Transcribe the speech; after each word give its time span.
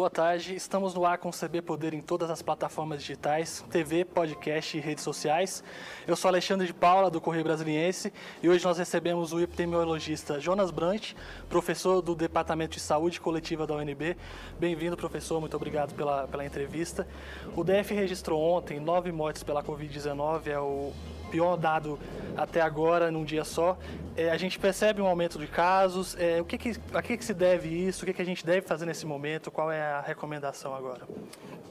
Boa 0.00 0.08
tarde, 0.08 0.54
estamos 0.54 0.94
no 0.94 1.04
ar 1.04 1.18
com 1.18 1.28
o 1.28 1.30
CB 1.30 1.60
Poder 1.60 1.92
em 1.92 2.00
todas 2.00 2.30
as 2.30 2.40
plataformas 2.40 3.00
digitais, 3.00 3.62
TV, 3.70 4.02
podcast 4.02 4.74
e 4.74 4.80
redes 4.80 5.04
sociais. 5.04 5.62
Eu 6.08 6.16
sou 6.16 6.30
Alexandre 6.30 6.66
de 6.66 6.72
Paula, 6.72 7.10
do 7.10 7.20
Correio 7.20 7.44
Brasiliense, 7.44 8.10
e 8.42 8.48
hoje 8.48 8.64
nós 8.64 8.78
recebemos 8.78 9.34
o 9.34 9.40
epidemiologista 9.40 10.40
Jonas 10.40 10.70
Brant, 10.70 11.12
professor 11.50 12.00
do 12.00 12.14
Departamento 12.14 12.76
de 12.76 12.80
Saúde 12.80 13.20
Coletiva 13.20 13.66
da 13.66 13.74
UNB. 13.74 14.16
Bem-vindo, 14.58 14.96
professor, 14.96 15.38
muito 15.38 15.54
obrigado 15.54 15.94
pela, 15.94 16.26
pela 16.26 16.46
entrevista. 16.46 17.06
O 17.54 17.62
DF 17.62 17.92
registrou 17.92 18.40
ontem 18.40 18.80
nove 18.80 19.12
mortes 19.12 19.42
pela 19.42 19.62
Covid-19, 19.62 20.46
é 20.46 20.58
o 20.58 20.94
pior 21.30 21.56
dado 21.56 21.98
até 22.36 22.60
agora, 22.60 23.10
num 23.10 23.24
dia 23.24 23.44
só. 23.44 23.78
É, 24.16 24.30
a 24.30 24.36
gente 24.36 24.58
percebe 24.58 25.00
um 25.00 25.06
aumento 25.06 25.38
de 25.38 25.46
casos. 25.46 26.16
É, 26.18 26.40
o 26.40 26.44
que, 26.44 26.58
que 26.58 26.72
a 26.92 27.02
que, 27.02 27.16
que, 27.16 27.24
se 27.24 27.34
deve 27.34 27.68
isso? 27.68 28.02
O 28.02 28.06
que, 28.06 28.12
que 28.12 28.22
a 28.22 28.24
gente 28.24 28.44
deve 28.44 28.62
fazer 28.66 28.86
nesse 28.86 29.06
momento? 29.06 29.50
Qual 29.50 29.70
é 29.70 29.80
a 29.80 30.00
recomendação 30.00 30.74
agora? 30.74 31.02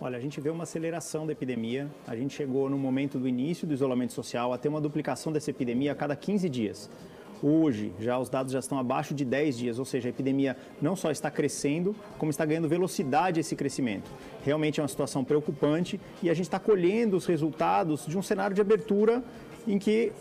Olha, 0.02 0.18
a 0.18 0.22
gente 0.22 0.40
vê 0.40 0.50
uma 0.50 0.64
aceleração 0.64 1.26
da 1.26 1.34
epidemia. 1.34 1.88
A 2.08 2.16
gente 2.16 2.34
chegou 2.34 2.70
no 2.70 2.78
momento 2.78 3.20
do 3.20 3.28
início 3.28 3.68
do 3.68 3.74
isolamento 3.74 4.14
social 4.14 4.54
a 4.54 4.58
ter 4.58 4.70
uma 4.70 4.82
duplicação 4.82 5.32
dessa 5.32 5.50
epidemia 5.50 5.92
a 5.92 5.96
cada 5.96 6.16
15 6.16 6.50
dias. 6.50 6.90
Hoje, 7.42 7.94
já 7.98 8.20
os 8.20 8.30
dados 8.30 8.52
já 8.52 8.60
estão 8.60 8.78
abaixo 8.78 9.14
de 9.14 9.24
10 9.24 9.58
dias, 9.58 9.80
ou 9.80 9.86
seja, 9.86 10.10
a 10.10 10.12
epidemia 10.12 10.58
não 10.82 10.94
só 10.94 11.10
está 11.10 11.32
crescendo, 11.32 11.96
como 12.18 12.30
está 12.30 12.46
ganhando 12.46 12.68
velocidade 12.68 13.40
esse 13.40 13.56
crescimento. 13.56 14.12
Realmente 14.44 14.82
é 14.82 14.84
uma 14.84 14.90
situação 14.90 15.24
preocupante 15.24 16.02
e 16.22 16.30
a 16.30 16.34
gente 16.34 16.48
está 16.48 16.60
colhendo 16.60 17.16
os 17.16 17.26
resultados 17.26 18.06
de 18.06 18.18
um 18.18 18.22
cenário 18.22 18.54
de 18.54 18.60
abertura 18.60 19.24
em 19.68 19.78
que 19.78 20.12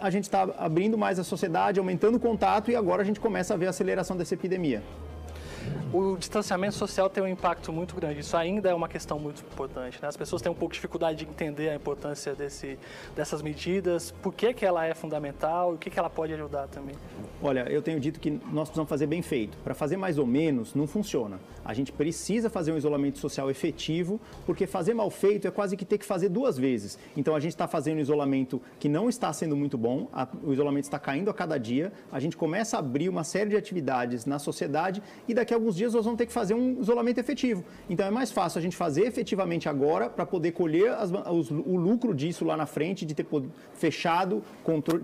a 0.00 0.10
gente 0.10 0.24
está 0.24 0.42
abrindo 0.58 0.98
mais 0.98 1.18
a 1.18 1.24
sociedade, 1.24 1.78
aumentando 1.78 2.16
o 2.16 2.20
contato 2.20 2.70
e 2.70 2.76
agora 2.76 3.02
a 3.02 3.04
gente 3.04 3.20
começa 3.20 3.54
a 3.54 3.56
ver 3.56 3.66
a 3.66 3.70
aceleração 3.70 4.16
dessa 4.16 4.34
epidemia. 4.34 4.82
O 5.92 6.16
distanciamento 6.16 6.74
social 6.74 7.10
tem 7.10 7.22
um 7.22 7.28
impacto 7.28 7.70
muito 7.70 7.94
grande. 7.94 8.20
Isso 8.20 8.34
ainda 8.34 8.70
é 8.70 8.74
uma 8.74 8.88
questão 8.88 9.18
muito 9.18 9.42
importante. 9.42 9.98
Né? 10.00 10.08
As 10.08 10.16
pessoas 10.16 10.40
têm 10.40 10.50
um 10.50 10.54
pouco 10.54 10.72
de 10.72 10.78
dificuldade 10.78 11.22
de 11.22 11.30
entender 11.30 11.68
a 11.68 11.74
importância 11.74 12.34
desse, 12.34 12.78
dessas 13.14 13.42
medidas, 13.42 14.10
por 14.22 14.32
que, 14.32 14.54
que 14.54 14.64
ela 14.64 14.86
é 14.86 14.94
fundamental 14.94 15.72
e 15.72 15.74
o 15.74 15.78
que, 15.78 15.90
que 15.90 15.98
ela 15.98 16.08
pode 16.08 16.32
ajudar 16.32 16.66
também. 16.68 16.94
Olha, 17.42 17.70
eu 17.70 17.82
tenho 17.82 18.00
dito 18.00 18.20
que 18.20 18.30
nós 18.30 18.68
precisamos 18.68 18.88
fazer 18.88 19.06
bem 19.06 19.20
feito. 19.20 19.58
Para 19.58 19.74
fazer 19.74 19.98
mais 19.98 20.16
ou 20.16 20.26
menos, 20.26 20.74
não 20.74 20.86
funciona. 20.86 21.38
A 21.62 21.74
gente 21.74 21.92
precisa 21.92 22.48
fazer 22.48 22.72
um 22.72 22.78
isolamento 22.78 23.18
social 23.18 23.50
efetivo, 23.50 24.18
porque 24.46 24.66
fazer 24.66 24.94
mal 24.94 25.10
feito 25.10 25.46
é 25.46 25.50
quase 25.50 25.76
que 25.76 25.84
ter 25.84 25.98
que 25.98 26.06
fazer 26.06 26.30
duas 26.30 26.56
vezes. 26.56 26.98
Então 27.14 27.36
a 27.36 27.40
gente 27.40 27.52
está 27.52 27.68
fazendo 27.68 27.98
um 27.98 28.00
isolamento 28.00 28.62
que 28.80 28.88
não 28.88 29.10
está 29.10 29.30
sendo 29.32 29.54
muito 29.54 29.76
bom, 29.76 30.08
a, 30.10 30.26
o 30.42 30.54
isolamento 30.54 30.84
está 30.84 30.98
caindo 30.98 31.28
a 31.28 31.34
cada 31.34 31.58
dia, 31.58 31.92
a 32.10 32.18
gente 32.18 32.34
começa 32.34 32.76
a 32.76 32.80
abrir 32.80 33.10
uma 33.10 33.24
série 33.24 33.50
de 33.50 33.56
atividades 33.56 34.24
na 34.24 34.38
sociedade 34.38 35.02
e 35.28 35.34
daqui 35.34 35.52
a 35.52 35.56
alguns 35.56 35.76
dias 35.76 35.81
nós 35.84 36.04
vamos 36.04 36.18
ter 36.18 36.26
que 36.26 36.32
fazer 36.32 36.54
um 36.54 36.80
isolamento 36.80 37.18
efetivo. 37.18 37.64
Então 37.88 38.06
é 38.06 38.10
mais 38.10 38.30
fácil 38.30 38.58
a 38.58 38.62
gente 38.62 38.76
fazer 38.76 39.06
efetivamente 39.06 39.68
agora 39.68 40.08
para 40.08 40.26
poder 40.26 40.52
colher 40.52 40.92
as, 40.92 41.10
os, 41.10 41.50
o 41.50 41.76
lucro 41.76 42.14
disso 42.14 42.44
lá 42.44 42.56
na 42.56 42.66
frente, 42.66 43.04
de 43.04 43.14
ter 43.14 43.26
fechado, 43.74 44.42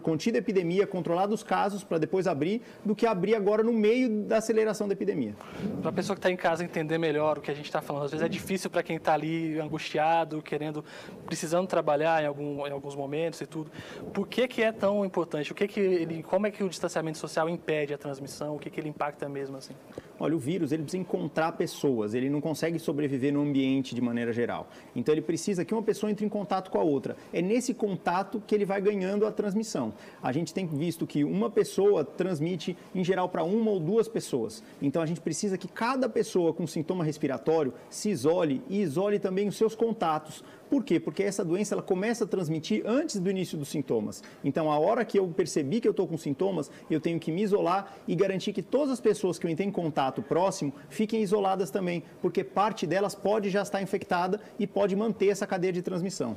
contido 0.03 0.37
a 0.37 0.39
epidemia, 0.39 0.87
controlado 0.87 1.34
os 1.34 1.43
casos 1.43 1.83
para 1.83 1.99
depois 1.99 2.27
abrir, 2.27 2.62
do 2.84 2.95
que 2.95 3.06
abrir 3.06 3.34
agora 3.34 3.62
no 3.62 3.73
meio 3.73 4.25
da 4.25 4.39
aceleração 4.39 4.87
da 4.87 4.93
epidemia. 4.93 5.34
Para 5.81 5.91
a 5.91 5.93
pessoa 5.93 6.15
que 6.15 6.21
está 6.21 6.31
em 6.31 6.37
casa 6.37 6.65
entender 6.65 6.99
melhor 6.99 7.39
o 7.39 7.41
que 7.41 7.51
a 7.51 7.55
gente 7.55 7.67
está 7.67 7.81
falando, 7.81 8.05
às 8.05 8.11
vezes 8.11 8.25
é 8.25 8.29
difícil 8.29 8.71
para 8.71 8.83
quem 8.83 8.97
está 8.97 9.15
ali 9.15 9.59
angustiado, 9.59 10.43
querendo, 10.43 10.84
precisando 11.27 11.67
trabalhar 11.67 12.23
em, 12.23 12.27
algum, 12.27 12.67
em 12.67 12.71
alguns 12.71 12.95
momentos 12.95 13.41
e 13.41 13.47
tudo. 13.47 13.71
Por 14.12 14.27
que, 14.27 14.47
que 14.47 14.62
é 14.62 14.73
tão 14.73 15.05
importante? 15.05 15.53
O 15.53 15.55
que 15.55 15.67
que 15.67 15.81
ele, 15.81 16.23
como 16.23 16.47
é 16.47 16.51
que 16.51 16.62
o 16.62 16.69
distanciamento 16.69 17.19
social 17.19 17.49
impede 17.49 17.95
a 17.95 17.99
transmissão? 17.99 18.56
O 18.56 18.59
que, 18.59 18.71
que 18.71 18.81
ele 18.81 18.89
impacta 18.89 19.29
mesmo 19.29 19.56
assim? 19.56 19.75
Olha, 20.21 20.35
o 20.35 20.39
vírus 20.39 20.73
ele 20.73 20.83
precisa 20.83 21.01
encontrar 21.01 21.53
pessoas, 21.53 22.13
ele 22.15 22.29
não 22.29 22.41
consegue 22.41 22.79
sobreviver 22.79 23.33
no 23.33 23.41
ambiente 23.41 23.95
de 23.95 24.01
maneira 24.01 24.33
geral. 24.33 24.69
Então 24.95 25.15
ele 25.15 25.23
precisa 25.23 25.65
que 25.65 25.73
uma 25.73 25.83
pessoa 25.83 26.11
entre 26.11 26.27
em 26.27 26.29
contato 26.29 26.71
com 26.71 26.79
a 26.79 26.83
outra. 26.83 27.17
É 27.33 27.41
nesse 27.41 27.73
contato 27.73 28.43
que 28.47 28.55
ele 28.55 28.65
vai 28.65 28.81
ganhando 28.81 29.27
a 29.27 29.33
transmissão. 29.33 29.93
A 30.23 30.33
gente 30.33 30.53
tem 30.53 30.67
visto 30.67 31.07
que 31.07 31.23
uma 31.23 31.49
pessoa 31.49 32.05
transmite 32.05 32.77
em 32.95 33.05
geral 33.05 33.28
para 33.28 33.45
uma 33.45 33.71
ou 33.71 33.78
duas 33.78 34.09
pessoas. 34.09 34.62
Então 34.83 35.01
a 35.01 35.07
gente 35.07 35.21
precisa 35.21 35.57
que 35.57 35.69
cada 35.69 36.09
pessoa 36.09 36.53
com 36.53 36.67
sintoma 36.67 37.05
respiratório 37.05 37.73
se 37.89 38.11
isole 38.11 38.62
e 38.69 38.81
isole 38.81 39.19
também 39.19 39.47
os 39.47 39.57
seus 39.57 39.75
contatos 39.75 40.43
por 40.69 40.84
quê? 40.84 41.01
Porque 41.01 41.23
essa 41.23 41.45
doença 41.45 41.75
ela 41.75 41.83
começa 41.83 42.25
a 42.25 42.27
transmitir 42.27 42.83
antes 42.87 43.19
do 43.19 43.31
início 43.31 43.56
dos 43.56 43.69
sintomas. 43.69 44.23
Então, 44.45 44.71
a 44.71 44.79
hora 44.79 45.05
que 45.05 45.19
eu 45.19 45.27
percebi 45.29 45.81
que 45.81 45.89
eu 45.89 45.93
estou 45.93 46.06
com 46.06 46.17
sintomas, 46.17 46.71
eu 46.91 47.01
tenho 47.01 47.19
que 47.19 47.33
me 47.33 47.43
isolar 47.43 47.95
e 48.06 48.15
garantir 48.15 48.53
que 48.53 48.62
todas 48.62 48.91
as 48.91 49.01
pessoas 49.01 49.39
que 49.39 49.47
eu 49.47 49.51
entrei 49.51 49.67
em 49.67 49.73
contato 49.73 50.23
próximo 50.23 50.73
fiquem 50.89 51.23
isoladas 51.23 51.71
também, 51.71 52.03
porque 52.21 52.45
parte 52.45 52.87
delas 52.87 53.15
pode 53.15 53.51
já 53.51 53.62
estar 53.62 53.83
infectada 53.83 54.41
e 54.59 54.67
pode 54.67 54.95
manter 54.95 55.28
essa 55.28 55.47
cadeia 55.47 55.73
de 55.73 55.83
transmissão. 55.83 56.37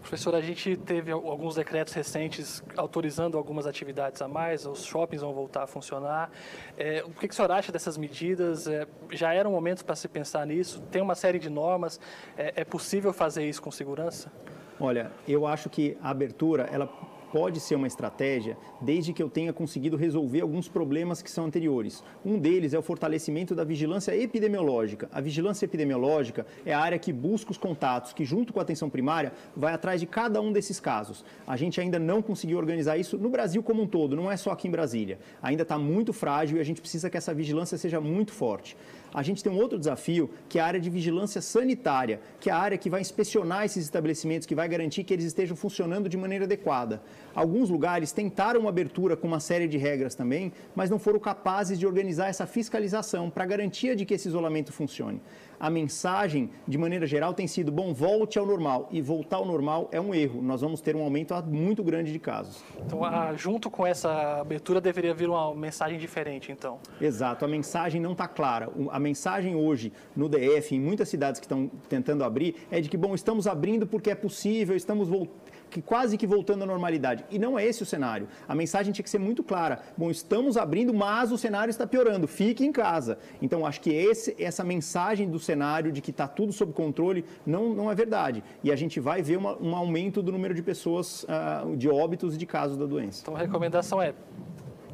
Professor, 0.00 0.34
a 0.34 0.40
gente 0.40 0.76
teve 0.76 1.10
alguns 1.10 1.54
decretos 1.54 1.92
recentes 1.92 2.62
autorizando 2.76 3.36
algumas 3.36 3.66
atividades 3.66 4.22
a 4.22 4.28
mais, 4.28 4.64
os 4.64 4.84
shoppings 4.84 5.20
vão 5.20 5.34
voltar 5.34 5.64
a 5.64 5.66
funcionar. 5.66 6.30
É, 6.78 7.04
o 7.04 7.10
que, 7.10 7.28
que 7.28 7.34
o 7.34 7.36
senhor 7.36 7.50
acha 7.50 7.70
dessas 7.70 7.98
medidas? 7.98 8.66
É, 8.66 8.86
já 9.10 9.34
era 9.34 9.46
um 9.46 9.52
momento 9.52 9.84
para 9.84 9.94
se 9.94 10.08
pensar 10.08 10.46
nisso? 10.46 10.80
Tem 10.90 11.02
uma 11.02 11.14
série 11.14 11.38
de 11.38 11.50
normas, 11.50 12.00
é, 12.36 12.54
é 12.56 12.64
possível 12.64 13.12
fazer 13.12 13.46
isso 13.46 13.60
com 13.60 13.70
segurança? 13.70 14.32
Olha, 14.80 15.10
eu 15.26 15.46
acho 15.46 15.68
que 15.68 15.96
a 16.00 16.10
abertura, 16.10 16.68
ela 16.72 16.88
pode 17.32 17.60
ser 17.60 17.74
uma 17.74 17.86
estratégia 17.86 18.56
desde 18.80 19.12
que 19.12 19.22
eu 19.22 19.28
tenha 19.28 19.52
conseguido 19.52 19.96
resolver 19.96 20.40
alguns 20.40 20.68
problemas 20.68 21.22
que 21.22 21.30
são 21.30 21.44
anteriores. 21.46 22.02
Um 22.24 22.38
deles 22.38 22.74
é 22.74 22.78
o 22.78 22.82
fortalecimento 22.82 23.54
da 23.54 23.64
vigilância 23.64 24.16
epidemiológica. 24.16 25.08
A 25.12 25.20
vigilância 25.20 25.64
epidemiológica 25.64 26.46
é 26.64 26.72
a 26.72 26.80
área 26.80 26.98
que 26.98 27.12
busca 27.12 27.50
os 27.50 27.58
contatos, 27.58 28.12
que 28.12 28.24
junto 28.24 28.52
com 28.52 28.58
a 28.58 28.62
atenção 28.62 28.90
primária 28.90 29.32
vai 29.56 29.72
atrás 29.72 30.00
de 30.00 30.06
cada 30.06 30.40
um 30.40 30.52
desses 30.52 30.80
casos. 30.80 31.24
A 31.46 31.56
gente 31.56 31.80
ainda 31.80 31.98
não 31.98 32.22
conseguiu 32.22 32.58
organizar 32.58 32.96
isso 32.96 33.18
no 33.18 33.28
Brasil 33.28 33.62
como 33.62 33.82
um 33.82 33.86
todo, 33.86 34.16
não 34.16 34.30
é 34.30 34.36
só 34.36 34.50
aqui 34.50 34.68
em 34.68 34.70
Brasília. 34.70 35.18
Ainda 35.42 35.62
está 35.62 35.78
muito 35.78 36.12
frágil 36.12 36.58
e 36.58 36.60
a 36.60 36.64
gente 36.64 36.80
precisa 36.80 37.10
que 37.10 37.16
essa 37.16 37.34
vigilância 37.34 37.76
seja 37.78 38.00
muito 38.00 38.32
forte. 38.32 38.76
A 39.12 39.22
gente 39.22 39.42
tem 39.42 39.52
um 39.52 39.56
outro 39.56 39.78
desafio, 39.78 40.30
que 40.48 40.58
é 40.58 40.62
a 40.62 40.66
área 40.66 40.80
de 40.80 40.90
vigilância 40.90 41.40
sanitária, 41.40 42.20
que 42.38 42.50
é 42.50 42.52
a 42.52 42.58
área 42.58 42.78
que 42.78 42.90
vai 42.90 43.00
inspecionar 43.00 43.64
esses 43.64 43.84
estabelecimentos, 43.84 44.46
que 44.46 44.54
vai 44.54 44.68
garantir 44.68 45.04
que 45.04 45.12
eles 45.12 45.24
estejam 45.24 45.56
funcionando 45.56 46.08
de 46.08 46.16
maneira 46.16 46.44
adequada. 46.44 47.02
Alguns 47.34 47.70
lugares 47.70 48.12
tentaram 48.12 48.60
uma 48.60 48.68
abertura 48.68 49.16
com 49.16 49.26
uma 49.26 49.40
série 49.40 49.66
de 49.66 49.78
regras 49.78 50.14
também, 50.14 50.52
mas 50.74 50.90
não 50.90 50.98
foram 50.98 51.18
capazes 51.18 51.78
de 51.78 51.86
organizar 51.86 52.28
essa 52.28 52.46
fiscalização 52.46 53.30
para 53.30 53.46
garantia 53.46 53.96
de 53.96 54.04
que 54.04 54.14
esse 54.14 54.28
isolamento 54.28 54.72
funcione 54.72 55.20
a 55.60 55.70
mensagem, 55.70 56.50
de 56.66 56.78
maneira 56.78 57.06
geral, 57.06 57.34
tem 57.34 57.46
sido: 57.46 57.70
bom, 57.70 57.92
volte 57.92 58.38
ao 58.38 58.46
normal. 58.46 58.88
E 58.90 59.00
voltar 59.00 59.36
ao 59.36 59.44
normal 59.44 59.88
é 59.92 60.00
um 60.00 60.14
erro. 60.14 60.40
Nós 60.42 60.60
vamos 60.60 60.80
ter 60.80 60.96
um 60.96 61.02
aumento 61.02 61.34
muito 61.46 61.82
grande 61.82 62.12
de 62.12 62.18
casos. 62.18 62.62
Então, 62.84 63.04
a, 63.04 63.34
junto 63.34 63.70
com 63.70 63.86
essa 63.86 64.40
abertura, 64.40 64.80
deveria 64.80 65.14
vir 65.14 65.28
uma 65.28 65.54
mensagem 65.54 65.98
diferente, 65.98 66.50
então? 66.52 66.78
Exato. 67.00 67.44
A 67.44 67.48
mensagem 67.48 68.00
não 68.00 68.12
está 68.12 68.26
clara. 68.26 68.70
A 68.90 68.98
mensagem 68.98 69.54
hoje 69.54 69.92
no 70.16 70.28
DF, 70.28 70.74
em 70.74 70.80
muitas 70.80 71.08
cidades 71.08 71.40
que 71.40 71.44
estão 71.44 71.70
tentando 71.88 72.24
abrir, 72.24 72.56
é 72.70 72.80
de 72.80 72.88
que, 72.88 72.96
bom, 72.96 73.14
estamos 73.14 73.46
abrindo 73.46 73.86
porque 73.86 74.10
é 74.10 74.14
possível, 74.14 74.76
estamos 74.76 75.08
voltando 75.08 75.47
que 75.70 75.82
quase 75.82 76.16
que 76.16 76.26
voltando 76.26 76.62
à 76.62 76.66
normalidade. 76.66 77.24
E 77.30 77.38
não 77.38 77.58
é 77.58 77.64
esse 77.64 77.82
o 77.82 77.86
cenário. 77.86 78.28
A 78.46 78.54
mensagem 78.54 78.92
tinha 78.92 79.02
que 79.02 79.10
ser 79.10 79.18
muito 79.18 79.42
clara. 79.42 79.80
Bom, 79.96 80.10
estamos 80.10 80.56
abrindo, 80.56 80.92
mas 80.94 81.32
o 81.32 81.38
cenário 81.38 81.70
está 81.70 81.86
piorando. 81.86 82.26
Fique 82.26 82.64
em 82.64 82.72
casa. 82.72 83.18
Então, 83.40 83.66
acho 83.66 83.80
que 83.80 83.90
esse, 83.90 84.34
essa 84.38 84.64
mensagem 84.64 85.28
do 85.30 85.38
cenário 85.38 85.92
de 85.92 86.00
que 86.00 86.10
está 86.10 86.26
tudo 86.26 86.52
sob 86.52 86.72
controle 86.72 87.24
não, 87.46 87.74
não 87.74 87.90
é 87.90 87.94
verdade. 87.94 88.42
E 88.62 88.72
a 88.72 88.76
gente 88.76 89.00
vai 89.00 89.22
ver 89.22 89.36
uma, 89.36 89.56
um 89.60 89.74
aumento 89.74 90.22
do 90.22 90.32
número 90.32 90.54
de 90.54 90.62
pessoas, 90.62 91.24
uh, 91.24 91.76
de 91.76 91.88
óbitos 91.88 92.34
e 92.34 92.38
de 92.38 92.46
casos 92.46 92.76
da 92.76 92.86
doença. 92.86 93.20
Então, 93.22 93.36
a 93.36 93.38
recomendação 93.38 94.00
é 94.00 94.14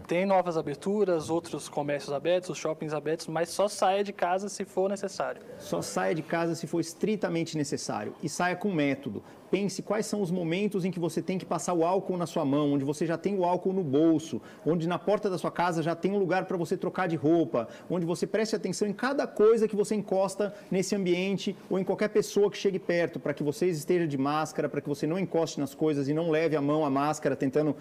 tem 0.06 0.26
novas 0.26 0.56
aberturas, 0.56 1.30
outros 1.30 1.68
comércios 1.68 2.12
abertos, 2.12 2.50
os 2.50 2.58
shoppings 2.58 2.92
abertos, 2.92 3.26
mas 3.26 3.48
só 3.48 3.68
saia 3.68 4.04
de 4.04 4.12
casa 4.12 4.48
se 4.48 4.64
for 4.64 4.88
necessário. 4.88 5.42
Só 5.58 5.80
saia 5.80 6.14
de 6.14 6.22
casa 6.22 6.54
se 6.54 6.66
for 6.66 6.80
estritamente 6.80 7.56
necessário 7.56 8.14
e 8.22 8.28
saia 8.28 8.56
com 8.56 8.72
método 8.72 9.22
pense 9.54 9.82
quais 9.82 10.04
são 10.06 10.20
os 10.20 10.32
momentos 10.32 10.84
em 10.84 10.90
que 10.90 10.98
você 10.98 11.22
tem 11.22 11.38
que 11.38 11.44
passar 11.44 11.74
o 11.74 11.84
álcool 11.84 12.16
na 12.16 12.26
sua 12.26 12.44
mão, 12.44 12.72
onde 12.72 12.84
você 12.84 13.06
já 13.06 13.16
tem 13.16 13.38
o 13.38 13.44
álcool 13.44 13.72
no 13.72 13.84
bolso, 13.84 14.42
onde 14.66 14.88
na 14.88 14.98
porta 14.98 15.30
da 15.30 15.38
sua 15.38 15.52
casa 15.52 15.80
já 15.80 15.94
tem 15.94 16.10
um 16.10 16.18
lugar 16.18 16.44
para 16.46 16.56
você 16.56 16.76
trocar 16.76 17.06
de 17.06 17.14
roupa, 17.14 17.68
onde 17.88 18.04
você 18.04 18.26
preste 18.26 18.56
atenção 18.56 18.88
em 18.88 18.92
cada 18.92 19.28
coisa 19.28 19.68
que 19.68 19.76
você 19.76 19.94
encosta 19.94 20.52
nesse 20.72 20.96
ambiente 20.96 21.56
ou 21.70 21.78
em 21.78 21.84
qualquer 21.84 22.08
pessoa 22.08 22.50
que 22.50 22.58
chegue 22.58 22.80
perto, 22.80 23.20
para 23.20 23.32
que 23.32 23.44
você 23.44 23.68
esteja 23.68 24.08
de 24.08 24.18
máscara, 24.18 24.68
para 24.68 24.80
que 24.80 24.88
você 24.88 25.06
não 25.06 25.20
encoste 25.20 25.60
nas 25.60 25.72
coisas 25.72 26.08
e 26.08 26.12
não 26.12 26.30
leve 26.30 26.56
a 26.56 26.60
mão 26.60 26.84
à 26.84 26.90
máscara 26.90 27.36
tentando 27.36 27.76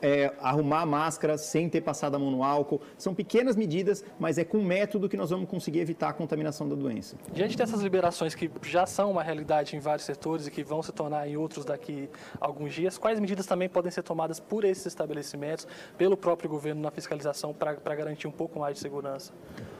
é, 0.00 0.32
arrumar 0.40 0.82
a 0.82 0.86
máscara 0.86 1.36
sem 1.36 1.68
ter 1.68 1.80
passado 1.80 2.14
a 2.14 2.18
mão 2.18 2.30
no 2.30 2.42
álcool. 2.42 2.80
São 2.96 3.14
pequenas 3.14 3.56
medidas, 3.56 4.04
mas 4.18 4.38
é 4.38 4.44
com 4.44 4.62
método 4.62 5.08
que 5.08 5.16
nós 5.16 5.30
vamos 5.30 5.48
conseguir 5.48 5.80
evitar 5.80 6.08
a 6.08 6.12
contaminação 6.12 6.68
da 6.68 6.74
doença. 6.74 7.16
Diante 7.32 7.56
dessas 7.56 7.80
liberações 7.80 8.34
que 8.34 8.50
já 8.62 8.86
são 8.86 9.10
uma 9.10 9.22
realidade 9.22 9.76
em 9.76 9.80
vários 9.80 10.04
setores 10.04 10.46
e 10.46 10.50
que 10.50 10.62
vão 10.62 10.82
se 10.82 10.92
tornar 10.92 11.28
em 11.28 11.36
outros 11.36 11.64
daqui 11.64 12.08
a 12.40 12.46
alguns 12.46 12.74
dias, 12.74 12.98
quais 12.98 13.20
medidas 13.20 13.46
também 13.46 13.68
podem 13.68 13.90
ser 13.90 14.02
tomadas 14.02 14.40
por 14.40 14.64
esses 14.64 14.86
estabelecimentos, 14.86 15.66
pelo 15.96 16.16
próprio 16.16 16.48
governo 16.48 16.80
na 16.80 16.90
fiscalização 16.90 17.52
para 17.52 17.94
garantir 17.94 18.26
um 18.26 18.32
pouco 18.32 18.58
mais 18.58 18.74
de 18.74 18.80
segurança? 18.80 19.32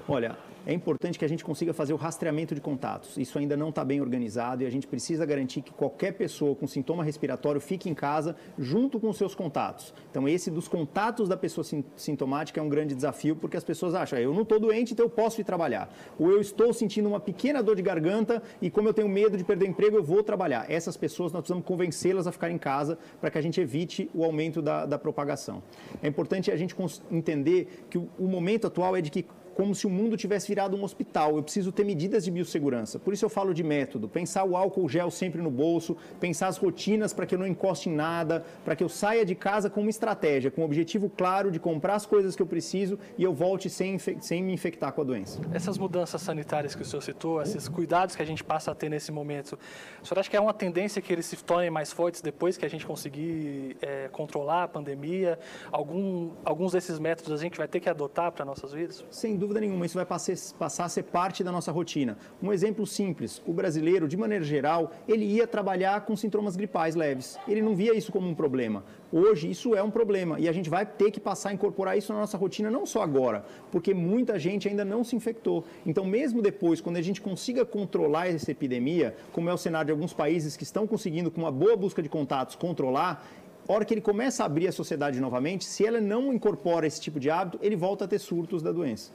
Olha, 0.06 0.36
é 0.66 0.72
importante 0.72 1.18
que 1.18 1.24
a 1.24 1.28
gente 1.28 1.42
consiga 1.42 1.72
fazer 1.72 1.94
o 1.94 1.96
rastreamento 1.96 2.54
de 2.54 2.60
contatos. 2.60 3.16
Isso 3.16 3.38
ainda 3.38 3.56
não 3.56 3.70
está 3.70 3.82
bem 3.82 4.02
organizado 4.02 4.62
e 4.62 4.66
a 4.66 4.70
gente 4.70 4.86
precisa 4.86 5.24
garantir 5.24 5.62
que 5.62 5.72
qualquer 5.72 6.12
pessoa 6.12 6.54
com 6.54 6.66
sintoma 6.66 7.02
respiratório 7.02 7.58
fique 7.58 7.88
em 7.88 7.94
casa 7.94 8.36
junto 8.58 9.00
com 9.00 9.10
seus 9.14 9.34
contatos. 9.34 9.94
Então, 10.10 10.28
esse 10.28 10.50
dos 10.50 10.68
contatos 10.68 11.26
da 11.26 11.38
pessoa 11.38 11.64
sintomática 11.96 12.60
é 12.60 12.62
um 12.62 12.68
grande 12.68 12.94
desafio, 12.94 13.34
porque 13.34 13.56
as 13.56 13.64
pessoas 13.64 13.94
acham, 13.94 14.18
eu 14.18 14.34
não 14.34 14.42
estou 14.42 14.60
doente, 14.60 14.92
então 14.92 15.06
eu 15.06 15.10
posso 15.10 15.40
ir 15.40 15.44
trabalhar. 15.44 15.88
Ou 16.18 16.30
eu 16.30 16.40
estou 16.40 16.72
sentindo 16.74 17.08
uma 17.08 17.20
pequena 17.20 17.62
dor 17.62 17.76
de 17.76 17.82
garganta 17.82 18.42
e 18.60 18.70
como 18.70 18.88
eu 18.88 18.94
tenho 18.94 19.08
medo 19.08 19.38
de 19.38 19.44
perder 19.44 19.66
o 19.66 19.68
emprego, 19.68 19.96
eu 19.96 20.04
vou 20.04 20.22
trabalhar. 20.22 20.70
Essas 20.70 20.98
pessoas, 20.98 21.32
nós 21.32 21.40
precisamos 21.40 21.64
convencê-las 21.66 22.26
a 22.26 22.32
ficar 22.32 22.50
em 22.50 22.58
casa 22.58 22.98
para 23.20 23.30
que 23.30 23.38
a 23.38 23.42
gente 23.42 23.58
evite 23.58 24.10
o 24.14 24.22
aumento 24.22 24.60
da, 24.60 24.84
da 24.84 24.98
propagação. 24.98 25.62
É 26.02 26.08
importante 26.08 26.50
a 26.50 26.56
gente 26.56 26.74
entender 27.10 27.86
que 27.88 27.96
o, 27.96 28.08
o 28.18 28.28
momento 28.28 28.66
atual 28.66 28.96
é 28.96 29.00
de 29.00 29.10
que 29.10 29.24
como 29.54 29.74
se 29.74 29.86
o 29.86 29.90
mundo 29.90 30.16
tivesse 30.16 30.48
virado 30.48 30.76
um 30.76 30.84
hospital. 30.84 31.36
Eu 31.36 31.42
preciso 31.42 31.72
ter 31.72 31.84
medidas 31.84 32.24
de 32.24 32.30
biossegurança. 32.30 32.98
Por 32.98 33.14
isso 33.14 33.24
eu 33.24 33.28
falo 33.28 33.54
de 33.54 33.62
método. 33.62 34.08
Pensar 34.08 34.44
o 34.44 34.56
álcool 34.56 34.88
gel 34.88 35.10
sempre 35.10 35.40
no 35.40 35.50
bolso, 35.50 35.96
pensar 36.20 36.48
as 36.48 36.56
rotinas 36.56 37.12
para 37.12 37.26
que 37.26 37.34
eu 37.34 37.38
não 37.38 37.46
encoste 37.46 37.88
em 37.88 37.94
nada, 37.94 38.44
para 38.64 38.74
que 38.76 38.82
eu 38.82 38.88
saia 38.88 39.24
de 39.24 39.34
casa 39.34 39.70
com 39.70 39.80
uma 39.80 39.90
estratégia, 39.90 40.50
com 40.50 40.62
um 40.62 40.64
objetivo 40.64 41.08
claro 41.08 41.50
de 41.50 41.58
comprar 41.58 41.94
as 41.94 42.04
coisas 42.04 42.34
que 42.34 42.42
eu 42.42 42.46
preciso 42.46 42.98
e 43.16 43.22
eu 43.22 43.32
volte 43.32 43.70
sem, 43.70 43.98
sem 43.98 44.42
me 44.42 44.52
infectar 44.52 44.92
com 44.92 45.00
a 45.00 45.04
doença. 45.04 45.40
Essas 45.52 45.78
mudanças 45.78 46.20
sanitárias 46.20 46.74
que 46.74 46.82
o 46.82 46.84
senhor 46.84 47.02
citou, 47.02 47.40
esses 47.40 47.68
cuidados 47.68 48.16
que 48.16 48.22
a 48.22 48.26
gente 48.26 48.42
passa 48.42 48.72
a 48.72 48.74
ter 48.74 48.88
nesse 48.88 49.12
momento, 49.12 49.58
o 50.02 50.06
senhor 50.06 50.18
acha 50.18 50.28
que 50.28 50.36
é 50.36 50.40
uma 50.40 50.54
tendência 50.54 51.00
que 51.00 51.12
eles 51.12 51.26
se 51.26 51.36
tornem 51.36 51.70
mais 51.70 51.92
fortes 51.92 52.20
depois 52.20 52.56
que 52.56 52.64
a 52.64 52.70
gente 52.70 52.84
conseguir 52.86 53.76
é, 53.80 54.08
controlar 54.10 54.64
a 54.64 54.68
pandemia? 54.68 55.38
Algum, 55.70 56.32
alguns 56.44 56.72
desses 56.72 56.98
métodos 56.98 57.32
a 57.32 57.42
gente 57.42 57.56
vai 57.56 57.68
ter 57.68 57.80
que 57.80 57.88
adotar 57.88 58.32
para 58.32 58.44
nossas 58.44 58.72
vidas? 58.72 59.04
Sem 59.10 59.36
dúvida 59.36 59.43
dúvida 59.44 59.60
nenhuma, 59.60 59.86
isso 59.86 59.94
vai 59.94 60.06
passar 60.06 60.84
a 60.84 60.88
ser 60.88 61.04
parte 61.04 61.44
da 61.44 61.52
nossa 61.52 61.70
rotina. 61.70 62.16
Um 62.42 62.52
exemplo 62.52 62.86
simples: 62.86 63.42
o 63.46 63.52
brasileiro, 63.52 64.08
de 64.08 64.16
maneira 64.16 64.44
geral, 64.44 64.92
ele 65.06 65.24
ia 65.24 65.46
trabalhar 65.46 66.00
com 66.06 66.16
sintomas 66.16 66.56
gripais 66.56 66.94
leves. 66.94 67.38
Ele 67.46 67.62
não 67.62 67.76
via 67.76 67.94
isso 67.94 68.10
como 68.10 68.28
um 68.28 68.34
problema. 68.34 68.82
Hoje, 69.12 69.48
isso 69.48 69.76
é 69.76 69.82
um 69.82 69.90
problema 69.90 70.40
e 70.40 70.48
a 70.48 70.52
gente 70.52 70.68
vai 70.68 70.84
ter 70.84 71.10
que 71.10 71.20
passar 71.20 71.50
a 71.50 71.52
incorporar 71.52 71.96
isso 71.96 72.12
na 72.12 72.18
nossa 72.18 72.36
rotina, 72.36 72.68
não 72.70 72.84
só 72.84 73.00
agora, 73.02 73.44
porque 73.70 73.94
muita 73.94 74.38
gente 74.38 74.68
ainda 74.68 74.84
não 74.84 75.04
se 75.04 75.14
infectou. 75.14 75.64
Então, 75.86 76.04
mesmo 76.04 76.42
depois, 76.42 76.80
quando 76.80 76.96
a 76.96 77.02
gente 77.02 77.20
consiga 77.20 77.64
controlar 77.64 78.28
essa 78.28 78.50
epidemia, 78.50 79.14
como 79.32 79.48
é 79.48 79.54
o 79.54 79.58
cenário 79.58 79.86
de 79.86 79.92
alguns 79.92 80.12
países 80.12 80.56
que 80.56 80.64
estão 80.64 80.86
conseguindo, 80.86 81.30
com 81.30 81.42
uma 81.42 81.52
boa 81.52 81.76
busca 81.76 82.02
de 82.02 82.08
contatos, 82.08 82.56
controlar, 82.56 83.24
a 83.66 83.72
hora 83.72 83.84
que 83.84 83.94
ele 83.94 84.00
começa 84.00 84.42
a 84.42 84.46
abrir 84.46 84.68
a 84.68 84.72
sociedade 84.72 85.20
novamente, 85.20 85.64
se 85.64 85.86
ela 85.86 86.00
não 86.00 86.32
incorpora 86.32 86.86
esse 86.86 87.00
tipo 87.00 87.18
de 87.18 87.30
hábito, 87.30 87.58
ele 87.62 87.76
volta 87.76 88.04
a 88.04 88.08
ter 88.08 88.18
surtos 88.18 88.62
da 88.62 88.70
doença. 88.70 89.10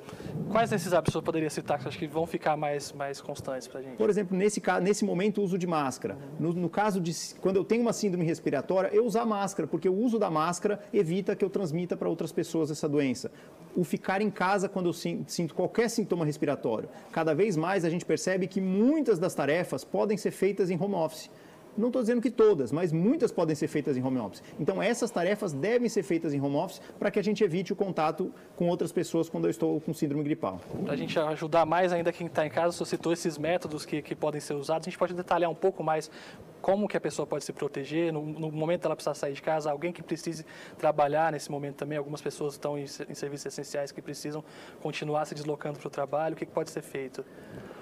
Quais 0.52 0.70
desses 0.72 0.92
hábitos 0.92 1.14
você 1.14 1.22
poderia 1.22 1.50
citar 1.50 1.78
que 1.78 1.84
você 1.84 1.90
acha 1.90 2.00
que 2.00 2.08
vão 2.08 2.26
ficar 2.26 2.58
mais, 2.58 2.92
mais 2.92 3.22
constantes 3.22 3.68
para 3.68 3.80
a 3.80 3.84
gente? 3.84 3.98
Por 3.98 4.10
exemplo, 4.10 4.36
nesse, 4.36 4.62
nesse 4.82 5.06
momento, 5.06 5.40
o 5.40 5.44
uso 5.44 5.58
de 5.58 5.68
máscara. 5.68 6.18
No, 6.40 6.52
no, 6.52 6.70
caso 6.70 7.00
de 7.00 7.14
quando 7.40 7.58
eu 7.58 7.64
tenho 7.64 7.82
uma 7.82 7.94
síndrome 7.94 8.26
respiratória, 8.26 8.90
eu 8.92 9.06
usar 9.06 9.26
máscara, 9.26 9.68
porque 9.68 9.88
o 9.88 9.94
uso 9.94 10.18
da 10.18 10.32
máscara 10.32 10.80
evita 10.92 11.36
que 11.36 11.46
eu 11.46 11.50
transmita 11.50 11.96
para 11.96 12.10
outras 12.10 12.32
pessoas 12.32 12.72
essa 12.72 12.90
doença. 12.90 13.32
O 13.76 13.84
ficar 13.84 14.22
em 14.22 14.32
casa 14.32 14.68
quando 14.68 14.88
eu 14.88 14.94
sinto 14.94 15.54
qualquer 15.54 15.90
sintoma 15.90 16.26
respiratório. 16.26 16.90
Cada 17.12 17.36
vez 17.36 17.56
mais 17.56 17.86
a 17.86 17.90
gente 17.90 18.04
percebe 18.04 18.48
que 18.48 18.60
muitas 18.60 19.20
das 19.20 19.36
tarefas 19.36 19.84
podem 19.84 20.18
ser 20.18 20.32
feitas 20.32 20.72
em 20.72 20.82
home 20.82 20.96
office. 20.96 21.30
Não 21.78 21.88
estou 21.88 22.02
dizendo 22.02 22.22
que 22.22 22.30
todas, 22.30 22.72
mas 22.72 22.92
muitas 22.92 23.32
podem 23.32 23.56
ser 23.56 23.68
feitas 23.68 23.96
em 23.96 24.04
home 24.04 24.20
office. 24.20 24.44
Então, 24.60 24.82
essas 24.82 25.12
tarefas 25.12 25.54
devem 25.54 25.88
ser 25.88 26.04
feitas 26.04 26.34
em 26.34 26.42
home 26.42 26.56
office 26.56 26.82
para 26.98 27.10
que 27.10 27.20
a 27.20 27.24
gente 27.24 27.44
evite 27.44 27.72
o 27.72 27.76
contato 27.76 28.32
com 28.56 28.68
outras 28.68 28.92
pessoas 28.92 29.30
quando 29.30 29.46
eu 29.46 29.52
estou 29.52 29.80
com 29.82 29.94
síndrome 29.94 30.24
gripal. 30.24 30.60
Para 30.84 30.94
a 30.94 30.98
gente 30.98 31.18
ajudar 31.18 31.66
mais 31.66 31.94
ainda 31.94 32.12
quem 32.12 32.28
está 32.28 32.46
em 32.46 32.50
casa, 32.50 32.76
você 32.76 32.86
citou 32.86 33.14
esses 33.14 33.38
métodos 33.38 33.86
que, 33.86 34.02
que 34.02 34.16
podem 34.16 34.42
ser 34.42 34.54
usados. 34.54 34.88
A 34.88 34.90
gente 34.90 35.00
pode 35.00 35.14
detalhar 35.14 35.50
um 35.50 35.56
pouco 35.56 35.84
mais 35.84 36.12
como 36.62 36.88
que 36.88 36.98
a 36.98 37.02
pessoa 37.02 37.26
pode 37.26 37.44
se 37.44 37.54
proteger 37.54 38.12
no, 38.12 38.26
no 38.26 38.52
momento 38.52 38.86
ela 38.86 38.96
precisar 38.96 39.14
sair 39.14 39.34
de 39.34 39.42
casa, 39.42 39.72
alguém 39.72 39.94
que 39.94 40.04
precise 40.04 40.46
trabalhar 40.78 41.32
nesse 41.32 41.50
momento 41.50 41.78
também. 41.78 41.98
Algumas 41.98 42.22
pessoas 42.22 42.54
estão 42.54 42.78
em, 42.78 42.84
em 42.84 43.14
serviços 43.14 43.46
essenciais 43.46 43.92
que 43.92 44.02
precisam 44.02 44.44
continuar 44.82 45.26
se 45.26 45.34
deslocando 45.34 45.80
para 45.80 45.88
o 45.88 45.92
trabalho. 45.92 46.34
O 46.34 46.38
que, 46.38 46.46
que 46.46 46.52
pode 46.52 46.70
ser 46.70 46.82
feito? 46.82 47.24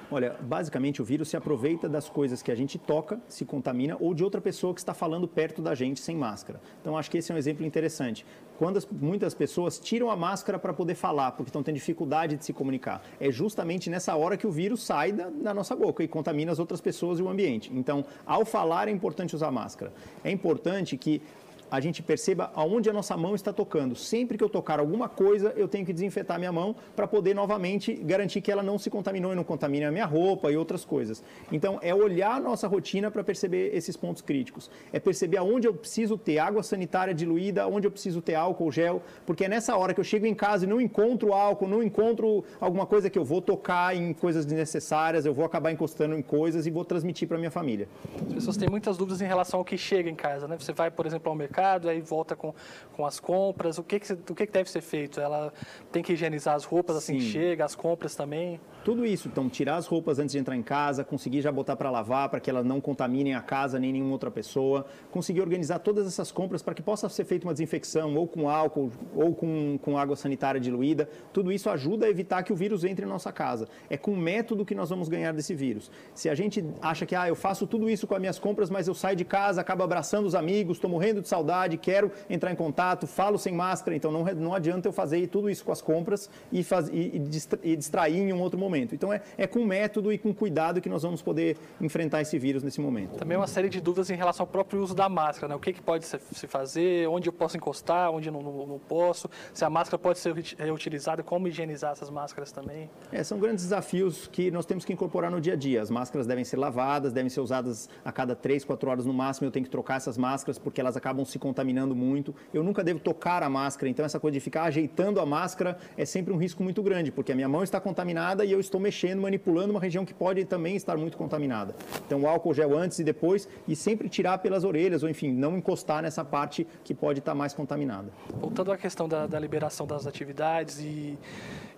Olha, 0.10 0.38
basicamente 0.42 1.02
o 1.02 1.06
vírus 1.06 1.28
se 1.28 1.36
aproveita 1.36 1.90
das 1.90 2.10
coisas 2.10 2.42
que 2.42 2.50
a 2.50 2.56
gente 2.56 2.78
toca, 2.78 3.20
se 3.28 3.44
contamina, 3.44 3.98
ou 4.00 4.14
de 4.14 4.24
outra 4.24 4.40
pessoa 4.40 4.74
que 4.74 4.80
está 4.80 4.94
falando 4.94 5.28
perto 5.28 5.62
da 5.62 5.76
gente 5.76 6.00
sem 6.00 6.16
máscara. 6.16 6.62
Então 6.82 6.98
acho 6.98 7.12
que 7.12 7.18
esse 7.18 7.30
é 7.32 7.36
um 7.36 7.38
exemplo 7.38 7.66
interessante. 7.66 8.26
Quando 8.58 8.78
as, 8.78 8.86
muitas 8.86 9.34
pessoas 9.34 9.78
tiram 9.78 10.10
a 10.10 10.16
máscara 10.16 10.58
para 10.58 10.74
poder 10.74 10.96
falar, 10.96 11.32
porque 11.32 11.50
estão 11.50 11.62
tendo 11.62 11.76
dificuldade 11.76 12.38
de 12.38 12.46
se 12.46 12.54
comunicar, 12.54 13.04
é 13.20 13.30
justamente 13.30 13.90
nessa 13.90 14.16
hora 14.16 14.38
que 14.38 14.48
o 14.48 14.52
vírus 14.52 14.82
sai 14.84 15.12
da, 15.12 15.30
da 15.30 15.54
nossa 15.54 15.76
boca 15.76 16.02
e 16.02 16.08
contamina 16.08 16.54
as 16.54 16.60
outras 16.60 16.80
pessoas 16.80 17.20
e 17.20 17.22
o 17.22 17.28
ambiente. 17.28 17.70
Então, 17.74 18.06
ao 18.26 18.46
falar 18.46 18.88
é 18.88 18.92
importante 18.92 19.36
usar 19.36 19.52
máscara. 19.52 19.92
É 20.24 20.32
importante 20.32 20.96
que 20.98 21.22
a 21.70 21.80
gente 21.80 22.02
perceba 22.02 22.52
aonde 22.56 22.90
a 22.90 22.94
nossa 22.94 23.16
mão 23.18 23.36
está 23.36 23.52
tocando. 23.52 23.96
Sempre 23.96 24.38
que 24.38 24.44
eu 24.44 24.50
tocar 24.50 24.80
alguma 24.80 25.10
coisa, 25.10 25.54
eu 25.56 25.68
tenho 25.68 25.86
que 25.86 25.94
desinfetar 25.94 26.40
minha 26.40 26.52
mão 26.52 26.76
para 26.96 27.08
poder 27.08 27.34
novamente 27.34 27.94
garantir 27.94 28.42
que 28.42 28.52
ela 28.52 28.64
não 28.64 28.78
se 28.78 28.90
contaminou 28.90 29.34
e 29.34 29.36
não 29.36 29.44
contamine 29.44 29.86
a 29.86 29.92
minha 29.92 30.06
roupa 30.06 30.52
e 30.52 30.58
outras 30.58 30.86
coisas. 30.86 31.24
Então, 31.52 31.80
é 31.82 31.94
olhar 31.94 32.36
a 32.36 32.40
nossa 32.40 32.68
rotina 32.68 33.12
para 33.12 33.24
perceber 33.24 33.76
esses 33.76 33.98
pontos 33.98 34.22
críticos. 34.22 34.70
É 34.94 35.00
perceber 35.00 35.38
aonde 35.38 35.68
eu 35.68 35.74
preciso 35.74 36.18
ter 36.18 36.40
água 36.40 36.64
sanitária 36.64 37.14
diluída, 37.14 37.68
onde 37.68 37.86
eu 37.86 37.92
preciso 37.92 38.22
ter 38.22 38.36
álcool 38.36 38.72
gel, 38.72 39.02
porque 39.26 39.46
é 39.46 39.50
nessa 39.50 39.76
hora 39.76 39.94
que 39.94 40.00
eu 40.00 40.04
chego 40.06 40.26
em 40.26 40.36
casa 40.36 40.66
e 40.66 40.68
não 40.68 40.80
encontro 40.80 41.34
álcool, 41.34 41.68
não 41.68 41.84
encontro 41.84 42.44
alguma 42.62 42.86
coisa 42.86 43.10
que 43.10 43.20
eu 43.20 43.26
vou 43.26 43.42
tocar 43.42 43.96
em 43.96 44.14
coisas 44.14 44.46
desnecessárias, 44.46 45.26
eu 45.26 45.34
vou 45.34 45.46
acabar 45.46 45.72
encostando 45.72 46.16
em 46.16 46.22
coisas 46.22 46.66
e 46.66 46.72
vou 46.72 46.86
transmitir 46.86 47.28
para 47.28 47.38
minha 47.38 47.52
família. 47.52 47.88
As 48.28 48.34
pessoas 48.34 48.58
têm 48.58 48.70
muitas 48.70 48.98
dúvidas 48.98 49.22
em 49.22 49.26
relação 49.26 49.60
ao 49.60 49.66
que 49.66 49.78
chega 49.78 50.10
em 50.10 50.16
casa, 50.16 50.48
né? 50.48 50.58
Você 50.58 50.72
vai, 50.72 50.90
por 50.90 51.06
exemplo, 51.06 51.30
ao 51.30 51.36
mercado 51.36 51.57
mercado, 51.58 51.90
aí 51.90 52.00
volta 52.02 52.36
com, 52.36 52.54
com 52.94 53.06
as 53.06 53.20
compras. 53.20 53.78
O 53.78 53.84
que, 53.84 54.00
que, 54.00 54.14
o 54.14 54.36
que, 54.36 54.46
que 54.46 54.54
deve 54.54 54.70
ser 54.70 54.82
feito? 54.82 55.20
Ela 55.20 55.52
tem 55.92 56.04
que 56.04 56.14
higienizar 56.14 56.56
as 56.56 56.64
roupas 56.64 56.96
assim 56.96 57.14
Sim. 57.14 57.26
que 57.26 57.32
chega, 57.32 57.66
as 57.66 57.76
compras 57.76 58.16
também? 58.16 58.60
Tudo 58.84 59.06
isso. 59.06 59.28
Então, 59.28 59.50
tirar 59.50 59.76
as 59.76 59.88
roupas 59.88 60.20
antes 60.20 60.32
de 60.32 60.38
entrar 60.38 60.56
em 60.56 60.62
casa, 60.62 61.04
conseguir 61.04 61.42
já 61.42 61.52
botar 61.52 61.76
para 61.76 61.90
lavar, 61.90 62.30
para 62.30 62.40
que 62.40 62.50
elas 62.50 62.66
não 62.66 62.80
contaminem 62.80 63.34
a 63.34 63.42
casa 63.42 63.80
nem 63.80 63.92
nenhuma 63.92 64.14
outra 64.14 64.32
pessoa. 64.32 64.86
Conseguir 65.12 65.42
organizar 65.42 65.80
todas 65.80 66.08
essas 66.08 66.32
compras 66.32 66.62
para 66.62 66.74
que 66.74 66.82
possa 66.82 67.10
ser 67.10 67.26
feita 67.26 67.46
uma 67.46 67.54
desinfecção, 67.54 68.16
ou 68.16 68.28
com 68.28 68.50
álcool, 68.50 68.92
ou 69.16 69.34
com, 69.34 69.78
com 69.82 69.98
água 69.98 70.16
sanitária 70.16 70.62
diluída. 70.62 71.10
Tudo 71.34 71.52
isso 71.52 71.70
ajuda 71.70 72.06
a 72.06 72.10
evitar 72.10 72.44
que 72.44 72.54
o 72.54 72.56
vírus 72.56 72.84
entre 72.84 73.06
em 73.06 73.10
nossa 73.10 73.32
casa. 73.32 73.68
É 73.90 73.98
com 73.98 74.12
o 74.12 74.18
método 74.18 74.66
que 74.66 74.76
nós 74.76 74.90
vamos 74.90 75.10
ganhar 75.10 75.34
desse 75.34 75.54
vírus. 75.54 75.92
Se 76.14 76.30
a 76.30 76.36
gente 76.36 76.64
acha 76.82 77.06
que, 77.06 77.16
ah, 77.16 77.28
eu 77.28 77.36
faço 77.36 77.66
tudo 77.68 77.90
isso 77.90 78.08
com 78.08 78.14
as 78.14 78.22
minhas 78.22 78.40
compras, 78.40 78.70
mas 78.70 78.88
eu 78.88 78.94
saio 78.94 79.16
de 79.16 79.26
casa, 79.26 79.60
acabo 79.60 79.84
abraçando 79.84 80.26
os 80.26 80.36
amigos, 80.36 80.78
estou 80.78 80.90
morrendo 80.90 81.22
de 81.22 81.28
saudade, 81.28 81.47
saudade, 81.48 81.78
quero 81.78 82.12
entrar 82.30 82.52
em 82.52 82.56
contato, 82.56 83.08
falo 83.08 83.38
sem 83.38 83.54
máscara, 83.54 83.96
então 83.96 84.12
não, 84.12 84.24
não 84.36 84.54
adianta 84.54 84.88
eu 84.88 84.92
fazer 84.92 85.26
tudo 85.28 85.50
isso 85.50 85.64
com 85.64 85.72
as 85.72 85.82
compras 85.82 86.30
e, 86.52 86.64
faz, 86.64 86.90
e, 86.90 87.22
e 87.64 87.76
distrair 87.76 88.18
em 88.18 88.34
um 88.34 88.42
outro 88.42 88.60
momento. 88.60 88.94
Então 88.94 89.14
é, 89.14 89.22
é 89.38 89.48
com 89.48 89.64
método 89.64 90.12
e 90.12 90.18
com 90.18 90.34
cuidado 90.34 90.82
que 90.82 90.90
nós 90.90 91.04
vamos 91.04 91.22
poder 91.22 91.58
enfrentar 91.80 92.22
esse 92.22 92.38
vírus 92.38 92.64
nesse 92.64 92.82
momento. 92.82 93.18
Também 93.18 93.38
uma 93.38 93.48
série 93.48 93.70
de 93.70 93.80
dúvidas 93.80 94.10
em 94.10 94.16
relação 94.16 94.44
ao 94.44 94.48
próprio 94.48 94.82
uso 94.82 94.94
da 94.94 95.08
máscara, 95.08 95.48
né? 95.48 95.56
O 95.56 95.60
que, 95.60 95.72
que 95.72 95.82
pode 95.82 96.06
se 96.06 96.48
fazer, 96.48 97.08
onde 97.08 97.30
eu 97.30 97.34
posso 97.34 97.56
encostar, 97.56 98.12
onde 98.12 98.30
não, 98.30 98.42
não, 98.42 98.68
não 98.68 98.80
posso, 98.80 99.30
se 99.54 99.64
a 99.64 99.70
máscara 99.70 99.98
pode 99.98 100.20
ser 100.20 100.34
reutilizada, 100.58 101.24
como 101.24 101.48
higienizar 101.48 101.92
essas 101.92 102.10
máscaras 102.10 102.52
também. 102.52 102.90
É, 103.12 103.24
são 103.24 103.40
grandes 103.40 103.64
desafios 103.64 104.28
que 104.28 104.52
nós 104.52 104.66
temos 104.66 104.84
que 104.84 104.92
incorporar 104.92 105.32
no 105.32 105.40
dia 105.40 105.54
a 105.54 105.56
dia. 105.56 105.82
As 105.82 105.90
máscaras 105.90 106.28
devem 106.28 106.44
ser 106.44 106.58
lavadas, 106.58 107.14
devem 107.14 107.30
ser 107.30 107.40
usadas 107.40 107.90
a 108.04 108.12
cada 108.12 108.36
3, 108.36 108.66
4 108.66 108.90
horas 108.90 109.06
no 109.06 109.14
máximo. 109.14 109.48
Eu 109.48 109.52
tenho 109.52 109.64
que 109.64 109.72
trocar 109.72 109.96
essas 109.96 110.18
máscaras 110.18 110.58
porque 110.58 110.82
elas 110.82 110.98
acabam 110.98 111.26
se 111.26 111.37
se 111.38 111.40
contaminando 111.40 111.96
muito. 111.96 112.36
Eu 112.54 112.64
nunca 112.64 112.84
devo 112.84 113.00
tocar 113.00 113.44
a 113.44 113.50
máscara, 113.50 113.90
então 113.90 114.04
essa 114.04 114.20
coisa 114.20 114.34
de 114.34 114.40
ficar 114.40 114.64
ajeitando 114.64 115.20
a 115.20 115.26
máscara 115.26 115.78
é 115.96 116.04
sempre 116.04 116.34
um 116.34 116.38
risco 116.38 116.64
muito 116.64 116.82
grande, 116.82 117.12
porque 117.12 117.32
a 117.32 117.36
minha 117.36 117.48
mão 117.48 117.64
está 117.64 117.80
contaminada 117.80 118.44
e 118.44 118.52
eu 118.52 118.60
estou 118.60 118.82
mexendo, 118.82 119.22
manipulando 119.22 119.72
uma 119.72 119.80
região 119.80 120.04
que 120.04 120.14
pode 120.14 120.44
também 120.46 120.76
estar 120.76 120.98
muito 120.98 121.18
contaminada. 121.18 121.76
Então, 122.06 122.22
o 122.22 122.28
álcool 122.28 122.54
gel 122.54 122.76
antes 122.76 123.00
e 123.00 123.04
depois 123.04 123.48
e 123.68 123.76
sempre 123.76 124.10
tirar 124.10 124.40
pelas 124.40 124.64
orelhas, 124.64 125.04
ou 125.04 125.10
enfim, 125.10 125.32
não 125.32 125.58
encostar 125.58 126.02
nessa 126.02 126.26
parte 126.26 126.68
que 126.84 126.94
pode 126.94 127.20
estar 127.20 127.36
mais 127.36 127.54
contaminada. 127.54 128.12
Voltando 128.40 128.72
à 128.72 128.78
questão 128.78 129.08
da, 129.08 129.28
da 129.28 129.40
liberação 129.40 129.86
das 129.86 130.08
atividades 130.08 130.80
e, 130.80 131.18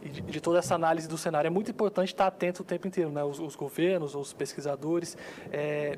e 0.01 0.09
de, 0.09 0.21
de, 0.21 0.41
toda 0.41 0.59
essa 0.59 0.75
análise 0.75 1.07
do 1.07 1.17
cenário, 1.17 1.47
é 1.47 1.51
muito 1.51 1.71
importante 1.71 2.09
estar 2.09 2.27
atento 2.27 2.61
o 2.61 2.65
tempo 2.65 2.87
inteiro, 2.87 3.11
né? 3.11 3.23
os, 3.23 3.39
os 3.39 3.55
governos, 3.55 4.15
os 4.15 4.33
pesquisadores. 4.33 5.17
É, 5.51 5.97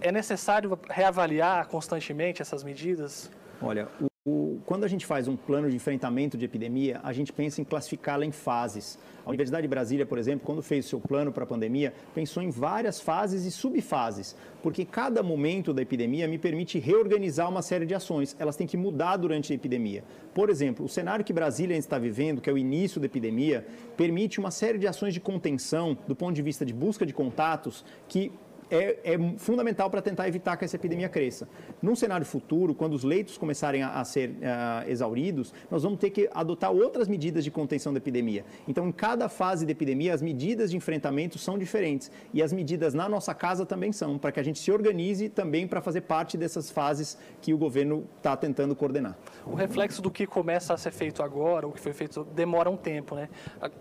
é 0.00 0.12
necessário 0.12 0.78
reavaliar 0.88 1.68
constantemente 1.68 2.42
essas 2.42 2.62
medidas? 2.62 3.30
Olha, 3.60 3.88
o 4.00 4.07
O, 4.30 4.60
quando 4.66 4.84
a 4.84 4.88
gente 4.88 5.06
faz 5.06 5.26
um 5.26 5.36
plano 5.36 5.70
de 5.70 5.76
enfrentamento 5.76 6.36
de 6.36 6.44
epidemia, 6.44 7.00
a 7.02 7.14
gente 7.14 7.32
pensa 7.32 7.62
em 7.62 7.64
classificá-la 7.64 8.26
em 8.26 8.30
fases. 8.30 8.98
A 9.24 9.28
Universidade 9.30 9.62
de 9.62 9.68
Brasília, 9.68 10.04
por 10.04 10.18
exemplo, 10.18 10.44
quando 10.44 10.60
fez 10.60 10.84
o 10.84 10.88
seu 10.90 11.00
plano 11.00 11.32
para 11.32 11.44
a 11.44 11.46
pandemia, 11.46 11.94
pensou 12.14 12.42
em 12.42 12.50
várias 12.50 13.00
fases 13.00 13.46
e 13.46 13.50
subfases, 13.50 14.36
porque 14.62 14.84
cada 14.84 15.22
momento 15.22 15.72
da 15.72 15.80
epidemia 15.80 16.28
me 16.28 16.36
permite 16.36 16.78
reorganizar 16.78 17.48
uma 17.48 17.62
série 17.62 17.86
de 17.86 17.94
ações. 17.94 18.36
Elas 18.38 18.54
têm 18.54 18.66
que 18.66 18.76
mudar 18.76 19.16
durante 19.16 19.50
a 19.50 19.56
epidemia. 19.56 20.04
Por 20.34 20.50
exemplo, 20.50 20.84
o 20.84 20.88
cenário 20.90 21.24
que 21.24 21.32
Brasília 21.32 21.76
está 21.76 21.98
vivendo, 21.98 22.42
que 22.42 22.50
é 22.50 22.52
o 22.52 22.58
início 22.58 23.00
da 23.00 23.06
epidemia, 23.06 23.66
permite 23.96 24.38
uma 24.38 24.50
série 24.50 24.76
de 24.76 24.86
ações 24.86 25.14
de 25.14 25.20
contenção 25.20 25.96
do 26.06 26.14
ponto 26.14 26.34
de 26.34 26.42
vista 26.42 26.66
de 26.66 26.74
busca 26.74 27.06
de 27.06 27.14
contatos 27.14 27.82
que 28.06 28.30
é, 28.70 29.14
é 29.14 29.18
fundamental 29.38 29.90
para 29.90 30.02
tentar 30.02 30.28
evitar 30.28 30.56
que 30.56 30.64
essa 30.64 30.76
epidemia 30.76 31.08
cresça. 31.08 31.48
Num 31.80 31.94
cenário 31.94 32.26
futuro, 32.26 32.74
quando 32.74 32.94
os 32.94 33.04
leitos 33.04 33.38
começarem 33.38 33.82
a, 33.82 34.00
a 34.00 34.04
ser 34.04 34.30
uh, 34.30 34.88
exauridos, 34.88 35.54
nós 35.70 35.82
vamos 35.82 35.98
ter 35.98 36.10
que 36.10 36.28
adotar 36.32 36.70
outras 36.70 37.08
medidas 37.08 37.44
de 37.44 37.50
contenção 37.50 37.92
da 37.92 37.98
epidemia. 37.98 38.44
Então, 38.66 38.88
em 38.88 38.92
cada 38.92 39.28
fase 39.28 39.64
da 39.64 39.72
epidemia, 39.72 40.12
as 40.12 40.22
medidas 40.22 40.70
de 40.70 40.76
enfrentamento 40.76 41.38
são 41.38 41.58
diferentes 41.58 42.10
e 42.32 42.42
as 42.42 42.52
medidas 42.52 42.94
na 42.94 43.08
nossa 43.08 43.34
casa 43.34 43.64
também 43.64 43.92
são, 43.92 44.18
para 44.18 44.32
que 44.32 44.40
a 44.40 44.42
gente 44.42 44.58
se 44.58 44.70
organize 44.70 45.28
também 45.28 45.66
para 45.66 45.80
fazer 45.80 46.02
parte 46.02 46.36
dessas 46.36 46.70
fases 46.70 47.18
que 47.40 47.54
o 47.54 47.58
governo 47.58 48.06
está 48.16 48.36
tentando 48.36 48.74
coordenar. 48.74 49.16
O 49.46 49.54
reflexo 49.54 50.02
do 50.02 50.10
que 50.10 50.26
começa 50.26 50.74
a 50.74 50.76
ser 50.76 50.90
feito 50.90 51.22
agora, 51.22 51.66
o 51.66 51.72
que 51.72 51.80
foi 51.80 51.92
feito, 51.92 52.24
demora 52.24 52.68
um 52.68 52.76
tempo, 52.76 53.14
né? 53.14 53.28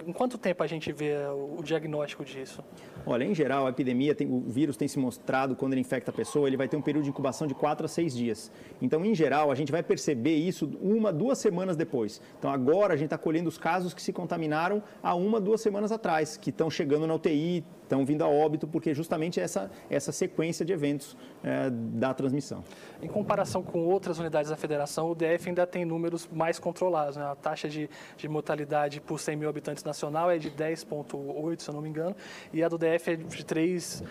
Em 0.06 0.14
quanto 0.14 0.38
tempo 0.38 0.64
a 0.64 0.68
gente 0.68 0.92
vê 0.92 1.16
o 1.28 1.62
diagnóstico 1.64 2.24
disso? 2.24 2.64
Olha, 3.06 3.24
em 3.24 3.34
geral, 3.34 3.68
a 3.68 3.70
epidemia, 3.70 4.14
tem, 4.16 4.28
o 4.28 4.40
vírus 4.42 4.77
tem 4.78 4.88
se 4.88 5.00
mostrado 5.00 5.56
quando 5.56 5.74
ele 5.74 5.82
infecta 5.82 6.12
a 6.12 6.14
pessoa, 6.14 6.48
ele 6.48 6.58
vai 6.58 6.68
ter 6.68 6.78
um 6.78 6.82
período 6.82 7.04
de 7.04 7.10
incubação 7.10 7.48
de 7.48 7.54
4 7.54 7.86
a 7.86 7.90
6 7.90 8.16
dias. 8.16 8.52
Então, 8.82 9.04
em 9.04 9.14
geral, 9.14 9.52
a 9.52 9.56
gente 9.56 9.72
vai 9.72 9.84
perceber 9.84 10.36
isso 10.36 10.70
uma, 10.82 11.12
duas 11.12 11.38
semanas 11.38 11.76
depois. 11.76 12.22
Então, 12.38 12.52
agora 12.52 12.94
a 12.94 12.98
gente 12.98 13.08
está 13.08 13.18
colhendo 13.18 13.50
os 13.50 13.58
casos 13.58 13.94
que 13.94 14.02
se 14.02 14.14
contaminaram 14.14 14.84
há 15.02 15.16
uma, 15.16 15.40
duas 15.40 15.62
semanas 15.62 15.92
atrás, 15.92 16.38
que 16.38 16.50
estão 16.50 16.70
chegando 16.70 17.08
na 17.08 17.16
UTI, 17.16 17.64
estão 17.88 18.06
vindo 18.06 18.22
a 18.22 18.28
óbito, 18.28 18.68
porque 18.68 18.94
justamente 18.94 19.40
essa, 19.40 19.72
essa 19.90 20.12
sequência 20.12 20.66
de 20.66 20.74
eventos 20.74 21.18
é, 21.44 21.70
da 21.70 22.14
transmissão. 22.14 22.64
Em 23.02 23.08
comparação 23.08 23.64
com 23.64 23.86
outras 23.86 24.20
unidades 24.20 24.50
da 24.50 24.58
federação, 24.58 25.10
o 25.10 25.16
DF 25.16 25.48
ainda 25.48 25.66
tem 25.66 25.86
números 25.86 26.28
mais 26.32 26.60
controlados. 26.60 27.16
Né? 27.16 27.24
A 27.24 27.36
taxa 27.36 27.70
de, 27.70 27.90
de 28.18 28.28
mortalidade 28.28 29.00
por 29.00 29.20
100 29.20 29.38
mil 29.38 29.50
habitantes 29.50 29.84
nacional 29.84 30.30
é 30.30 30.38
de 30.38 30.52
10,8, 30.52 31.62
se 31.62 31.70
eu 31.70 31.74
não 31.74 31.82
me 31.82 31.90
engano, 31.90 32.16
e 32.54 32.64
a 32.64 32.68
do 32.68 32.78
DF 32.78 33.12
é 33.12 33.16
de 33.16 33.46
3 33.46 34.04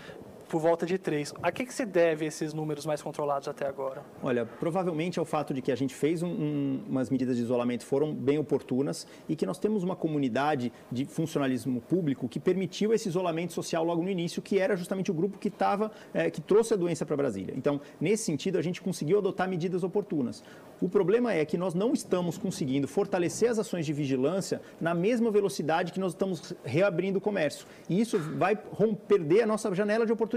por 0.49 0.61
volta 0.61 0.87
de 0.87 0.99
3. 0.99 1.35
A 1.43 1.51
que, 1.51 1.65
que 1.65 1.75
se 1.75 1.85
deve 1.85 2.27
esses 2.27 2.53
números 2.53 2.87
mais 2.87 3.03
controlados 3.03 3.49
até 3.49 3.67
agora? 3.67 4.03
Olha, 4.23 4.47
provavelmente 4.47 5.19
é 5.19 5.23
o 5.23 5.25
fato 5.25 5.53
de 5.53 5.61
que 5.61 5.73
a 5.73 5.77
gente 5.77 5.95
fez 5.95 6.23
um, 6.23 6.29
um, 6.29 6.83
umas 6.89 7.11
medidas 7.11 7.37
de 7.37 7.43
isolamento 7.43 7.85
foram 7.85 8.15
bem 8.15 8.39
oportunas 8.39 9.07
e 9.29 9.35
que 9.35 9.45
nós 9.45 9.59
temos 9.59 9.83
uma 9.83 9.97
comunidade 9.97 10.73
de 10.91 11.05
funcionalismo 11.05 11.81
público 11.81 12.29
que 12.29 12.39
permitiu 12.39 12.93
esse 12.93 13.09
isolamento 13.09 13.53
social 13.53 13.85
logo 13.85 14.03
no 14.03 14.11
início, 14.11 14.41
que 14.41 14.59
era 14.59 14.77
justamente 14.77 15.11
o 15.11 15.15
grupo 15.15 15.39
que 15.39 15.49
estava, 15.49 15.91
é, 16.15 16.31
que 16.31 16.41
trouxe 16.41 16.75
a 16.75 16.77
doença 16.77 17.05
para 17.05 17.17
Brasília. 17.17 17.55
Então, 17.57 17.81
nesse 18.01 18.25
sentido, 18.25 18.59
a 18.59 18.63
gente 18.63 18.81
conseguiu 18.81 19.19
adotar 19.19 19.49
medidas 19.49 19.83
oportunas. 19.83 20.43
O 20.81 20.89
problema 20.89 21.33
é 21.33 21.45
que 21.45 21.57
nós 21.57 21.75
não 21.75 21.93
estamos 21.93 22.37
conseguindo 22.37 22.87
fortalecer 22.87 23.51
as 23.51 23.59
ações 23.59 23.87
de 23.87 23.93
vigilância 23.93 24.61
na 24.81 24.95
mesma 24.95 25.31
velocidade 25.31 25.93
que 25.93 25.99
nós 25.99 26.13
estamos 26.13 26.53
reabrindo 26.65 27.19
o 27.19 27.21
comércio. 27.21 27.67
E 27.89 27.99
isso 27.99 28.19
vai 28.37 28.55
perder 29.09 29.43
a 29.43 29.47
nossa 29.47 29.75
janela 29.75 30.05
de 30.05 30.13
oportunidade. 30.13 30.36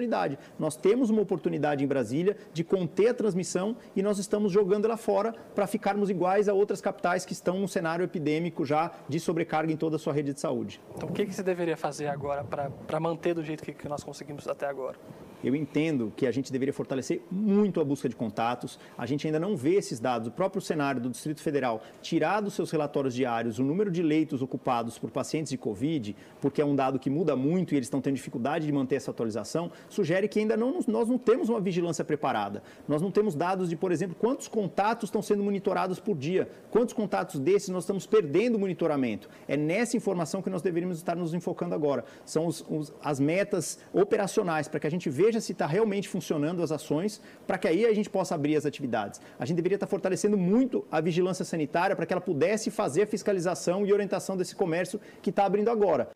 Nós 0.57 0.75
temos 0.75 1.09
uma 1.09 1.21
oportunidade 1.21 1.83
em 1.83 1.87
Brasília 1.87 2.37
de 2.53 2.63
conter 2.63 3.09
a 3.09 3.13
transmissão 3.13 3.75
e 3.95 4.01
nós 4.01 4.19
estamos 4.19 4.51
jogando 4.51 4.85
ela 4.85 4.97
fora 4.97 5.33
para 5.53 5.67
ficarmos 5.67 6.09
iguais 6.09 6.47
a 6.47 6.53
outras 6.53 6.81
capitais 6.81 7.25
que 7.25 7.33
estão 7.33 7.59
num 7.59 7.67
cenário 7.67 8.03
epidêmico 8.03 8.65
já 8.65 8.91
de 9.07 9.19
sobrecarga 9.19 9.71
em 9.71 9.77
toda 9.77 9.95
a 9.95 9.99
sua 9.99 10.13
rede 10.13 10.33
de 10.33 10.39
saúde. 10.39 10.81
Então, 10.95 11.09
o 11.09 11.11
que, 11.11 11.25
que 11.25 11.33
você 11.33 11.43
deveria 11.43 11.77
fazer 11.77 12.07
agora 12.07 12.43
para 12.43 12.99
manter 12.99 13.33
do 13.33 13.43
jeito 13.43 13.63
que, 13.63 13.73
que 13.73 13.87
nós 13.87 14.03
conseguimos 14.03 14.47
até 14.47 14.67
agora? 14.67 14.97
Eu 15.43 15.55
entendo 15.55 16.11
que 16.15 16.27
a 16.27 16.31
gente 16.31 16.51
deveria 16.51 16.73
fortalecer 16.73 17.21
muito 17.31 17.79
a 17.79 17.85
busca 17.85 18.09
de 18.09 18.15
contatos. 18.15 18.77
A 18.97 19.05
gente 19.05 19.25
ainda 19.25 19.39
não 19.39 19.55
vê 19.55 19.75
esses 19.75 19.99
dados. 19.99 20.27
O 20.27 20.31
próprio 20.31 20.61
cenário 20.61 20.99
do 21.01 21.09
Distrito 21.09 21.41
Federal 21.41 21.81
tirar 22.01 22.41
dos 22.41 22.53
seus 22.53 22.71
relatórios 22.71 23.13
diários 23.13 23.59
o 23.59 23.63
número 23.63 23.89
de 23.89 24.01
leitos 24.01 24.41
ocupados 24.41 24.97
por 24.97 25.11
pacientes 25.11 25.49
de 25.49 25.57
Covid, 25.57 26.15
porque 26.41 26.61
é 26.61 26.65
um 26.65 26.75
dado 26.75 26.99
que 26.99 27.09
muda 27.09 27.35
muito 27.35 27.73
e 27.73 27.77
eles 27.77 27.85
estão 27.87 28.01
tendo 28.01 28.15
dificuldade 28.15 28.65
de 28.65 28.71
manter 28.71 28.95
essa 28.95 29.11
atualização, 29.11 29.71
sugere 29.87 30.27
que 30.27 30.39
ainda 30.39 30.57
não, 30.57 30.79
nós 30.87 31.07
não 31.07 31.17
temos 31.17 31.49
uma 31.49 31.61
vigilância 31.61 32.03
preparada. 32.03 32.61
Nós 32.87 33.01
não 33.01 33.11
temos 33.11 33.35
dados 33.35 33.69
de, 33.69 33.75
por 33.75 33.91
exemplo, 33.91 34.15
quantos 34.19 34.47
contatos 34.47 35.07
estão 35.07 35.21
sendo 35.21 35.43
monitorados 35.43 35.99
por 35.99 36.17
dia, 36.17 36.49
quantos 36.69 36.93
contatos 36.93 37.39
desses 37.39 37.69
nós 37.69 37.83
estamos 37.83 38.05
perdendo 38.05 38.55
o 38.55 38.59
monitoramento. 38.59 39.29
É 39.47 39.55
nessa 39.55 39.95
informação 39.95 40.41
que 40.41 40.49
nós 40.49 40.61
deveríamos 40.61 40.97
estar 40.97 41.15
nos 41.15 41.33
enfocando 41.33 41.75
agora. 41.75 42.03
São 42.25 42.45
os, 42.45 42.65
os, 42.69 42.93
as 43.01 43.19
metas 43.19 43.79
operacionais 43.93 44.67
para 44.67 44.79
que 44.79 44.87
a 44.87 44.91
gente 44.91 45.09
veja 45.09 45.28
veja 45.29 45.39
se 45.39 45.51
está 45.51 45.67
realmente 45.67 46.09
funcionando 46.09 46.63
as 46.63 46.71
ações, 46.71 47.21
para 47.45 47.57
que 47.59 47.67
aí 47.67 47.85
a 47.85 47.93
gente 47.93 48.09
possa 48.09 48.33
abrir 48.33 48.55
as 48.55 48.65
atividades. 48.65 49.21
A 49.37 49.45
gente 49.45 49.57
deveria 49.57 49.75
estar 49.75 49.85
fortalecendo 49.85 50.35
muito 50.35 50.85
a 50.91 50.99
vigilância 50.99 51.45
sanitária 51.45 51.95
para 51.95 52.05
que 52.05 52.13
ela 52.13 52.21
pudesse 52.21 52.71
fazer 52.71 53.03
a 53.03 53.07
fiscalização 53.07 53.85
e 53.85 53.93
orientação 53.93 54.35
desse 54.35 54.55
comércio 54.55 54.99
que 55.21 55.29
está 55.29 55.45
abrindo 55.45 55.69
agora 55.69 56.09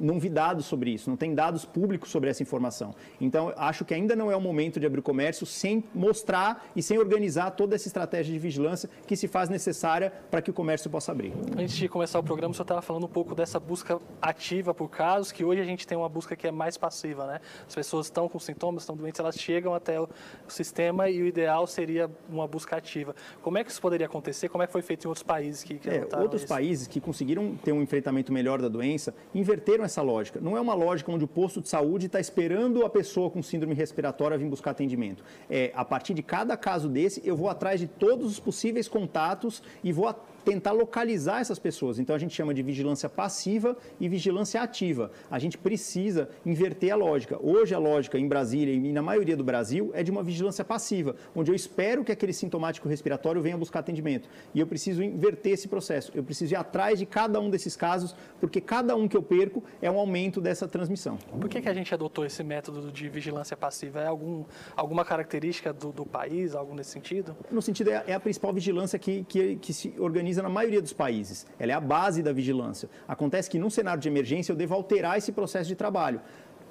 não 0.00 0.18
vi 0.18 0.28
dados 0.28 0.66
sobre 0.66 0.90
isso, 0.90 1.10
não 1.10 1.16
tem 1.16 1.34
dados 1.34 1.64
públicos 1.64 2.10
sobre 2.10 2.30
essa 2.30 2.42
informação. 2.42 2.94
Então, 3.20 3.52
acho 3.56 3.84
que 3.84 3.94
ainda 3.94 4.14
não 4.14 4.30
é 4.30 4.36
o 4.36 4.40
momento 4.40 4.78
de 4.78 4.86
abrir 4.86 5.00
o 5.00 5.02
comércio 5.02 5.46
sem 5.46 5.84
mostrar 5.94 6.66
e 6.74 6.82
sem 6.82 6.98
organizar 6.98 7.50
toda 7.52 7.74
essa 7.74 7.88
estratégia 7.88 8.32
de 8.32 8.38
vigilância 8.38 8.88
que 9.06 9.16
se 9.16 9.28
faz 9.28 9.48
necessária 9.48 10.12
para 10.30 10.40
que 10.40 10.50
o 10.50 10.54
comércio 10.54 10.90
possa 10.90 11.12
abrir. 11.12 11.32
Antes 11.56 11.76
de 11.76 11.88
começar 11.88 12.18
o 12.18 12.22
programa, 12.22 12.52
o 12.52 12.54
senhor 12.54 12.64
estava 12.64 12.82
falando 12.82 13.04
um 13.04 13.08
pouco 13.08 13.34
dessa 13.34 13.58
busca 13.58 13.98
ativa 14.20 14.74
por 14.74 14.88
casos, 14.88 15.32
que 15.32 15.44
hoje 15.44 15.60
a 15.60 15.64
gente 15.64 15.86
tem 15.86 15.96
uma 15.96 16.08
busca 16.08 16.36
que 16.36 16.46
é 16.46 16.50
mais 16.50 16.76
passiva, 16.76 17.26
né? 17.26 17.40
As 17.66 17.74
pessoas 17.74 18.06
estão 18.06 18.28
com 18.28 18.38
sintomas, 18.38 18.82
estão 18.82 18.96
doentes, 18.96 19.18
elas 19.20 19.36
chegam 19.36 19.74
até 19.74 20.00
o 20.00 20.08
sistema 20.48 21.08
e 21.08 21.22
o 21.22 21.26
ideal 21.26 21.66
seria 21.66 22.10
uma 22.28 22.46
busca 22.46 22.76
ativa. 22.76 23.14
Como 23.42 23.58
é 23.58 23.64
que 23.64 23.70
isso 23.70 23.80
poderia 23.80 24.06
acontecer? 24.06 24.48
Como 24.48 24.62
é 24.62 24.66
que 24.66 24.72
foi 24.72 24.82
feito 24.82 25.04
em 25.04 25.08
outros 25.08 25.22
países 25.22 25.62
que, 25.64 25.78
que 25.78 25.88
é, 25.88 26.06
Outros 26.18 26.42
isso? 26.42 26.48
países 26.48 26.86
que 26.86 27.00
conseguiram 27.00 27.56
ter 27.56 27.72
um 27.72 27.82
enfrentamento 27.82 28.32
melhor 28.32 28.60
da 28.60 28.68
doença 28.68 29.14
inverteram 29.34 29.84
essa 29.88 30.02
lógica. 30.02 30.38
Não 30.40 30.56
é 30.56 30.60
uma 30.60 30.74
lógica 30.74 31.10
onde 31.10 31.24
o 31.24 31.28
posto 31.28 31.60
de 31.60 31.68
saúde 31.68 32.06
está 32.06 32.20
esperando 32.20 32.84
a 32.84 32.90
pessoa 32.90 33.30
com 33.30 33.42
síndrome 33.42 33.74
respiratória 33.74 34.38
vir 34.38 34.48
buscar 34.48 34.70
atendimento. 34.70 35.24
É, 35.50 35.72
a 35.74 35.84
partir 35.84 36.14
de 36.14 36.22
cada 36.22 36.56
caso 36.56 36.88
desse, 36.88 37.20
eu 37.24 37.36
vou 37.36 37.48
atrás 37.48 37.80
de 37.80 37.86
todos 37.86 38.30
os 38.30 38.38
possíveis 38.38 38.86
contatos 38.86 39.62
e 39.82 39.92
vou 39.92 40.14
tentar 40.48 40.72
localizar 40.72 41.42
essas 41.42 41.58
pessoas. 41.58 41.98
Então 41.98 42.16
a 42.16 42.18
gente 42.18 42.34
chama 42.34 42.54
de 42.54 42.62
vigilância 42.62 43.06
passiva 43.06 43.76
e 44.00 44.08
vigilância 44.08 44.62
ativa. 44.62 45.10
A 45.30 45.38
gente 45.38 45.58
precisa 45.58 46.30
inverter 46.46 46.90
a 46.90 46.96
lógica. 46.96 47.38
Hoje 47.38 47.74
a 47.74 47.78
lógica 47.78 48.18
em 48.18 48.26
Brasília 48.26 48.72
e 48.72 48.90
na 48.90 49.02
maioria 49.02 49.36
do 49.36 49.44
Brasil 49.44 49.90
é 49.92 50.02
de 50.02 50.10
uma 50.10 50.22
vigilância 50.22 50.64
passiva, 50.64 51.16
onde 51.36 51.50
eu 51.50 51.54
espero 51.54 52.02
que 52.02 52.10
aquele 52.10 52.32
sintomático 52.32 52.88
respiratório 52.88 53.42
venha 53.42 53.58
buscar 53.58 53.80
atendimento. 53.80 54.26
E 54.54 54.60
eu 54.60 54.66
preciso 54.66 55.02
inverter 55.02 55.52
esse 55.52 55.68
processo. 55.68 56.12
Eu 56.14 56.24
preciso 56.24 56.54
ir 56.54 56.56
atrás 56.56 56.98
de 56.98 57.04
cada 57.04 57.38
um 57.38 57.50
desses 57.50 57.76
casos, 57.76 58.16
porque 58.40 58.58
cada 58.58 58.96
um 58.96 59.06
que 59.06 59.18
eu 59.18 59.22
perco 59.22 59.62
é 59.82 59.90
um 59.90 59.98
aumento 59.98 60.40
dessa 60.40 60.66
transmissão. 60.66 61.18
Por 61.38 61.50
que, 61.50 61.60
que 61.60 61.68
a 61.68 61.74
gente 61.74 61.92
adotou 61.92 62.24
esse 62.24 62.42
método 62.42 62.90
de 62.90 63.06
vigilância 63.10 63.54
passiva? 63.54 64.00
É 64.00 64.06
algum, 64.06 64.44
alguma 64.74 65.04
característica 65.04 65.74
do, 65.74 65.92
do 65.92 66.06
país, 66.06 66.54
algo 66.54 66.74
nesse 66.74 66.90
sentido? 66.90 67.36
No 67.50 67.60
sentido, 67.60 67.90
é, 67.90 68.04
é 68.06 68.14
a 68.14 68.20
principal 68.20 68.50
vigilância 68.50 68.98
que, 68.98 69.24
que, 69.24 69.56
que 69.56 69.74
se 69.74 69.94
organiza 69.98 70.37
na 70.42 70.48
maioria 70.48 70.80
dos 70.80 70.92
países. 70.92 71.46
Ela 71.58 71.72
é 71.72 71.74
a 71.74 71.80
base 71.80 72.22
da 72.22 72.32
vigilância. 72.32 72.88
Acontece 73.06 73.48
que 73.50 73.58
num 73.58 73.70
cenário 73.70 74.00
de 74.00 74.08
emergência 74.08 74.52
eu 74.52 74.56
devo 74.56 74.74
alterar 74.74 75.18
esse 75.18 75.32
processo 75.32 75.68
de 75.68 75.74
trabalho. 75.74 76.20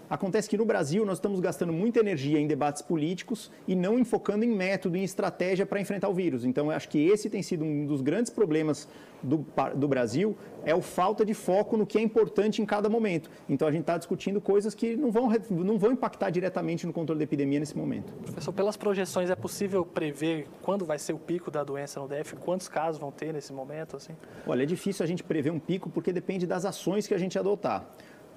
Acontece 0.10 0.50
que 0.50 0.58
no 0.58 0.66
Brasil 0.66 1.06
nós 1.06 1.18
estamos 1.18 1.40
gastando 1.40 1.74
muita 1.74 2.00
energia 2.00 2.40
em 2.40 2.48
debates 2.48 2.82
políticos 2.82 3.52
e 3.68 3.76
não 3.76 4.00
enfocando 4.00 4.46
em 4.46 4.50
método, 4.50 4.96
em 4.96 5.04
estratégia 5.04 5.66
para 5.66 5.82
enfrentar 5.82 6.08
o 6.08 6.14
vírus. 6.14 6.46
Então, 6.46 6.68
eu 6.68 6.72
acho 6.72 6.88
que 6.88 6.98
esse 6.98 7.30
tem 7.30 7.44
sido 7.44 7.66
um 7.66 7.86
dos 7.86 8.02
grandes 8.02 8.32
problemas 8.32 8.88
do, 9.22 9.46
do 9.76 9.88
Brasil, 9.88 10.38
é 10.64 10.72
a 10.72 10.82
falta 10.82 11.26
de 11.26 11.34
foco 11.34 11.76
no 11.76 11.86
que 11.86 11.98
é 11.98 12.02
importante 12.02 12.62
em 12.62 12.66
cada 12.66 12.88
momento. 12.88 13.30
Então, 13.50 13.68
a 13.68 13.72
gente 13.72 13.82
está 13.82 13.98
discutindo 13.98 14.40
coisas 14.40 14.74
que 14.74 14.96
não 14.96 15.12
vão, 15.12 15.30
não 15.50 15.78
vão 15.78 15.92
impactar 15.92 16.30
diretamente 16.30 16.86
no 16.86 16.94
controle 16.94 17.18
da 17.18 17.24
epidemia 17.24 17.60
nesse 17.60 17.78
momento. 17.78 18.14
Professor, 18.24 18.54
pelas 18.54 18.78
projeções, 18.78 19.30
é 19.30 19.36
possível 19.36 19.86
prever 19.86 20.48
quando 20.62 20.86
vai 20.86 21.00
ser 21.00 21.14
o 21.14 21.20
pico 21.20 21.52
da 21.52 21.64
doença 21.64 22.00
no 22.00 22.08
DF? 22.08 22.36
Quantos 22.38 22.68
casos 22.68 23.00
vão 23.00 23.12
ter 23.12 23.34
nesse 23.34 23.52
momento? 23.52 23.98
Assim? 23.98 24.14
Olha, 24.46 24.64
é 24.64 24.66
difícil 24.66 25.04
a 25.04 25.08
gente 25.08 25.24
prever 25.24 25.52
um 25.52 25.60
pico 25.60 25.90
porque 25.90 26.14
depende 26.14 26.46
das 26.46 26.66
ações 26.66 27.08
que 27.08 27.14
a 27.14 27.18
gente 27.18 27.38
adotar. 27.38 27.90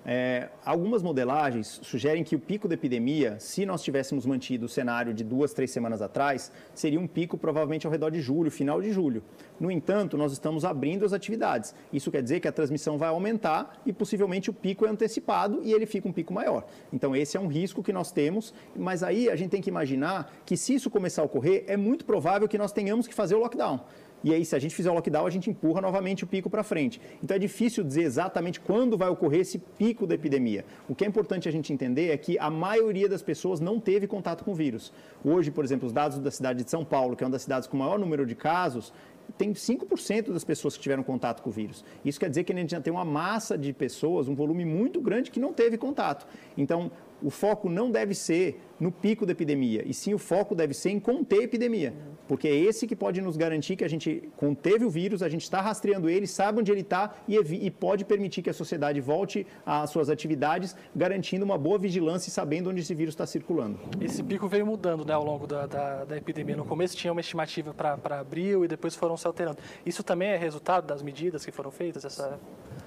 É, 0.04 0.49
algumas 0.64 1.02
modelagens 1.02 1.78
sugerem 1.83 2.25
que 2.25 2.35
o 2.35 2.38
pico 2.38 2.66
da 2.66 2.75
epidemia, 2.75 3.38
se 3.38 3.66
nós 3.66 3.83
tivéssemos 3.83 4.25
mantido 4.25 4.64
o 4.64 4.69
cenário 4.69 5.12
de 5.12 5.23
duas, 5.23 5.52
três 5.52 5.71
semanas 5.71 6.00
atrás, 6.00 6.50
seria 6.75 6.99
um 6.99 7.07
pico 7.07 7.37
provavelmente 7.37 7.87
ao 7.87 7.92
redor 7.92 8.11
de 8.11 8.21
julho, 8.21 8.50
final 8.50 8.80
de 8.80 8.92
julho. 8.92 9.23
No 9.59 9.71
entanto, 9.71 10.16
nós 10.16 10.33
estamos 10.33 10.64
abrindo 10.64 11.04
as 11.04 11.12
atividades. 11.12 11.75
Isso 11.92 12.11
quer 12.11 12.23
dizer 12.23 12.40
que 12.40 12.49
a 12.49 12.52
transmissão 12.52 12.97
vai 12.97 13.11
aumentar 13.11 13.78
e 13.85 13.92
possivelmente 13.92 14.49
o 14.49 14.54
pico 14.54 14.87
é 14.87 14.88
antecipado 14.88 15.61
e 15.62 15.73
ele 15.73 15.85
fica 15.85 16.09
um 16.09 16.12
pico 16.12 16.33
maior. 16.33 16.66
Então, 16.90 17.14
esse 17.14 17.37
é 17.37 17.40
um 17.40 17.47
risco 17.47 17.83
que 17.83 17.92
nós 17.92 18.11
temos, 18.11 18.54
mas 18.75 19.02
aí 19.02 19.28
a 19.28 19.37
gente 19.37 19.50
tem 19.50 19.61
que 19.61 19.69
imaginar 19.69 20.33
que 20.47 20.57
se 20.57 20.75
isso 20.75 20.88
começar 20.88 21.21
a 21.21 21.26
ocorrer, 21.26 21.64
é 21.66 21.76
muito 21.76 22.07
provável 22.07 22.49
que 22.49 22.57
nós 22.57 22.73
tenhamos 22.73 23.07
que 23.07 23.14
fazer 23.14 23.35
o 23.35 23.38
lockdown. 23.38 23.80
E 24.23 24.35
aí 24.35 24.45
se 24.45 24.55
a 24.55 24.59
gente 24.59 24.75
fizer 24.75 24.91
o 24.91 24.95
lockdown, 24.95 25.27
a 25.27 25.31
gente 25.31 25.50
empurra 25.50 25.81
novamente 25.81 26.25
o 26.25 26.27
pico 26.27 26.50
para 26.50 26.62
frente. 26.62 27.00
Então 27.23 27.35
é 27.35 27.39
difícil 27.39 27.83
dizer 27.85 28.03
exatamente 28.03 28.61
quando 28.61 28.97
vai 28.97 29.09
ocorrer 29.09 29.41
esse 29.41 29.59
pico 29.59 30.07
da 30.07 30.15
epidemia. 30.15 30.65
O 30.89 30.95
que 30.95 31.05
é 31.05 31.09
importante 31.09 31.49
a 31.49 31.53
gente 31.53 31.73
entender 31.73 32.11
é 32.11 32.17
que 32.17 32.39
a 32.39 32.50
maioria 32.50 33.09
das 33.09 33.23
pessoas 33.23 33.61
não 33.61 33.81
teve 33.81 34.07
contato 34.07 34.45
com 34.45 34.53
o 34.53 34.55
vírus. 34.55 34.93
Hoje, 35.25 35.50
por 35.50 35.65
exemplo, 35.65 35.87
os 35.87 35.93
dados 35.93 36.19
da 36.19 36.31
cidade 36.31 36.65
de 36.65 36.71
São 36.71 36.85
Paulo, 36.85 37.17
que 37.17 37.25
é 37.25 37.27
uma 37.27 37.33
das 37.33 37.43
cidades 37.43 37.69
com 37.69 37.77
maior 37.77 37.99
número 37.99 38.27
de 38.27 38.35
casos, 38.35 38.93
tem 39.39 39.53
5% 39.53 40.33
das 40.33 40.45
pessoas 40.45 40.77
que 40.77 40.83
tiveram 40.83 41.03
contato 41.03 41.43
com 41.43 41.50
o 41.50 41.53
vírus. 41.53 41.85
Isso 42.05 42.19
quer 42.19 42.29
dizer 42.29 42.45
que 42.45 42.53
a 42.53 42.57
gente 42.57 42.71
já 42.71 42.81
tem 42.81 42.93
uma 42.93 43.05
massa 43.05 43.57
de 43.57 43.73
pessoas, 43.73 44.29
um 44.29 44.35
volume 44.35 44.65
muito 44.65 45.00
grande 45.00 45.31
que 45.31 45.41
não 45.41 45.53
teve 45.53 45.79
contato. 45.79 46.27
Então, 46.57 46.91
o 47.23 47.31
foco 47.31 47.69
não 47.69 47.91
deve 47.91 48.15
ser 48.15 48.61
no 48.79 48.91
pico 48.91 49.27
da 49.27 49.33
epidemia, 49.33 49.83
e 49.87 49.93
sim 49.93 50.15
o 50.15 50.19
foco 50.19 50.55
deve 50.55 50.73
ser 50.73 50.91
em 50.91 50.99
conter 50.99 51.41
a 51.41 51.45
epidemia, 51.45 51.93
porque 52.27 52.49
é 52.49 52.55
esse 52.55 52.87
que 52.87 52.97
pode 52.97 53.21
nos 53.21 53.37
garantir 53.37 53.77
que 53.77 53.85
a 53.85 53.89
gente 53.89 54.31
conteve 54.37 54.87
o 54.87 54.91
vírus, 54.91 55.23
a 55.23 55.29
gente 55.29 55.43
está 55.43 55.61
rastreando 55.61 56.09
ele, 56.09 56.27
sabe 56.27 56.61
onde 56.61 56.73
ele 56.73 56.81
está 56.81 57.15
e, 57.29 57.37
e, 57.37 57.71
pode 57.71 58.07
permitir 58.07 58.41
que 58.41 58.49
a 58.49 58.55
sociedade 58.55 59.00
volte 59.00 59.47
às 59.67 59.91
suas 59.91 60.09
atividades, 60.09 60.75
garantindo 60.97 61.45
uma 61.45 61.59
boa 61.59 61.79
vigilância 61.79 62.31
e 62.31 62.33
sabendo 62.33 62.71
onde 62.71 62.81
esse 62.81 62.95
vírus 62.95 63.12
está 63.12 63.27
circulando. 63.27 63.79
Esse 64.00 64.23
pico 64.23 64.49
veio 64.49 64.65
mudando 64.65 65.05
né, 65.05 65.12
ao 65.12 65.25
longo 65.25 65.47
da, 65.47 65.67
da, 65.67 66.05
da 66.05 66.17
epidemia. 66.17 66.57
No 66.57 66.65
começo 66.65 66.97
tinha 66.97 67.12
uma 67.12 67.21
estimativa 67.21 67.75
para 67.75 68.21
abril 68.21 68.65
e 68.65 68.69
depois 68.69 68.95
foram 68.95 69.17
se 69.17 69.27
alterando. 69.27 69.59
Isso 69.85 70.03
também 70.03 70.29
é 70.29 70.37
resultado 70.37 70.87
das 70.87 71.03
medidas 71.03 71.45
que 71.45 71.53
foram 71.53 71.71
feitas? 71.71 72.05
Essa... 72.05 72.39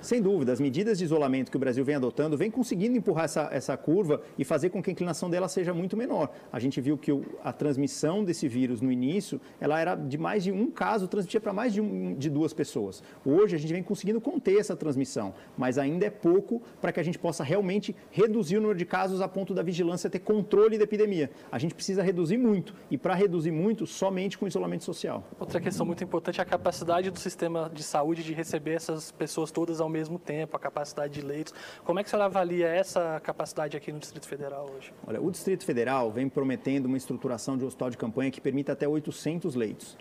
Sem 0.03 0.21
dúvida, 0.21 0.51
as 0.51 0.59
medidas 0.59 0.97
de 0.97 1.05
isolamento 1.05 1.49
que 1.49 1.55
o 1.55 1.59
Brasil 1.59 1.85
vem 1.85 1.95
adotando 1.95 2.37
vem 2.37 2.51
conseguindo 2.51 2.97
empurrar 2.97 3.23
essa, 3.23 3.47
essa 3.53 3.77
curva 3.77 4.21
e 4.37 4.43
fazer 4.43 4.69
com 4.69 4.83
que 4.83 4.89
a 4.89 4.91
inclinação 4.91 5.29
dela 5.29 5.47
seja 5.47 5.73
muito 5.73 5.95
menor. 5.95 6.29
A 6.51 6.59
gente 6.59 6.81
viu 6.81 6.97
que 6.97 7.09
o, 7.09 7.23
a 7.41 7.53
transmissão 7.53 8.21
desse 8.21 8.45
vírus 8.45 8.81
no 8.81 8.91
início, 8.91 9.39
ela 9.61 9.79
era 9.79 9.95
de 9.95 10.17
mais 10.17 10.43
de 10.43 10.51
um 10.51 10.69
caso, 10.69 11.07
transmitia 11.07 11.39
para 11.39 11.53
mais 11.53 11.71
de, 11.71 11.79
um, 11.79 12.15
de 12.15 12.29
duas 12.29 12.51
pessoas. 12.53 13.01
Hoje 13.25 13.55
a 13.55 13.57
gente 13.57 13.71
vem 13.71 13.81
conseguindo 13.81 14.19
conter 14.19 14.59
essa 14.59 14.75
transmissão, 14.75 15.33
mas 15.57 15.77
ainda 15.77 16.05
é 16.05 16.09
pouco 16.09 16.61
para 16.81 16.91
que 16.91 16.99
a 16.99 17.03
gente 17.03 17.17
possa 17.17 17.41
realmente 17.41 17.95
reduzir 18.11 18.57
o 18.57 18.61
número 18.61 18.77
de 18.77 18.85
casos 18.85 19.21
a 19.21 19.27
ponto 19.29 19.53
da 19.53 19.63
vigilância 19.63 20.09
ter 20.09 20.19
controle 20.19 20.77
da 20.77 20.83
epidemia. 20.83 21.31
A 21.49 21.57
gente 21.57 21.73
precisa 21.73 22.03
reduzir 22.03 22.37
muito 22.37 22.75
e 22.91 22.97
para 22.97 23.15
reduzir 23.15 23.51
muito, 23.51 23.87
somente 23.87 24.37
com 24.37 24.45
isolamento 24.45 24.83
social. 24.83 25.23
Outra 25.39 25.61
questão 25.61 25.85
muito 25.85 26.03
importante 26.03 26.41
é 26.41 26.43
a 26.43 26.45
capacidade 26.45 27.09
do 27.09 27.19
sistema 27.19 27.71
de 27.73 27.83
saúde 27.83 28.21
de 28.21 28.33
receber 28.33 28.73
essas 28.73 29.09
pessoas 29.09 29.49
todas 29.49 29.79
ao 29.79 29.92
mesmo 29.93 30.17
tempo, 30.17 30.57
a 30.57 30.59
capacidade 30.59 31.13
de 31.13 31.21
leitos. 31.21 31.53
Como 31.83 31.99
é 31.99 32.03
que 32.03 32.09
você 32.09 32.15
avalia 32.15 32.67
essa 32.67 33.21
capacidade 33.23 33.77
aqui 33.77 33.91
no 33.91 33.99
Distrito 33.99 34.27
Federal 34.27 34.69
hoje? 34.75 34.91
Olha, 35.05 35.21
o 35.21 35.31
Distrito 35.31 35.63
Federal 35.63 36.11
vem 36.11 36.27
prometendo 36.27 36.87
uma 36.87 36.97
estruturação 36.97 37.57
de 37.57 37.63
hospital 37.63 37.89
de 37.89 37.97
campanha 37.97 38.31
que 38.31 38.41
permita 38.41 38.73
até 38.73 38.87
800 38.87 39.55
leitos. 39.55 39.97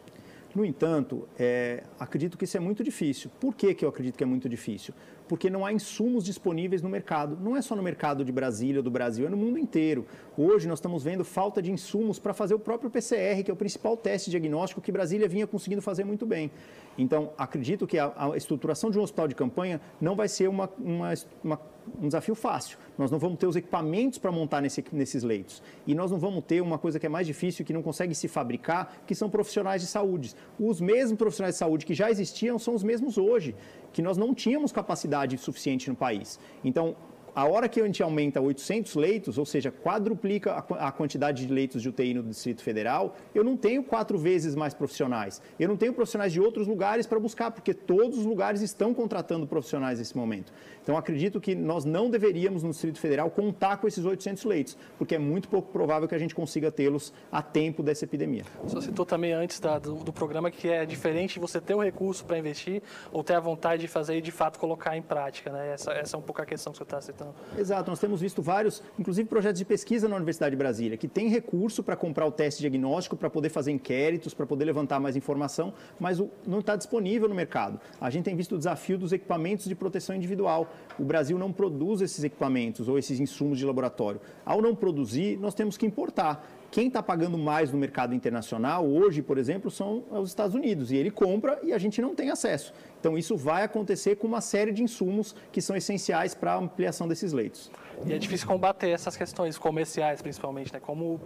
No 0.54 0.64
entanto, 0.64 1.26
é, 1.38 1.82
acredito 1.98 2.36
que 2.36 2.44
isso 2.44 2.56
é 2.56 2.60
muito 2.60 2.84
difícil. 2.84 3.30
Por 3.40 3.54
que, 3.54 3.74
que 3.74 3.84
eu 3.84 3.88
acredito 3.88 4.16
que 4.16 4.24
é 4.24 4.26
muito 4.26 4.48
difícil? 4.48 4.92
Porque 5.32 5.48
não 5.48 5.64
há 5.64 5.72
insumos 5.72 6.26
disponíveis 6.26 6.82
no 6.82 6.90
mercado. 6.90 7.38
Não 7.40 7.56
é 7.56 7.62
só 7.62 7.74
no 7.74 7.82
mercado 7.82 8.22
de 8.22 8.30
Brasília 8.30 8.80
ou 8.80 8.82
do 8.82 8.90
Brasil, 8.90 9.26
é 9.26 9.30
no 9.30 9.36
mundo 9.38 9.58
inteiro. 9.58 10.06
Hoje 10.36 10.68
nós 10.68 10.78
estamos 10.78 11.02
vendo 11.02 11.24
falta 11.24 11.62
de 11.62 11.72
insumos 11.72 12.18
para 12.18 12.34
fazer 12.34 12.52
o 12.52 12.58
próprio 12.58 12.90
PCR, 12.90 13.42
que 13.42 13.50
é 13.50 13.54
o 13.54 13.56
principal 13.56 13.96
teste 13.96 14.28
diagnóstico 14.28 14.82
que 14.82 14.92
Brasília 14.92 15.26
vinha 15.26 15.46
conseguindo 15.46 15.80
fazer 15.80 16.04
muito 16.04 16.26
bem. 16.26 16.50
Então, 16.98 17.32
acredito 17.38 17.86
que 17.86 17.98
a, 17.98 18.12
a 18.14 18.36
estruturação 18.36 18.90
de 18.90 18.98
um 18.98 19.02
hospital 19.02 19.26
de 19.26 19.34
campanha 19.34 19.80
não 19.98 20.14
vai 20.14 20.28
ser 20.28 20.50
uma, 20.50 20.68
uma, 20.78 21.14
uma 21.42 21.58
um 22.00 22.06
desafio 22.06 22.34
fácil. 22.34 22.78
Nós 22.96 23.10
não 23.10 23.18
vamos 23.18 23.38
ter 23.38 23.46
os 23.46 23.56
equipamentos 23.56 24.18
para 24.18 24.30
montar 24.30 24.60
nesse, 24.60 24.84
nesses 24.92 25.22
leitos. 25.22 25.62
E 25.86 25.94
nós 25.94 26.10
não 26.10 26.18
vamos 26.18 26.44
ter 26.44 26.60
uma 26.60 26.78
coisa 26.78 26.98
que 26.98 27.06
é 27.06 27.08
mais 27.08 27.26
difícil, 27.26 27.64
que 27.64 27.72
não 27.72 27.82
consegue 27.82 28.14
se 28.14 28.28
fabricar, 28.28 29.02
que 29.06 29.14
são 29.14 29.28
profissionais 29.28 29.82
de 29.82 29.88
saúde. 29.88 30.34
Os 30.58 30.80
mesmos 30.80 31.18
profissionais 31.18 31.54
de 31.54 31.58
saúde 31.58 31.86
que 31.86 31.94
já 31.94 32.10
existiam 32.10 32.58
são 32.58 32.74
os 32.74 32.82
mesmos 32.82 33.18
hoje, 33.18 33.54
que 33.92 34.02
nós 34.02 34.16
não 34.16 34.34
tínhamos 34.34 34.72
capacidade 34.72 35.21
suficiente 35.38 35.88
no 35.88 35.96
país. 35.96 36.38
Então, 36.64 36.96
a 37.34 37.46
hora 37.46 37.68
que 37.68 37.80
a 37.80 37.84
gente 37.84 38.02
aumenta 38.02 38.40
800 38.40 38.94
leitos, 38.94 39.38
ou 39.38 39.46
seja, 39.46 39.70
quadruplica 39.70 40.64
a 40.78 40.92
quantidade 40.92 41.46
de 41.46 41.52
leitos 41.52 41.80
de 41.80 41.88
UTI 41.88 42.14
no 42.14 42.22
Distrito 42.22 42.62
Federal, 42.62 43.16
eu 43.34 43.42
não 43.42 43.56
tenho 43.56 43.82
quatro 43.82 44.18
vezes 44.18 44.54
mais 44.54 44.74
profissionais. 44.74 45.40
Eu 45.58 45.68
não 45.68 45.76
tenho 45.76 45.92
profissionais 45.92 46.32
de 46.32 46.40
outros 46.40 46.66
lugares 46.66 47.06
para 47.06 47.18
buscar, 47.18 47.50
porque 47.50 47.72
todos 47.72 48.18
os 48.18 48.26
lugares 48.26 48.60
estão 48.60 48.92
contratando 48.92 49.46
profissionais 49.46 49.98
nesse 49.98 50.16
momento. 50.16 50.52
Então, 50.82 50.96
acredito 50.96 51.40
que 51.40 51.54
nós 51.54 51.84
não 51.84 52.10
deveríamos, 52.10 52.62
no 52.62 52.70
Distrito 52.70 52.98
Federal, 52.98 53.30
contar 53.30 53.76
com 53.76 53.86
esses 53.86 54.04
800 54.04 54.44
leitos, 54.44 54.76
porque 54.98 55.14
é 55.14 55.18
muito 55.18 55.48
pouco 55.48 55.72
provável 55.72 56.08
que 56.08 56.14
a 56.14 56.18
gente 56.18 56.34
consiga 56.34 56.70
tê-los 56.70 57.12
a 57.30 57.40
tempo 57.40 57.82
dessa 57.82 58.04
epidemia. 58.04 58.44
Você 58.64 58.80
citou 58.82 59.06
também 59.06 59.32
antes 59.32 59.60
da, 59.60 59.78
do, 59.78 59.94
do, 59.94 60.12
programa 60.12 60.50
que 60.50 60.68
é 60.68 60.84
diferente 60.84 61.38
você 61.38 61.60
ter 61.60 61.74
o 61.74 61.82
recurso 61.82 62.24
para 62.24 62.38
investir 62.38 62.82
ou 63.12 63.22
ter 63.22 63.34
a 63.34 63.40
vontade 63.40 63.82
de 63.82 63.88
fazer 63.88 64.16
e, 64.16 64.20
de 64.20 64.32
fato, 64.32 64.58
colocar 64.58 64.96
em 64.96 65.02
prática. 65.02 65.50
Né? 65.50 65.72
Essa, 65.72 65.92
essa 65.92 66.16
é 66.16 66.18
um 66.18 66.22
pouco 66.22 66.42
a 66.42 66.46
questão 66.46 66.72
que 66.72 66.78
você 66.78 66.82
está 66.82 67.00
citando. 67.00 67.21
Exato. 67.58 67.90
Nós 67.90 67.98
temos 67.98 68.20
visto 68.20 68.42
vários, 68.42 68.82
inclusive 68.98 69.28
projetos 69.28 69.58
de 69.58 69.64
pesquisa 69.64 70.08
na 70.08 70.16
Universidade 70.16 70.50
de 70.52 70.56
Brasília, 70.56 70.96
que 70.96 71.08
tem 71.08 71.28
recurso 71.28 71.82
para 71.82 71.96
comprar 71.96 72.26
o 72.26 72.32
teste 72.32 72.60
diagnóstico, 72.60 73.16
para 73.16 73.30
poder 73.30 73.48
fazer 73.48 73.72
inquéritos, 73.72 74.34
para 74.34 74.46
poder 74.46 74.64
levantar 74.64 75.00
mais 75.00 75.16
informação, 75.16 75.72
mas 75.98 76.18
não 76.46 76.60
está 76.60 76.76
disponível 76.76 77.28
no 77.28 77.34
mercado. 77.34 77.80
A 78.00 78.10
gente 78.10 78.24
tem 78.24 78.36
visto 78.36 78.54
o 78.54 78.58
desafio 78.58 78.98
dos 78.98 79.12
equipamentos 79.12 79.66
de 79.66 79.74
proteção 79.74 80.14
individual 80.14 80.68
o 80.98 81.04
Brasil 81.04 81.38
não 81.38 81.52
produz 81.52 82.00
esses 82.00 82.22
equipamentos 82.24 82.88
ou 82.88 82.98
esses 82.98 83.18
insumos 83.18 83.58
de 83.58 83.64
laboratório. 83.64 84.20
Ao 84.44 84.60
não 84.60 84.74
produzir, 84.74 85.38
nós 85.38 85.54
temos 85.54 85.76
que 85.76 85.86
importar. 85.86 86.46
Quem 86.72 86.86
está 86.86 87.02
pagando 87.02 87.36
mais 87.36 87.70
no 87.70 87.76
mercado 87.76 88.14
internacional 88.14 88.88
hoje, 88.88 89.20
por 89.20 89.36
exemplo, 89.36 89.70
são 89.70 90.04
os 90.10 90.30
Estados 90.30 90.54
Unidos. 90.54 90.90
E 90.90 90.96
ele 90.96 91.10
compra 91.10 91.60
e 91.62 91.70
a 91.70 91.76
gente 91.76 92.00
não 92.00 92.14
tem 92.14 92.30
acesso. 92.30 92.72
Então, 92.98 93.18
isso 93.18 93.36
vai 93.36 93.62
acontecer 93.62 94.16
com 94.16 94.26
uma 94.26 94.40
série 94.40 94.72
de 94.72 94.82
insumos 94.82 95.36
que 95.52 95.60
são 95.60 95.76
essenciais 95.76 96.34
para 96.34 96.54
a 96.54 96.56
ampliação 96.56 97.06
desses 97.06 97.30
leitos. 97.34 97.70
E 98.06 98.12
é 98.12 98.18
difícil 98.18 98.46
combater 98.48 98.88
essas 98.88 99.16
questões 99.16 99.58
comerciais, 99.58 100.22
principalmente, 100.22 100.72
né? 100.72 100.80
Como 100.80 101.20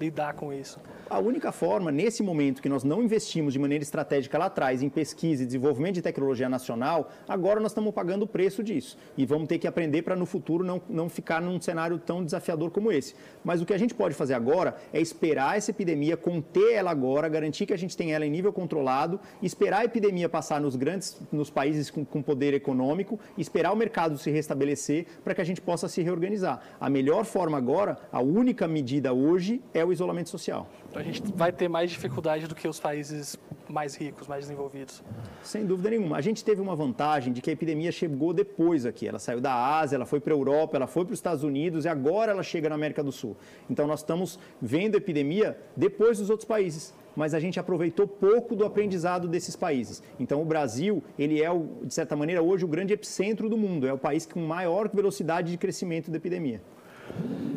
lidar 0.00 0.34
com 0.34 0.52
isso? 0.52 0.80
A 1.08 1.18
única 1.18 1.52
forma, 1.52 1.92
nesse 1.92 2.22
momento 2.22 2.62
que 2.62 2.68
nós 2.68 2.82
não 2.82 3.02
investimos 3.02 3.52
de 3.52 3.58
maneira 3.58 3.82
estratégica 3.82 4.38
lá 4.38 4.46
atrás 4.46 4.82
em 4.82 4.88
pesquisa 4.88 5.42
e 5.42 5.46
desenvolvimento 5.46 5.94
de 5.94 6.02
tecnologia 6.02 6.48
nacional, 6.48 7.10
agora 7.28 7.60
nós 7.60 7.70
estamos 7.70 7.92
pagando 7.92 8.22
o 8.22 8.26
preço 8.26 8.62
disso. 8.62 8.96
E 9.16 9.26
vamos 9.26 9.46
ter 9.46 9.58
que 9.58 9.66
aprender 9.66 10.02
para 10.02 10.16
no 10.16 10.26
futuro 10.26 10.64
não, 10.64 10.80
não 10.88 11.08
ficar 11.08 11.40
num 11.40 11.60
cenário 11.60 11.98
tão 11.98 12.24
desafiador 12.24 12.70
como 12.70 12.90
esse. 12.90 13.14
Mas 13.44 13.60
o 13.60 13.66
que 13.66 13.74
a 13.74 13.78
gente 13.78 13.94
pode 13.94 14.14
fazer 14.14 14.34
agora 14.34 14.76
é 14.92 15.00
esperar 15.00 15.56
essa 15.56 15.70
epidemia, 15.70 16.16
conter 16.16 16.74
ela 16.74 16.90
agora, 16.90 17.28
garantir 17.28 17.66
que 17.66 17.72
a 17.72 17.78
gente 17.78 17.96
tenha 17.96 18.16
ela 18.16 18.26
em 18.26 18.30
nível 18.30 18.52
controlado, 18.52 19.20
esperar 19.42 19.80
a 19.80 19.84
epidemia 19.84 20.28
passar 20.28 20.60
nos 20.60 20.76
grandes, 20.76 21.20
nos 21.32 21.50
países 21.50 21.90
com, 21.90 22.04
com 22.04 22.22
poder 22.22 22.54
econômico, 22.54 23.18
esperar 23.36 23.72
o 23.72 23.76
mercado 23.76 24.18
se 24.18 24.30
restabelecer 24.30 25.06
para 25.22 25.34
que 25.34 25.40
a 25.40 25.44
gente 25.44 25.60
possa 25.60 25.88
se 25.88 26.02
reorganizar. 26.02 26.60
A 26.80 26.88
melhor 26.88 27.24
forma 27.24 27.56
agora, 27.56 27.98
a 28.12 28.20
única 28.20 28.66
medida 28.66 29.12
hoje 29.12 29.62
é 29.72 29.84
o 29.84 29.92
isolamento 29.92 30.30
social. 30.30 30.68
A 30.96 31.02
gente 31.02 31.22
vai 31.34 31.52
ter 31.52 31.68
mais 31.68 31.90
dificuldade 31.90 32.46
do 32.46 32.54
que 32.54 32.66
os 32.66 32.80
países 32.80 33.38
mais 33.68 33.94
ricos, 33.94 34.26
mais 34.26 34.44
desenvolvidos. 34.44 35.02
Sem 35.42 35.66
dúvida 35.66 35.90
nenhuma. 35.90 36.16
A 36.16 36.20
gente 36.22 36.42
teve 36.42 36.60
uma 36.60 36.74
vantagem 36.74 37.32
de 37.32 37.42
que 37.42 37.50
a 37.50 37.52
epidemia 37.52 37.92
chegou 37.92 38.32
depois 38.32 38.86
aqui. 38.86 39.06
Ela 39.06 39.18
saiu 39.18 39.40
da 39.40 39.52
Ásia, 39.54 39.96
ela 39.96 40.06
foi 40.06 40.20
para 40.20 40.32
a 40.32 40.36
Europa, 40.36 40.76
ela 40.76 40.86
foi 40.86 41.04
para 41.04 41.12
os 41.12 41.18
Estados 41.18 41.44
Unidos 41.44 41.84
e 41.84 41.88
agora 41.88 42.32
ela 42.32 42.42
chega 42.42 42.68
na 42.70 42.74
América 42.74 43.02
do 43.02 43.12
Sul. 43.12 43.36
Então 43.68 43.86
nós 43.86 44.00
estamos 44.00 44.38
vendo 44.60 44.94
a 44.94 44.98
epidemia 44.98 45.58
depois 45.76 46.18
dos 46.18 46.30
outros 46.30 46.48
países 46.48 46.94
mas 47.16 47.32
a 47.32 47.40
gente 47.40 47.58
aproveitou 47.58 48.06
pouco 48.06 48.54
do 48.54 48.64
aprendizado 48.64 49.26
desses 49.26 49.56
países. 49.56 50.02
Então, 50.20 50.42
o 50.42 50.44
Brasil, 50.44 51.02
ele 51.18 51.42
é, 51.42 51.48
de 51.82 51.94
certa 51.94 52.14
maneira, 52.14 52.42
hoje 52.42 52.66
o 52.66 52.68
grande 52.68 52.92
epicentro 52.92 53.48
do 53.48 53.56
mundo, 53.56 53.86
é 53.86 53.92
o 53.92 53.96
país 53.96 54.26
com 54.26 54.38
maior 54.38 54.86
velocidade 54.92 55.50
de 55.50 55.56
crescimento 55.56 56.10
da 56.10 56.18
epidemia. 56.18 56.60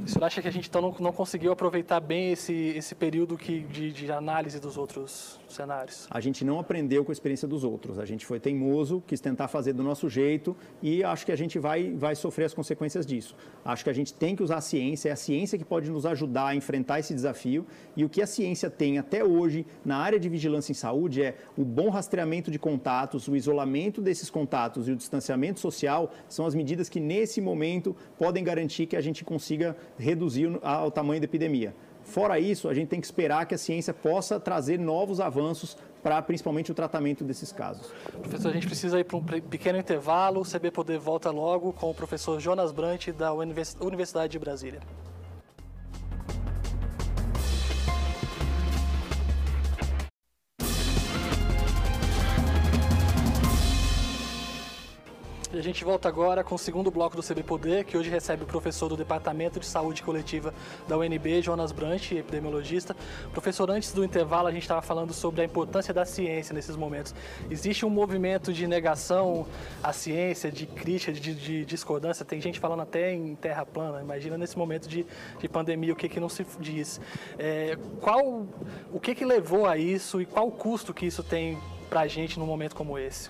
O 0.06 0.12
senhor 0.12 0.26
acha 0.26 0.42
que 0.42 0.48
a 0.48 0.52
gente 0.52 0.68
então 0.68 0.82
não, 0.82 0.96
não 1.00 1.12
conseguiu 1.12 1.52
aproveitar 1.52 2.00
bem 2.00 2.32
esse, 2.32 2.54
esse 2.54 2.96
período 2.96 3.38
que, 3.38 3.60
de, 3.60 3.92
de, 3.92 4.12
análise 4.12 4.60
dos 4.60 4.78
outros 4.78 5.40
cenários? 5.48 6.08
A 6.10 6.20
gente 6.20 6.44
não 6.44 6.60
aprendeu 6.60 7.06
com 7.06 7.12
a 7.12 7.14
experiência 7.14 7.48
dos 7.48 7.64
outros. 7.64 8.00
A 8.00 8.06
gente 8.06 8.26
foi 8.26 8.40
teimoso, 8.40 9.04
quis 9.06 9.20
tentar 9.20 9.48
fazer 9.48 9.74
do 9.74 9.84
nosso 9.84 10.10
jeito 10.10 10.56
e 10.82 11.04
acho 11.04 11.26
que 11.26 11.32
a 11.32 11.36
gente 11.36 11.60
vai, 11.60 11.92
vai 11.92 12.16
sofrer 12.16 12.46
as 12.46 12.54
consequências 12.54 13.06
disso. 13.06 13.36
Acho 13.64 13.84
que 13.84 13.90
a 13.90 13.94
gente 13.94 14.14
tem 14.14 14.36
que 14.36 14.42
usar 14.42 14.58
a 14.58 14.62
ciência, 14.62 15.10
é 15.10 15.12
a 15.12 15.16
ciência 15.16 15.58
que 15.60 15.66
pode 15.66 15.92
nos 15.92 16.06
ajudar 16.06 16.48
a 16.48 16.56
enfrentar 16.56 17.00
esse 17.00 17.14
desafio 17.14 17.66
e 17.96 18.04
o 18.04 18.10
que 18.10 18.22
a 18.22 18.28
ciência 18.28 18.70
tem 18.70 18.98
até 18.98 19.24
hoje 19.24 19.66
na 19.86 19.98
área 19.98 20.20
de 20.20 20.28
vigilância 20.28 20.72
em 20.72 20.76
saúde 20.76 21.22
é 21.22 21.38
o 21.56 21.64
bom 21.64 21.90
rastreamento 21.90 22.50
de 22.50 22.58
contatos, 22.58 23.28
o 23.28 23.36
isolamento 23.36 24.02
desses 24.02 24.30
contatos 24.30 24.88
e 24.88 24.92
o 24.92 24.96
distanciamento 24.96 25.60
social 25.60 26.12
são 26.28 26.48
as 26.48 26.56
medidas 26.56 26.90
que 26.90 27.00
nesse 27.00 27.40
momento 27.42 27.96
podem 28.18 28.44
garantir 28.44 28.88
que 28.88 28.96
a 28.96 29.02
gente 29.02 29.24
consiga 29.24 29.39
consiga 29.40 29.76
reduzir 29.98 30.48
o 30.48 30.92
tamanho 30.92 31.22
da 31.22 31.26
epidemia. 31.26 31.74
Fora 32.04 32.40
isso, 32.40 32.68
a 32.68 32.74
gente 32.74 32.90
tem 32.90 33.00
que 33.00 33.08
esperar 33.08 33.46
que 33.46 33.56
a 33.56 33.58
ciência 33.58 33.94
possa 33.94 34.38
trazer 34.40 34.78
novos 34.78 35.22
avanços 35.22 35.78
para 36.04 36.22
principalmente 36.22 36.72
o 36.72 36.76
tratamento 36.76 37.24
desses 37.24 37.52
casos. 37.52 37.90
Professor, 38.22 38.50
a 38.50 38.54
gente 38.54 38.68
precisa 38.68 39.00
ir 39.00 39.06
para 39.06 39.18
um 39.18 39.24
pequeno 39.24 39.78
intervalo. 39.78 40.42
O 40.42 40.44
CB 40.44 40.72
Poder 40.72 40.98
volta 40.98 41.32
logo 41.32 41.72
com 41.72 41.90
o 41.90 41.94
professor 41.94 42.40
Jonas 42.40 42.72
Brant, 42.72 43.10
da 43.10 43.32
Universidade 43.34 44.32
de 44.32 44.40
Brasília. 44.40 44.82
A 55.60 55.62
gente 55.62 55.84
volta 55.84 56.08
agora 56.08 56.42
com 56.42 56.56
o 56.56 56.58
segundo 56.58 56.90
bloco 56.90 57.18
do 57.18 57.22
CB 57.22 57.44
Poder, 57.44 57.84
que 57.84 57.98
hoje 57.98 58.10
recebe 58.10 58.44
o 58.44 58.46
professor 58.46 58.88
do 58.88 58.96
Departamento 58.96 59.60
de 59.60 59.66
Saúde 59.66 60.02
Coletiva 60.02 60.54
da 60.88 60.98
UNB, 60.98 61.42
Jonas 61.42 61.74
Branch, 61.74 62.16
epidemiologista. 62.16 62.96
Professor, 63.34 63.70
antes 63.70 63.92
do 63.92 64.02
intervalo, 64.02 64.48
a 64.48 64.54
gente 64.54 64.62
estava 64.62 64.82
falando 64.82 65.12
sobre 65.12 65.42
a 65.42 65.44
importância 65.44 65.94
da 65.94 66.06
ciência 66.06 66.54
nesses 66.54 66.78
momentos. 66.78 67.14
Existe 67.52 67.86
um 67.86 67.90
movimento 67.90 68.54
de 68.54 68.66
negação 68.68 69.46
à 69.84 69.92
ciência, 69.92 70.50
de 70.50 70.66
crítica, 70.66 71.12
de, 71.12 71.36
de 71.36 71.66
discordância. 71.66 72.24
Tem 72.24 72.40
gente 72.40 72.58
falando 72.58 72.84
até 72.84 73.14
em 73.14 73.36
terra 73.36 73.66
plana. 73.66 74.00
Imagina 74.00 74.38
nesse 74.38 74.58
momento 74.58 74.88
de, 74.88 75.06
de 75.40 75.50
pandemia 75.50 75.92
o 75.92 75.96
que, 75.98 76.08
que 76.08 76.22
não 76.22 76.30
se 76.30 76.46
diz. 76.58 77.02
É, 77.38 77.78
qual, 78.00 78.48
o 78.94 79.00
que, 79.02 79.14
que 79.14 79.26
levou 79.26 79.66
a 79.66 79.78
isso 79.78 80.22
e 80.22 80.26
qual 80.26 80.48
o 80.48 80.52
custo 80.52 80.94
que 80.94 81.06
isso 81.06 81.22
tem 81.22 81.58
para 81.90 82.00
a 82.00 82.08
gente 82.08 82.40
num 82.40 82.46
momento 82.46 82.78
como 82.78 82.98
esse? 82.98 83.30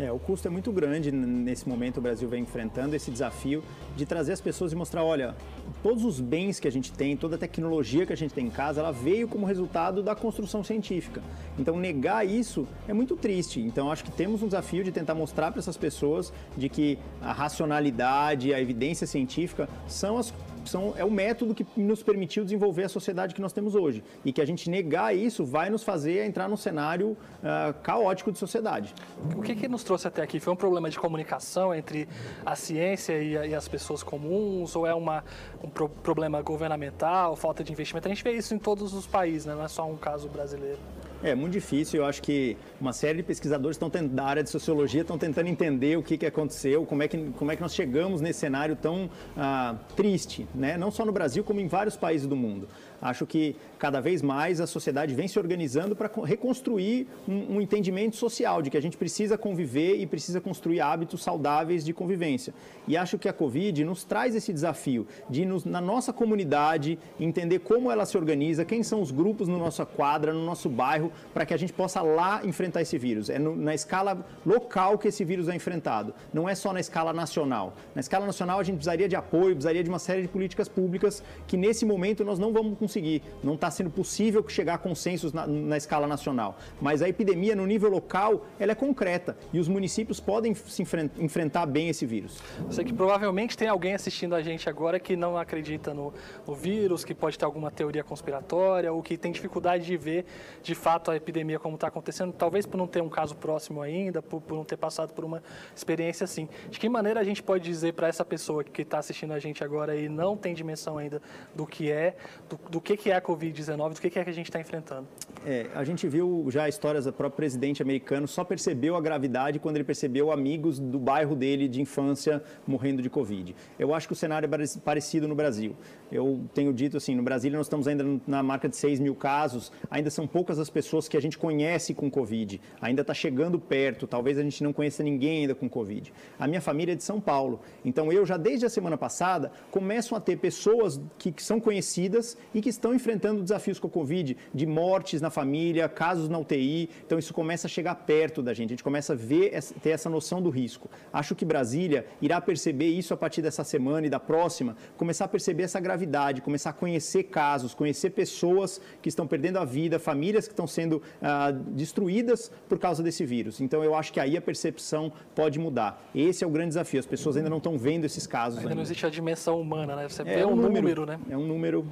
É, 0.00 0.10
o 0.10 0.18
custo 0.18 0.48
é 0.48 0.50
muito 0.50 0.72
grande 0.72 1.12
nesse 1.12 1.68
momento 1.68 1.98
o 1.98 2.00
Brasil 2.00 2.26
vem 2.26 2.42
enfrentando 2.42 2.96
esse 2.96 3.10
desafio 3.10 3.62
de 3.94 4.06
trazer 4.06 4.32
as 4.32 4.40
pessoas 4.40 4.72
e 4.72 4.74
mostrar, 4.74 5.04
olha, 5.04 5.36
todos 5.82 6.06
os 6.06 6.18
bens 6.18 6.58
que 6.58 6.66
a 6.66 6.72
gente 6.72 6.90
tem, 6.90 7.14
toda 7.18 7.36
a 7.36 7.38
tecnologia 7.38 8.06
que 8.06 8.12
a 8.12 8.16
gente 8.16 8.32
tem 8.32 8.46
em 8.46 8.50
casa, 8.50 8.80
ela 8.80 8.92
veio 8.92 9.28
como 9.28 9.44
resultado 9.44 10.02
da 10.02 10.14
construção 10.14 10.64
científica. 10.64 11.22
Então 11.58 11.76
negar 11.76 12.26
isso 12.26 12.66
é 12.88 12.94
muito 12.94 13.14
triste. 13.14 13.60
Então 13.60 13.92
acho 13.92 14.02
que 14.02 14.10
temos 14.10 14.42
um 14.42 14.46
desafio 14.46 14.82
de 14.82 14.90
tentar 14.90 15.14
mostrar 15.14 15.50
para 15.50 15.58
essas 15.58 15.76
pessoas 15.76 16.32
de 16.56 16.70
que 16.70 16.98
a 17.20 17.34
racionalidade, 17.34 18.54
a 18.54 18.60
evidência 18.60 19.06
científica 19.06 19.68
são 19.86 20.16
as 20.16 20.32
são, 20.64 20.94
é 20.96 21.04
o 21.04 21.10
método 21.10 21.54
que 21.54 21.66
nos 21.76 22.02
permitiu 22.02 22.44
desenvolver 22.44 22.84
a 22.84 22.88
sociedade 22.88 23.34
que 23.34 23.40
nós 23.40 23.52
temos 23.52 23.74
hoje. 23.74 24.02
E 24.24 24.32
que 24.32 24.40
a 24.40 24.44
gente 24.44 24.68
negar 24.68 25.14
isso 25.14 25.44
vai 25.44 25.70
nos 25.70 25.82
fazer 25.82 26.24
entrar 26.24 26.48
num 26.48 26.56
cenário 26.56 27.10
uh, 27.10 27.74
caótico 27.82 28.30
de 28.32 28.38
sociedade. 28.38 28.94
O 29.36 29.42
que, 29.42 29.54
que 29.54 29.68
nos 29.68 29.82
trouxe 29.82 30.08
até 30.08 30.22
aqui? 30.22 30.40
Foi 30.40 30.52
um 30.52 30.56
problema 30.56 30.90
de 30.90 30.98
comunicação 30.98 31.74
entre 31.74 32.08
a 32.44 32.54
ciência 32.56 33.20
e, 33.22 33.36
a, 33.36 33.46
e 33.46 33.54
as 33.54 33.68
pessoas 33.68 34.02
comuns? 34.02 34.74
Ou 34.76 34.86
é 34.86 34.94
uma, 34.94 35.24
um 35.62 35.68
pro, 35.68 35.88
problema 35.88 36.40
governamental, 36.42 37.36
falta 37.36 37.64
de 37.64 37.72
investimento? 37.72 38.06
A 38.06 38.10
gente 38.10 38.24
vê 38.24 38.32
isso 38.32 38.54
em 38.54 38.58
todos 38.58 38.94
os 38.94 39.06
países, 39.06 39.46
né? 39.46 39.54
não 39.54 39.64
é 39.64 39.68
só 39.68 39.86
um 39.86 39.96
caso 39.96 40.28
brasileiro. 40.28 40.78
É 41.22 41.34
muito 41.34 41.52
difícil. 41.52 42.00
Eu 42.00 42.06
acho 42.06 42.22
que 42.22 42.56
uma 42.80 42.92
série 42.92 43.18
de 43.18 43.22
pesquisadores 43.22 43.76
estão 43.76 43.90
da 44.08 44.24
área 44.24 44.42
de 44.42 44.48
sociologia 44.48 45.02
estão 45.02 45.18
tentando 45.18 45.48
entender 45.48 45.98
o 45.98 46.02
que, 46.02 46.16
que 46.16 46.26
aconteceu, 46.26 46.86
como 46.86 47.02
é 47.02 47.08
que, 47.08 47.30
como 47.32 47.52
é 47.52 47.56
que 47.56 47.62
nós 47.62 47.74
chegamos 47.74 48.20
nesse 48.20 48.40
cenário 48.40 48.74
tão 48.74 49.10
ah, 49.36 49.76
triste, 49.94 50.48
né? 50.54 50.78
não 50.78 50.90
só 50.90 51.04
no 51.04 51.12
Brasil, 51.12 51.44
como 51.44 51.60
em 51.60 51.68
vários 51.68 51.96
países 51.96 52.26
do 52.26 52.36
mundo. 52.36 52.68
Acho 53.02 53.26
que 53.26 53.56
cada 53.78 53.98
vez 54.00 54.20
mais 54.20 54.60
a 54.60 54.66
sociedade 54.66 55.14
vem 55.14 55.26
se 55.26 55.38
organizando 55.38 55.96
para 55.96 56.10
reconstruir 56.24 57.06
um, 57.26 57.56
um, 57.56 57.60
entendimento 57.60 58.16
social 58.16 58.60
de 58.60 58.68
que 58.68 58.76
a 58.76 58.82
gente 58.82 58.96
precisa 58.96 59.38
conviver 59.38 59.96
e 59.96 60.06
precisa 60.06 60.38
construir 60.40 60.80
hábitos 60.80 61.22
saudáveis 61.22 61.82
de 61.82 61.94
convivência. 61.94 62.52
E 62.86 62.96
acho 62.96 63.18
que 63.18 63.28
a 63.28 63.32
Covid 63.32 63.84
nos 63.84 64.04
traz 64.04 64.34
esse 64.34 64.52
desafio 64.52 65.06
de, 65.30 65.46
nos, 65.46 65.64
na 65.64 65.80
nossa 65.80 66.12
comunidade, 66.12 66.98
entender 67.18 67.60
como 67.60 67.90
ela 67.90 68.04
se 68.04 68.18
organiza, 68.18 68.66
quem 68.66 68.82
são 68.82 69.00
os 69.00 69.10
grupos 69.10 69.48
na 69.48 69.56
nossa 69.56 69.86
quadra, 69.86 70.34
no 70.34 70.44
nosso 70.44 70.68
bairro, 70.68 71.10
para 71.32 71.46
que 71.46 71.54
a 71.54 71.56
gente 71.56 71.72
possa 71.72 72.02
lá 72.02 72.42
enfrentar 72.44 72.69
esse 72.78 72.98
vírus. 72.98 73.30
É 73.30 73.38
no, 73.38 73.56
na 73.56 73.74
escala 73.74 74.26
local 74.44 74.98
que 74.98 75.08
esse 75.08 75.24
vírus 75.24 75.48
é 75.48 75.54
enfrentado, 75.54 76.14
não 76.32 76.48
é 76.48 76.54
só 76.54 76.72
na 76.72 76.80
escala 76.80 77.12
nacional. 77.12 77.74
Na 77.94 78.00
escala 78.00 78.26
nacional, 78.26 78.60
a 78.60 78.62
gente 78.62 78.76
precisaria 78.76 79.08
de 79.08 79.16
apoio, 79.16 79.54
precisaria 79.54 79.82
de 79.82 79.88
uma 79.88 79.98
série 79.98 80.22
de 80.22 80.28
políticas 80.28 80.68
públicas 80.68 81.22
que, 81.46 81.56
nesse 81.56 81.84
momento, 81.86 82.24
nós 82.24 82.38
não 82.38 82.52
vamos 82.52 82.78
conseguir. 82.78 83.22
Não 83.42 83.54
está 83.54 83.70
sendo 83.70 83.90
possível 83.90 84.44
chegar 84.48 84.74
a 84.74 84.78
consensos 84.78 85.32
na, 85.32 85.46
na, 85.46 85.76
escala 85.76 86.06
nacional. 86.06 86.58
Mas 86.80 87.02
a 87.02 87.08
epidemia, 87.08 87.56
no 87.56 87.66
nível 87.66 87.90
local, 87.90 88.46
ela 88.58 88.72
é 88.72 88.74
concreta 88.74 89.36
e 89.52 89.58
os 89.58 89.68
municípios 89.68 90.20
podem 90.20 90.54
se 90.54 90.82
enfrentar 91.18 91.66
bem 91.66 91.88
esse 91.88 92.04
vírus. 92.04 92.42
Sei 92.70 92.84
que 92.84 92.92
provavelmente 92.92 93.56
tem 93.56 93.68
alguém 93.68 93.94
assistindo 93.94 94.34
a 94.34 94.42
gente 94.42 94.68
agora 94.68 95.00
que 95.00 95.16
não 95.16 95.36
acredita 95.36 95.94
no, 95.94 96.12
no 96.46 96.54
vírus, 96.54 97.04
que 97.04 97.14
pode 97.14 97.38
ter 97.38 97.44
alguma 97.44 97.70
teoria 97.70 98.04
conspiratória 98.04 98.92
ou 98.92 99.02
que 99.02 99.16
tem 99.16 99.32
dificuldade 99.32 99.86
de 99.86 99.96
ver 99.96 100.24
de 100.62 100.74
fato 100.74 101.10
a 101.10 101.16
epidemia 101.16 101.58
como 101.58 101.74
está 101.74 101.88
acontecendo, 101.88 102.32
talvez 102.32 102.59
por 102.66 102.78
não 102.78 102.86
ter 102.86 103.02
um 103.02 103.08
caso 103.08 103.36
próximo 103.36 103.82
ainda, 103.82 104.22
por, 104.22 104.40
por 104.40 104.56
não 104.56 104.64
ter 104.64 104.76
passado 104.76 105.12
por 105.12 105.24
uma 105.24 105.42
experiência 105.74 106.24
assim. 106.24 106.48
De 106.70 106.78
que 106.78 106.88
maneira 106.88 107.20
a 107.20 107.24
gente 107.24 107.42
pode 107.42 107.64
dizer 107.64 107.92
para 107.92 108.08
essa 108.08 108.24
pessoa 108.24 108.64
que 108.64 108.82
está 108.82 108.98
assistindo 108.98 109.32
a 109.32 109.38
gente 109.38 109.62
agora 109.62 109.96
e 109.96 110.08
não 110.08 110.36
tem 110.36 110.54
dimensão 110.54 110.98
ainda 110.98 111.20
do 111.54 111.66
que 111.66 111.90
é, 111.90 112.16
do 112.48 112.58
do 112.70 112.80
que, 112.80 112.96
que 112.96 113.10
é 113.10 113.16
a 113.16 113.20
Covid-19, 113.20 113.94
do 113.94 114.00
que, 114.00 114.08
que 114.08 114.18
é 114.18 114.24
que 114.24 114.30
a 114.30 114.32
gente 114.32 114.46
está 114.46 114.60
enfrentando. 114.60 115.06
É, 115.44 115.66
a 115.74 115.84
gente 115.84 116.06
viu 116.08 116.46
já 116.48 116.68
histórias 116.68 117.04
do 117.04 117.12
próprio 117.12 117.36
presidente 117.36 117.82
americano, 117.82 118.26
só 118.28 118.44
percebeu 118.44 118.96
a 118.96 119.00
gravidade 119.00 119.58
quando 119.58 119.76
ele 119.76 119.84
percebeu 119.84 120.30
amigos 120.30 120.78
do 120.78 120.98
bairro 120.98 121.34
dele 121.34 121.68
de 121.68 121.80
infância 121.80 122.42
morrendo 122.66 123.02
de 123.02 123.10
Covid. 123.10 123.54
Eu 123.78 123.94
acho 123.94 124.06
que 124.06 124.12
o 124.12 124.16
cenário 124.16 124.48
é 124.48 124.80
parecido 124.80 125.26
no 125.26 125.34
Brasil. 125.34 125.76
Eu 126.10 126.40
tenho 126.54 126.72
dito 126.72 126.96
assim, 126.96 127.14
no 127.14 127.22
Brasil 127.22 127.52
nós 127.52 127.66
estamos 127.66 127.86
ainda 127.86 128.04
na 128.26 128.42
marca 128.42 128.68
de 128.68 128.76
6 128.76 128.98
mil 129.00 129.14
casos, 129.14 129.70
ainda 129.90 130.10
são 130.10 130.26
poucas 130.26 130.58
as 130.58 130.70
pessoas 130.70 131.08
que 131.08 131.16
a 131.16 131.20
gente 131.20 131.36
conhece 131.36 131.92
com 131.92 132.10
Covid, 132.10 132.60
ainda 132.80 133.02
está 133.02 133.12
chegando 133.12 133.58
perto, 133.58 134.06
talvez 134.06 134.38
a 134.38 134.42
gente 134.42 134.64
não 134.64 134.72
conheça 134.72 135.02
ninguém 135.02 135.42
ainda 135.42 135.54
com 135.54 135.68
Covid. 135.68 136.12
A 136.38 136.48
minha 136.48 136.60
família 136.60 136.92
é 136.92 136.96
de 136.96 137.04
São 137.04 137.20
Paulo, 137.20 137.60
então 137.84 138.10
eu 138.10 138.24
já 138.24 138.38
desde 138.38 138.64
a 138.64 138.70
semana 138.70 138.96
passada 138.96 139.52
começo 139.70 140.14
a 140.14 140.20
ter 140.20 140.36
pessoas 140.38 140.98
que, 141.18 141.30
que 141.30 141.42
são 141.42 141.60
conhecidas 141.60 142.38
e 142.54 142.60
que 142.60 142.70
que 142.70 142.76
estão 142.76 142.94
enfrentando 142.94 143.42
desafios 143.42 143.80
com 143.80 143.88
a 143.88 143.90
Covid, 143.90 144.36
de 144.54 144.66
mortes 144.66 145.20
na 145.20 145.28
família, 145.28 145.88
casos 145.88 146.28
na 146.28 146.38
UTI. 146.38 146.88
Então, 147.04 147.18
isso 147.18 147.34
começa 147.34 147.66
a 147.66 147.70
chegar 147.70 147.96
perto 147.96 148.42
da 148.42 148.54
gente, 148.54 148.68
a 148.68 148.74
gente 148.74 148.84
começa 148.84 149.12
a 149.12 149.16
ver, 149.16 149.60
ter 149.82 149.90
essa 149.90 150.08
noção 150.08 150.40
do 150.40 150.50
risco. 150.50 150.88
Acho 151.12 151.34
que 151.34 151.44
Brasília 151.44 152.06
irá 152.22 152.40
perceber 152.40 152.86
isso 152.86 153.12
a 153.12 153.16
partir 153.16 153.42
dessa 153.42 153.64
semana 153.64 154.06
e 154.06 154.10
da 154.10 154.20
próxima, 154.20 154.76
começar 154.96 155.24
a 155.24 155.28
perceber 155.28 155.64
essa 155.64 155.80
gravidade, 155.80 155.99
começar 156.42 156.70
a 156.70 156.72
conhecer 156.72 157.24
casos, 157.24 157.74
conhecer 157.74 158.10
pessoas 158.10 158.80
que 159.02 159.08
estão 159.08 159.26
perdendo 159.26 159.58
a 159.58 159.64
vida, 159.64 159.98
famílias 159.98 160.46
que 160.46 160.52
estão 160.52 160.66
sendo 160.66 161.02
ah, 161.20 161.50
destruídas 161.50 162.50
por 162.68 162.78
causa 162.78 163.02
desse 163.02 163.24
vírus. 163.24 163.60
Então, 163.60 163.82
eu 163.84 163.94
acho 163.94 164.12
que 164.12 164.20
aí 164.20 164.36
a 164.36 164.40
percepção 164.40 165.12
pode 165.34 165.58
mudar. 165.58 166.02
Esse 166.14 166.44
é 166.44 166.46
o 166.46 166.50
grande 166.50 166.68
desafio. 166.68 167.00
As 167.00 167.06
pessoas 167.06 167.36
ainda 167.36 167.50
não 167.50 167.58
estão 167.58 167.78
vendo 167.78 168.04
esses 168.04 168.26
casos. 168.26 168.58
Ainda, 168.58 168.70
ainda. 168.70 168.74
não 168.76 168.82
existe 168.82 169.04
a 169.06 169.10
dimensão 169.10 169.60
humana, 169.60 169.96
né? 169.96 170.08
Você 170.08 170.22
é 170.22 170.24
vê 170.24 170.44
um, 170.44 170.52
um 170.52 170.56
número, 170.56 170.74
número, 170.74 171.06
né? 171.06 171.20
É 171.30 171.36
um 171.36 171.46
número 171.46 171.86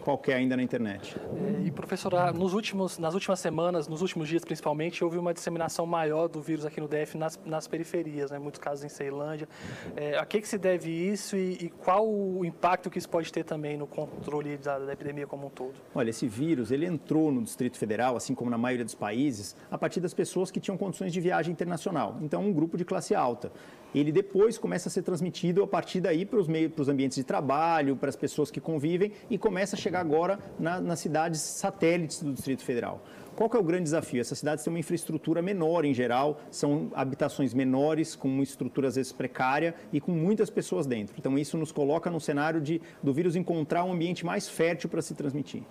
qualquer 0.00 0.34
ainda 0.34 0.56
na 0.56 0.62
internet. 0.62 1.16
É, 1.16 1.66
e 1.66 1.70
professora, 1.70 2.32
nos 2.32 2.54
últimos, 2.54 2.98
nas 2.98 3.14
últimas 3.14 3.38
semanas, 3.40 3.86
nos 3.86 4.02
últimos 4.02 4.28
dias 4.28 4.44
principalmente, 4.44 5.04
houve 5.04 5.18
uma 5.18 5.32
disseminação 5.32 5.86
maior 5.86 6.28
do 6.28 6.40
vírus 6.40 6.64
aqui 6.64 6.80
no 6.80 6.88
DF 6.88 7.16
nas, 7.16 7.38
nas 7.44 7.68
periferias, 7.68 8.30
né? 8.30 8.38
muitos 8.38 8.60
casos 8.60 8.84
em 8.84 8.88
Ceilândia. 8.88 9.48
É, 9.96 10.18
a 10.18 10.24
que, 10.24 10.40
que 10.40 10.48
se 10.48 10.58
deve 10.58 10.90
isso 10.90 11.36
e, 11.36 11.52
e, 11.60 11.70
qual 11.70 12.08
o 12.08 12.44
impacto 12.44 12.90
que 12.90 12.98
isso 12.98 13.08
pode 13.08 13.32
ter 13.32 13.44
também 13.44 13.76
no 13.76 13.86
controle 13.86 14.56
da, 14.56 14.78
da, 14.78 14.92
epidemia 14.92 15.26
como 15.26 15.46
um 15.46 15.50
todo? 15.50 15.74
Olha, 15.94 16.10
esse 16.10 16.26
vírus 16.26 16.70
ele 16.70 16.86
entrou 16.86 17.30
no 17.30 17.42
Distrito 17.42 17.76
Federal, 17.76 18.16
assim 18.16 18.34
como 18.34 18.50
na 18.50 18.58
maioria 18.58 18.84
dos 18.84 18.94
países, 18.94 19.54
a 19.70 19.78
partir 19.78 20.00
das 20.00 20.14
pessoas 20.14 20.50
que 20.50 20.60
tinham 20.60 20.76
condições 20.76 21.12
de 21.12 21.20
viagem 21.20 21.52
internacional. 21.52 22.18
Então, 22.22 22.42
um 22.42 22.52
grupo 22.52 22.76
de 22.76 22.84
classe 22.84 23.14
alta 23.14 23.52
ele 23.94 24.12
depois 24.12 24.58
começa 24.58 24.88
a 24.88 24.92
ser 24.92 25.02
transmitido 25.02 25.62
a 25.62 25.66
partir 25.66 26.00
daí 26.00 26.24
para 26.24 26.38
os 26.38 26.46
meios, 26.46 26.72
para 26.72 26.82
os 26.82 26.88
ambientes 26.88 27.16
de 27.16 27.24
trabalho, 27.24 27.96
para 27.96 28.08
as 28.08 28.16
pessoas 28.16 28.50
que 28.50 28.60
convivem 28.60 29.12
e 29.28 29.36
começa 29.36 29.76
a 29.76 29.78
chegar 29.78 30.00
agora 30.00 30.38
na, 30.58 30.80
nas 30.80 31.00
cidades 31.00 31.40
satélites 31.40 32.22
do 32.22 32.32
Distrito 32.32 32.64
Federal. 32.64 33.02
Qual 33.36 33.48
que 33.48 33.56
é 33.56 33.60
o 33.60 33.64
grande 33.64 33.84
desafio? 33.84 34.20
Essas 34.20 34.38
cidades 34.38 34.62
têm 34.62 34.70
uma 34.70 34.78
infraestrutura 34.78 35.40
menor 35.40 35.84
em 35.84 35.94
geral, 35.94 36.40
são 36.50 36.90
habitações 36.94 37.54
menores, 37.54 38.14
com 38.14 38.28
uma 38.28 38.42
estrutura 38.42 38.88
às 38.88 38.96
vezes 38.96 39.12
precária 39.12 39.74
e 39.92 40.00
com 40.00 40.12
muitas 40.12 40.50
pessoas 40.50 40.86
dentro. 40.86 41.14
Então 41.18 41.38
isso 41.38 41.56
nos 41.56 41.72
coloca 41.72 42.10
no 42.10 42.20
cenário 42.20 42.60
de, 42.60 42.82
do 43.02 43.14
vírus 43.14 43.36
encontrar 43.36 43.84
um 43.84 43.92
ambiente 43.92 44.26
mais 44.26 44.48
fértil 44.48 44.90
para 44.90 45.00
se 45.00 45.14
transmitir. 45.14 45.62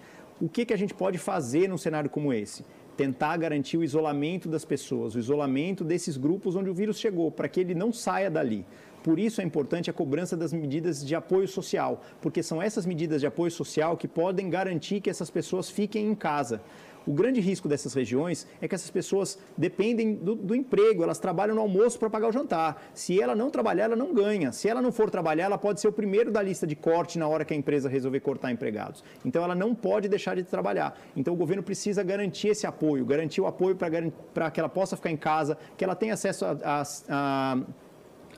O 0.42 0.48
que, 0.48 0.66
que 0.66 0.74
a 0.74 0.78
gente 0.78 0.94
pode 0.94 1.18
fazer 1.18 1.68
num 1.68 1.78
cenário 1.78 2.10
como 2.10 2.34
esse? 2.34 2.66
Tentar 3.00 3.38
garantir 3.38 3.78
o 3.78 3.84
isolamento 3.84 4.50
das 4.50 4.66
pessoas, 4.66 5.16
o 5.16 5.20
isolamento 5.20 5.86
desses 5.86 6.18
grupos 6.18 6.58
onde 6.58 6.70
o 6.70 6.74
vírus 6.74 7.00
chegou, 7.00 7.32
para 7.32 7.48
que 7.48 7.62
ele 7.62 7.74
não 7.74 7.94
saia 7.94 8.30
dali. 8.30 8.66
Por 9.02 9.18
isso 9.18 9.40
é 9.40 9.44
importante 9.46 9.90
a 9.90 9.94
cobrança 9.94 10.36
das 10.36 10.52
medidas 10.52 11.06
de 11.06 11.16
apoio 11.16 11.48
social, 11.48 12.04
porque 12.20 12.44
são 12.44 12.62
essas 12.62 12.86
medidas 12.86 13.22
de 13.22 13.28
apoio 13.28 13.52
social 13.52 13.96
que 13.96 14.06
podem 14.06 14.50
garantir 14.50 15.00
que 15.00 15.10
essas 15.10 15.30
pessoas 15.30 15.70
fiquem 15.70 16.08
em 16.08 16.14
casa. 16.14 16.62
O 17.10 17.14
grande 17.14 17.42
risco 17.42 17.68
dessas 17.68 17.96
regiões 17.96 18.46
é 18.62 18.68
que 18.68 18.76
essas 18.76 18.92
pessoas 18.92 19.40
dependem 19.58 20.14
do, 20.14 20.36
do 20.36 20.54
emprego, 20.54 21.02
elas 21.02 21.18
trabalham 21.18 21.56
no 21.56 21.62
almoço 21.62 21.98
para 21.98 22.08
pagar 22.08 22.28
o 22.28 22.32
jantar. 22.32 22.84
Se 22.94 23.20
ela 23.20 23.34
não 23.34 23.50
trabalhar, 23.50 23.86
ela 23.86 23.96
não 23.96 24.14
ganha. 24.14 24.52
Se 24.52 24.70
ela 24.70 24.80
não 24.80 24.92
for 24.92 25.10
trabalhar, 25.10 25.46
ela 25.46 25.58
pode 25.58 25.82
ser 25.82 25.88
o 25.88 25.92
primeiro 25.92 26.32
da 26.32 26.40
lista 26.40 26.68
de 26.68 26.76
corte 26.76 27.18
na 27.18 27.28
hora 27.28 27.44
que 27.44 27.52
a 27.52 27.58
empresa 27.58 27.90
resolver 27.90 28.20
cortar 28.20 28.52
empregados. 28.52 29.04
Então, 29.26 29.44
ela 29.44 29.56
não 29.56 29.74
pode 29.74 30.08
deixar 30.08 30.36
de 30.36 30.44
trabalhar. 30.44 31.02
Então, 31.18 31.34
o 31.34 31.38
governo 31.38 31.64
precisa 31.64 32.04
garantir 32.04 32.50
esse 32.50 32.68
apoio, 32.68 33.04
garantir 33.04 33.42
o 33.42 33.48
apoio 33.48 33.76
para 33.76 34.52
que 34.52 34.60
ela 34.60 34.70
possa 34.70 34.96
ficar 34.96 35.10
em 35.10 35.18
casa, 35.18 35.58
que 35.76 35.84
ela 35.84 35.96
tenha 35.96 36.14
acesso 36.14 36.46
a, 36.46 36.58
a, 36.64 36.84
a 37.10 37.58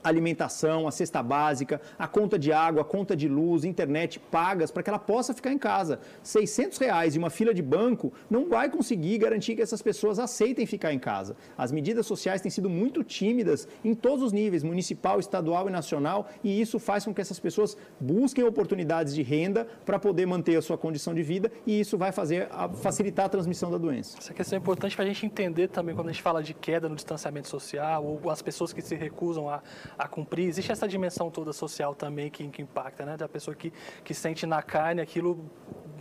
alimentação, 0.04 0.88
a 0.88 0.92
cesta 0.92 1.22
básica, 1.22 1.82
a 1.98 2.08
conta 2.08 2.38
de 2.38 2.52
água, 2.52 2.82
a 2.82 2.86
conta 2.86 3.16
de 3.16 3.28
luz, 3.28 3.64
internet 3.64 4.20
pagas 4.20 4.72
para 4.72 4.84
que 4.84 4.90
ela 4.90 5.00
possa 5.00 5.34
ficar 5.34 5.52
em 5.52 5.58
casa. 5.58 6.00
600 6.24 6.78
reais 6.78 7.16
e 7.16 7.18
uma 7.18 7.30
fila 7.30 7.54
de 7.54 7.62
banco 7.62 8.12
não 8.30 8.48
vai 8.48 8.70
conseguir 8.70 9.18
garantir 9.18 9.56
que 9.56 9.62
essas 9.62 9.82
pessoas 9.82 10.20
aceitem 10.20 10.66
ficar 10.66 10.94
em 10.94 11.00
casa. 11.00 11.36
As 11.58 11.72
medidas 11.72 12.06
sociais 12.06 12.42
têm 12.42 12.52
sido 12.52 12.70
muito 12.70 13.04
tímidas 13.04 13.68
em 13.84 13.94
todos 13.94 14.24
os 14.24 14.32
níveis, 14.32 14.64
municipal, 14.64 15.20
estadual 15.20 15.68
e 15.68 15.72
nacional, 15.72 16.28
e 16.44 16.62
isso 16.62 16.80
faz 16.80 17.06
com 17.06 17.14
que 17.14 17.22
essas 17.22 17.40
pessoas 17.40 17.78
busquem 18.00 18.44
oportunidades 18.44 19.14
de 19.14 19.22
renda 19.22 19.68
para 19.86 20.00
poder 20.00 20.26
manter 20.26 20.56
a 20.56 20.62
sua 20.62 20.78
condição 20.78 21.14
de 21.14 21.24
vida 21.24 21.52
e 21.66 21.80
isso 21.80 21.98
vai 21.98 22.12
fazer 22.12 22.50
facilitar 22.82 23.26
a 23.26 23.30
transmissão 23.30 23.72
da 23.72 23.78
doença. 23.78 24.18
Essa 24.18 24.34
questão 24.34 24.58
é 24.58 24.60
importante 24.60 24.96
para 24.96 25.06
a 25.06 25.08
gente 25.08 25.26
entender 25.26 25.68
também 25.68 25.96
quando 25.96 26.10
a 26.10 26.12
gente 26.12 26.22
fala 26.22 26.42
de 26.42 26.54
queda 26.54 26.90
no 26.90 26.96
distanciamento 26.96 27.48
social 27.48 28.04
ou 28.04 28.30
as 28.30 28.42
pessoas 28.42 28.74
que 28.74 28.82
se 28.82 28.96
recusam 28.96 29.50
a, 29.50 29.62
a 29.98 30.08
cumprir. 30.08 30.48
Existe 30.48 30.72
essa 30.72 30.88
dimensão 30.88 31.30
toda 31.30 31.54
social 31.54 31.96
também 31.96 32.30
que, 32.30 32.48
que 32.50 32.62
impacta, 32.62 33.06
né? 33.06 33.18
Da 33.18 33.28
pessoa 33.28 33.56
que, 33.56 33.72
que 34.04 34.14
sente 34.14 34.46
na 34.46 34.62
carne 34.62 35.02
aquilo 35.02 35.46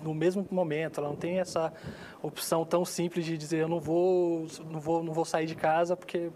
no 0.02 0.14
mesmo 0.14 0.46
momento. 0.50 1.00
Ela 1.00 1.08
não 1.08 1.16
tem 1.16 1.38
essa 1.38 1.72
opção 2.22 2.64
tão 2.64 2.84
simples 2.84 3.24
de 3.24 3.36
dizer 3.36 3.58
eu 3.58 3.68
não 3.68 3.80
vou, 3.80 4.46
não 4.70 4.80
vou, 4.80 5.02
não 5.02 5.12
vou 5.12 5.24
sair 5.24 5.46
de 5.46 5.54
casa 5.54 5.96
porque 5.96 6.30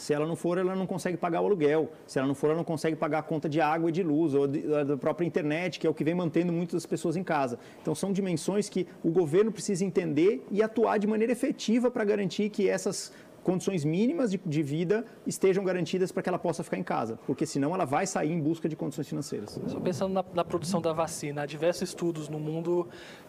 se 0.00 0.14
ela 0.14 0.26
não 0.26 0.34
for, 0.34 0.56
ela 0.56 0.74
não 0.74 0.86
consegue 0.86 1.18
pagar 1.18 1.42
o 1.42 1.46
aluguel. 1.46 1.90
Se 2.06 2.18
ela 2.18 2.26
não 2.26 2.34
for, 2.34 2.46
ela 2.46 2.56
não 2.56 2.64
consegue 2.64 2.96
pagar 2.96 3.18
a 3.18 3.22
conta 3.22 3.50
de 3.50 3.60
água 3.60 3.90
e 3.90 3.92
de 3.92 4.02
luz, 4.02 4.32
ou 4.32 4.48
da 4.48 4.96
própria 4.96 5.26
internet, 5.26 5.78
que 5.78 5.86
é 5.86 5.90
o 5.90 5.92
que 5.92 6.02
vem 6.02 6.14
mantendo 6.14 6.50
muitas 6.50 6.86
pessoas 6.86 7.16
em 7.16 7.22
casa. 7.22 7.58
Então, 7.82 7.94
são 7.94 8.10
dimensões 8.10 8.70
que 8.70 8.86
o 9.04 9.10
governo 9.10 9.52
precisa 9.52 9.84
entender 9.84 10.42
e 10.50 10.62
atuar 10.62 10.98
de 10.98 11.06
maneira 11.06 11.34
efetiva 11.34 11.90
para 11.90 12.02
garantir 12.02 12.48
que 12.48 12.66
essas 12.66 13.12
condições 13.42 13.84
mínimas 13.84 14.30
de, 14.30 14.40
de 14.44 14.62
vida 14.62 15.04
estejam 15.26 15.64
garantidas 15.64 16.12
para 16.12 16.22
que 16.22 16.28
ela 16.28 16.38
possa 16.38 16.62
ficar 16.62 16.78
em 16.78 16.82
casa, 16.82 17.18
porque 17.26 17.46
senão 17.46 17.74
ela 17.74 17.84
vai 17.84 18.06
sair 18.06 18.32
em 18.32 18.40
busca 18.40 18.68
de 18.68 18.76
condições 18.76 19.08
financeiras. 19.08 19.60
Só 19.66 19.80
pensando 19.80 20.12
na, 20.12 20.24
na 20.34 20.44
produção 20.44 20.80
da 20.80 20.92
vacina, 20.92 21.42
há 21.42 21.46
diversos 21.46 21.88
estudos 21.88 22.28
no 22.28 22.38
mundo 22.38 22.88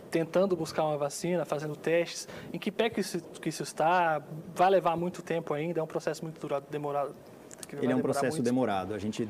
tentando 0.09 0.55
buscar 0.55 0.83
uma 0.83 0.97
vacina, 0.97 1.45
fazendo 1.45 1.75
testes. 1.75 2.27
Em 2.51 2.59
que 2.59 2.69
pé 2.69 2.89
que 2.89 2.99
isso, 2.99 3.19
que 3.41 3.49
isso 3.49 3.63
está? 3.63 4.21
Vai 4.53 4.69
levar 4.69 4.97
muito 4.97 5.21
tempo 5.21 5.53
ainda? 5.53 5.79
É 5.79 5.83
um 5.83 5.87
processo 5.87 6.21
muito 6.23 6.39
durado, 6.39 6.65
demorado? 6.69 7.15
Ele 7.81 7.93
é 7.93 7.95
um 7.95 8.01
processo 8.01 8.35
muito? 8.35 8.43
demorado. 8.43 8.93
A 8.93 8.99
gente 8.99 9.23
uh, 9.23 9.29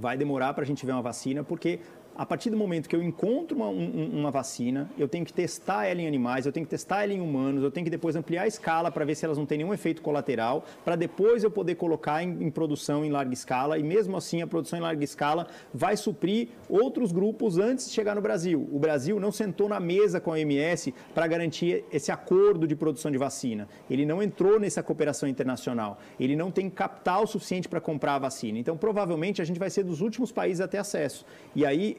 vai 0.00 0.16
demorar 0.16 0.52
para 0.52 0.64
a 0.64 0.66
gente 0.66 0.84
ver 0.84 0.92
uma 0.92 1.02
vacina, 1.02 1.44
porque 1.44 1.78
a 2.16 2.26
partir 2.26 2.50
do 2.50 2.56
momento 2.56 2.88
que 2.88 2.94
eu 2.94 3.02
encontro 3.02 3.56
uma, 3.56 3.68
um, 3.68 4.10
uma, 4.18 4.30
vacina, 4.30 4.90
eu 4.98 5.08
tenho 5.08 5.24
que 5.24 5.32
testar 5.32 5.86
ela 5.86 6.00
em 6.00 6.06
animais, 6.06 6.46
eu 6.46 6.52
tenho 6.52 6.66
que 6.66 6.70
testar 6.70 7.04
ela 7.04 7.12
em 7.12 7.20
humanos, 7.20 7.62
eu 7.62 7.70
tenho 7.70 7.84
que 7.84 7.90
depois 7.90 8.16
ampliar 8.16 8.42
a 8.42 8.46
escala 8.46 8.90
para 8.90 9.04
ver 9.04 9.14
se 9.14 9.24
elas 9.24 9.38
não 9.38 9.46
têm 9.46 9.58
nenhum 9.58 9.72
efeito 9.72 10.02
colateral, 10.02 10.64
para 10.84 10.96
depois 10.96 11.42
eu 11.42 11.50
poder 11.50 11.76
colocar 11.76 12.22
em, 12.22 12.44
em, 12.44 12.50
produção 12.50 13.04
em 13.04 13.10
larga 13.10 13.32
escala 13.32 13.78
e 13.78 13.82
mesmo 13.82 14.16
assim 14.16 14.42
a 14.42 14.46
produção 14.46 14.78
em 14.78 14.82
larga 14.82 15.02
escala 15.02 15.46
vai 15.72 15.96
suprir 15.96 16.48
outros 16.68 17.12
grupos 17.12 17.58
antes 17.58 17.88
de 17.88 17.92
chegar 17.92 18.14
no 18.14 18.20
Brasil. 18.20 18.68
O 18.70 18.78
Brasil 18.78 19.18
não 19.18 19.32
sentou 19.32 19.68
na 19.68 19.80
mesa 19.80 20.20
com 20.20 20.30
a 20.30 20.34
OMS 20.34 20.94
para 21.14 21.26
garantir 21.26 21.84
esse 21.92 22.12
acordo 22.12 22.66
de 22.66 22.76
produção 22.76 23.10
de 23.10 23.18
vacina. 23.18 23.68
Ele 23.88 24.04
não 24.04 24.22
entrou 24.22 24.60
nessa 24.60 24.82
cooperação 24.82 25.28
internacional. 25.28 25.98
Ele 26.18 26.36
não 26.36 26.50
tem 26.50 26.68
capital 26.68 27.26
suficiente 27.26 27.68
para 27.68 27.80
comprar 27.80 28.16
a 28.16 28.18
vacina. 28.18 28.58
Então, 28.58 28.76
provavelmente, 28.76 29.40
a 29.40 29.44
gente 29.44 29.58
vai 29.58 29.70
ser 29.70 29.84
dos 29.84 30.00
últimos 30.00 30.30
países 30.30 30.60
a 30.60 30.68
ter 30.68 30.78
acesso. 30.78 31.24
E 31.54 31.64
aí, 31.64 31.96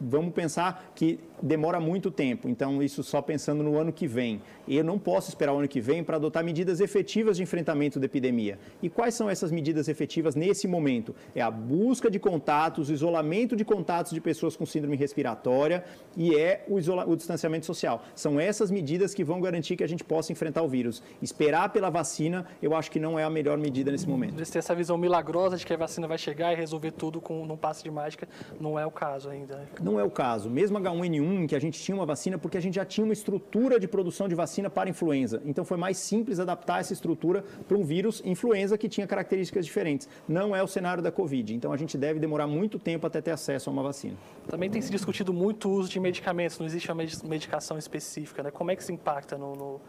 vamos 0.00 0.32
pensar 0.32 0.92
que 0.94 1.20
demora 1.42 1.78
muito 1.78 2.10
tempo, 2.10 2.48
então 2.48 2.82
isso 2.82 3.02
só 3.02 3.20
pensando 3.20 3.62
no 3.62 3.76
ano 3.76 3.92
que 3.92 4.06
vem. 4.06 4.40
Eu 4.66 4.82
não 4.82 4.98
posso 4.98 5.28
esperar 5.28 5.52
o 5.52 5.58
ano 5.58 5.68
que 5.68 5.80
vem 5.80 6.02
para 6.02 6.16
adotar 6.16 6.42
medidas 6.42 6.80
efetivas 6.80 7.36
de 7.36 7.42
enfrentamento 7.42 8.00
da 8.00 8.06
epidemia. 8.06 8.58
E 8.82 8.88
quais 8.88 9.14
são 9.14 9.28
essas 9.28 9.50
medidas 9.50 9.88
efetivas 9.88 10.34
nesse 10.34 10.66
momento? 10.66 11.14
É 11.34 11.42
a 11.42 11.50
busca 11.50 12.10
de 12.10 12.18
contatos, 12.18 12.88
o 12.88 12.92
isolamento 12.92 13.54
de 13.54 13.64
contatos 13.64 14.12
de 14.12 14.20
pessoas 14.20 14.56
com 14.56 14.64
síndrome 14.64 14.96
respiratória 14.96 15.84
e 16.16 16.34
é 16.34 16.64
o, 16.66 16.76
o 17.10 17.16
distanciamento 17.16 17.66
social. 17.66 18.02
São 18.14 18.40
essas 18.40 18.70
medidas 18.70 19.12
que 19.12 19.22
vão 19.22 19.40
garantir 19.40 19.76
que 19.76 19.84
a 19.84 19.88
gente 19.88 20.02
possa 20.02 20.32
enfrentar 20.32 20.62
o 20.62 20.68
vírus. 20.68 21.02
Esperar 21.20 21.70
pela 21.70 21.90
vacina, 21.90 22.46
eu 22.62 22.74
acho 22.74 22.90
que 22.90 22.98
não 22.98 23.18
é 23.18 23.24
a 23.24 23.30
melhor 23.30 23.58
medida 23.58 23.90
nesse 23.90 24.08
momento. 24.08 24.42
Ter 24.44 24.58
essa 24.58 24.74
visão 24.74 24.96
milagrosa 24.96 25.56
de 25.56 25.66
que 25.66 25.74
a 25.74 25.76
vacina 25.76 26.06
vai 26.06 26.16
chegar 26.16 26.52
e 26.52 26.56
resolver 26.56 26.92
tudo 26.92 27.20
com 27.20 27.42
um 27.42 27.56
passe 27.56 27.82
de 27.82 27.90
mágica, 27.90 28.26
não 28.58 28.78
é 28.78 28.86
o 28.86 28.90
caso 28.90 29.28
ainda. 29.28 29.68
Não 29.84 30.00
é 30.00 30.02
o 30.02 30.10
caso. 30.10 30.48
Mesmo 30.48 30.80
H1N1 30.80 31.42
em 31.42 31.46
que 31.46 31.54
a 31.54 31.58
gente 31.58 31.78
tinha 31.78 31.94
uma 31.94 32.06
vacina 32.06 32.38
porque 32.38 32.56
a 32.56 32.60
gente 32.60 32.76
já 32.76 32.86
tinha 32.86 33.04
uma 33.04 33.12
estrutura 33.12 33.78
de 33.78 33.86
produção 33.86 34.26
de 34.26 34.34
vacina 34.34 34.70
para 34.70 34.88
influenza. 34.88 35.42
Então 35.44 35.62
foi 35.62 35.76
mais 35.76 35.98
simples 35.98 36.40
adaptar 36.40 36.80
essa 36.80 36.94
estrutura 36.94 37.44
para 37.68 37.76
um 37.76 37.84
vírus 37.84 38.22
influenza 38.24 38.78
que 38.78 38.88
tinha 38.88 39.06
características 39.06 39.66
diferentes. 39.66 40.08
Não 40.26 40.56
é 40.56 40.62
o 40.62 40.66
cenário 40.66 41.02
da 41.02 41.12
Covid. 41.12 41.54
Então 41.54 41.70
a 41.70 41.76
gente 41.76 41.98
deve 41.98 42.18
demorar 42.18 42.46
muito 42.46 42.78
tempo 42.78 43.06
até 43.06 43.20
ter 43.20 43.32
acesso 43.32 43.68
a 43.68 43.72
uma 43.74 43.82
vacina. 43.82 44.16
Também 44.48 44.70
tem 44.70 44.80
se 44.80 44.90
discutido 44.90 45.34
muito 45.34 45.68
o 45.68 45.72
uso 45.72 45.90
de 45.90 46.00
medicamentos, 46.00 46.58
não 46.58 46.66
existe 46.66 46.90
uma 46.90 47.04
medicação 47.24 47.76
específica. 47.76 48.42
Né? 48.42 48.50
Como 48.50 48.70
é 48.70 48.76
que 48.76 48.82
se 48.82 48.92
impacta 48.92 49.36
no, 49.36 49.54
no 49.54 49.80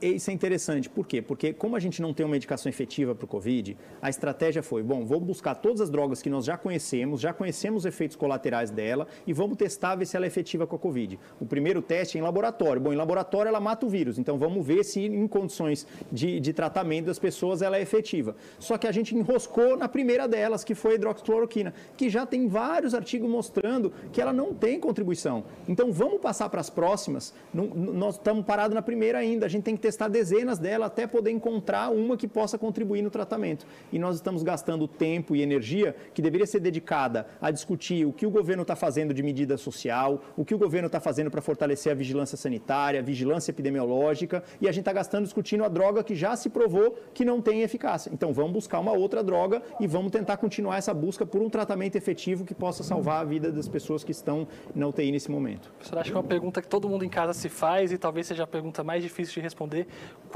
isso 0.00 0.30
é 0.30 0.32
interessante. 0.32 0.88
Por 0.88 1.06
quê? 1.06 1.20
Porque 1.20 1.52
como 1.52 1.76
a 1.76 1.80
gente 1.80 2.00
não 2.00 2.14
tem 2.14 2.24
uma 2.24 2.32
medicação 2.32 2.70
efetiva 2.70 3.14
para 3.14 3.24
o 3.24 3.28
Covid, 3.28 3.76
a 4.00 4.08
estratégia 4.08 4.62
foi, 4.62 4.82
bom, 4.82 5.04
vou 5.04 5.20
buscar 5.20 5.54
todas 5.54 5.80
as 5.80 5.90
drogas 5.90 6.22
que 6.22 6.30
nós 6.30 6.44
já 6.44 6.56
conhecemos, 6.56 7.20
já 7.20 7.32
conhecemos 7.32 7.82
os 7.82 7.86
efeitos 7.86 8.16
colaterais 8.16 8.70
dela 8.70 9.06
e 9.26 9.32
vamos 9.32 9.56
testar, 9.56 9.96
ver 9.96 10.06
se 10.06 10.16
ela 10.16 10.26
é 10.26 10.28
efetiva 10.28 10.66
com 10.66 10.76
a 10.76 10.78
Covid. 10.78 11.18
O 11.40 11.46
primeiro 11.46 11.82
teste 11.82 12.16
é 12.16 12.20
em 12.20 12.22
laboratório. 12.22 12.80
Bom, 12.80 12.92
em 12.92 12.96
laboratório 12.96 13.48
ela 13.48 13.60
mata 13.60 13.86
o 13.86 13.88
vírus, 13.88 14.18
então 14.18 14.38
vamos 14.38 14.64
ver 14.64 14.84
se 14.84 15.00
em 15.00 15.26
condições 15.26 15.86
de, 16.10 16.38
de 16.40 16.52
tratamento 16.52 17.06
das 17.06 17.18
pessoas 17.18 17.62
ela 17.62 17.76
é 17.76 17.82
efetiva. 17.82 18.36
Só 18.58 18.78
que 18.78 18.86
a 18.86 18.92
gente 18.92 19.14
enroscou 19.14 19.76
na 19.76 19.88
primeira 19.88 20.28
delas, 20.28 20.62
que 20.62 20.74
foi 20.74 20.92
a 20.92 20.94
hidroxicloroquina, 20.94 21.74
que 21.96 22.08
já 22.08 22.24
tem 22.24 22.48
vários 22.48 22.94
artigos 22.94 23.28
mostrando 23.28 23.92
que 24.12 24.20
ela 24.20 24.32
não 24.32 24.54
tem 24.54 24.78
contribuição. 24.78 25.44
Então 25.68 25.92
vamos 25.92 26.20
passar 26.20 26.48
para 26.48 26.60
as 26.60 26.70
próximas. 26.70 27.34
Nós 27.52 28.14
estamos 28.14 28.44
parados 28.44 28.74
na 28.74 28.82
primeira 28.82 29.18
ainda. 29.18 29.46
A 29.46 29.48
gente 29.56 29.64
tem 29.64 29.76
que 29.76 29.82
testar 29.82 30.08
dezenas 30.08 30.58
dela 30.58 30.86
até 30.86 31.06
poder 31.06 31.30
encontrar 31.30 31.90
uma 31.90 32.16
que 32.16 32.28
possa 32.28 32.58
contribuir 32.58 33.02
no 33.02 33.10
tratamento. 33.10 33.66
E 33.92 33.98
nós 33.98 34.16
estamos 34.16 34.42
gastando 34.42 34.86
tempo 34.86 35.34
e 35.34 35.42
energia 35.42 35.94
que 36.14 36.22
deveria 36.22 36.46
ser 36.46 36.60
dedicada 36.60 37.26
a 37.40 37.50
discutir 37.50 38.06
o 38.06 38.12
que 38.12 38.26
o 38.26 38.30
governo 38.30 38.62
está 38.62 38.76
fazendo 38.76 39.12
de 39.12 39.22
medida 39.22 39.56
social, 39.56 40.22
o 40.36 40.44
que 40.44 40.54
o 40.54 40.58
governo 40.58 40.86
está 40.86 41.00
fazendo 41.00 41.30
para 41.30 41.40
fortalecer 41.40 41.92
a 41.92 41.94
vigilância 41.94 42.36
sanitária, 42.36 43.00
a 43.00 43.02
vigilância 43.02 43.50
epidemiológica, 43.50 44.42
e 44.60 44.68
a 44.68 44.72
gente 44.72 44.82
está 44.82 44.92
gastando 44.92 45.24
discutindo 45.24 45.64
a 45.64 45.68
droga 45.68 46.04
que 46.04 46.14
já 46.14 46.36
se 46.36 46.48
provou 46.48 46.98
que 47.12 47.24
não 47.24 47.40
tem 47.40 47.62
eficácia. 47.62 48.10
Então 48.12 48.32
vamos 48.32 48.52
buscar 48.52 48.80
uma 48.80 48.92
outra 48.92 49.22
droga 49.22 49.62
e 49.80 49.86
vamos 49.86 50.12
tentar 50.12 50.36
continuar 50.36 50.76
essa 50.78 50.94
busca 50.94 51.26
por 51.26 51.40
um 51.40 51.48
tratamento 51.50 51.96
efetivo 51.96 52.44
que 52.44 52.54
possa 52.54 52.82
salvar 52.82 53.22
a 53.22 53.24
vida 53.24 53.50
das 53.50 53.68
pessoas 53.68 54.04
que 54.04 54.12
estão 54.12 54.46
na 54.74 54.86
UTI 54.86 55.10
nesse 55.10 55.30
momento. 55.30 55.72
Professor, 55.78 55.98
acho 55.98 56.10
que 56.10 56.16
é 56.16 56.20
uma 56.20 56.26
pergunta 56.26 56.62
que 56.62 56.68
todo 56.68 56.88
mundo 56.88 57.04
em 57.04 57.08
casa 57.08 57.32
se 57.32 57.48
faz 57.48 57.92
e 57.92 57.98
talvez 57.98 58.26
seja 58.26 58.44
a 58.44 58.46
pergunta 58.46 58.84
mais 58.84 59.02
difícil 59.02 59.34
de 59.34 59.40
responder 59.46 59.86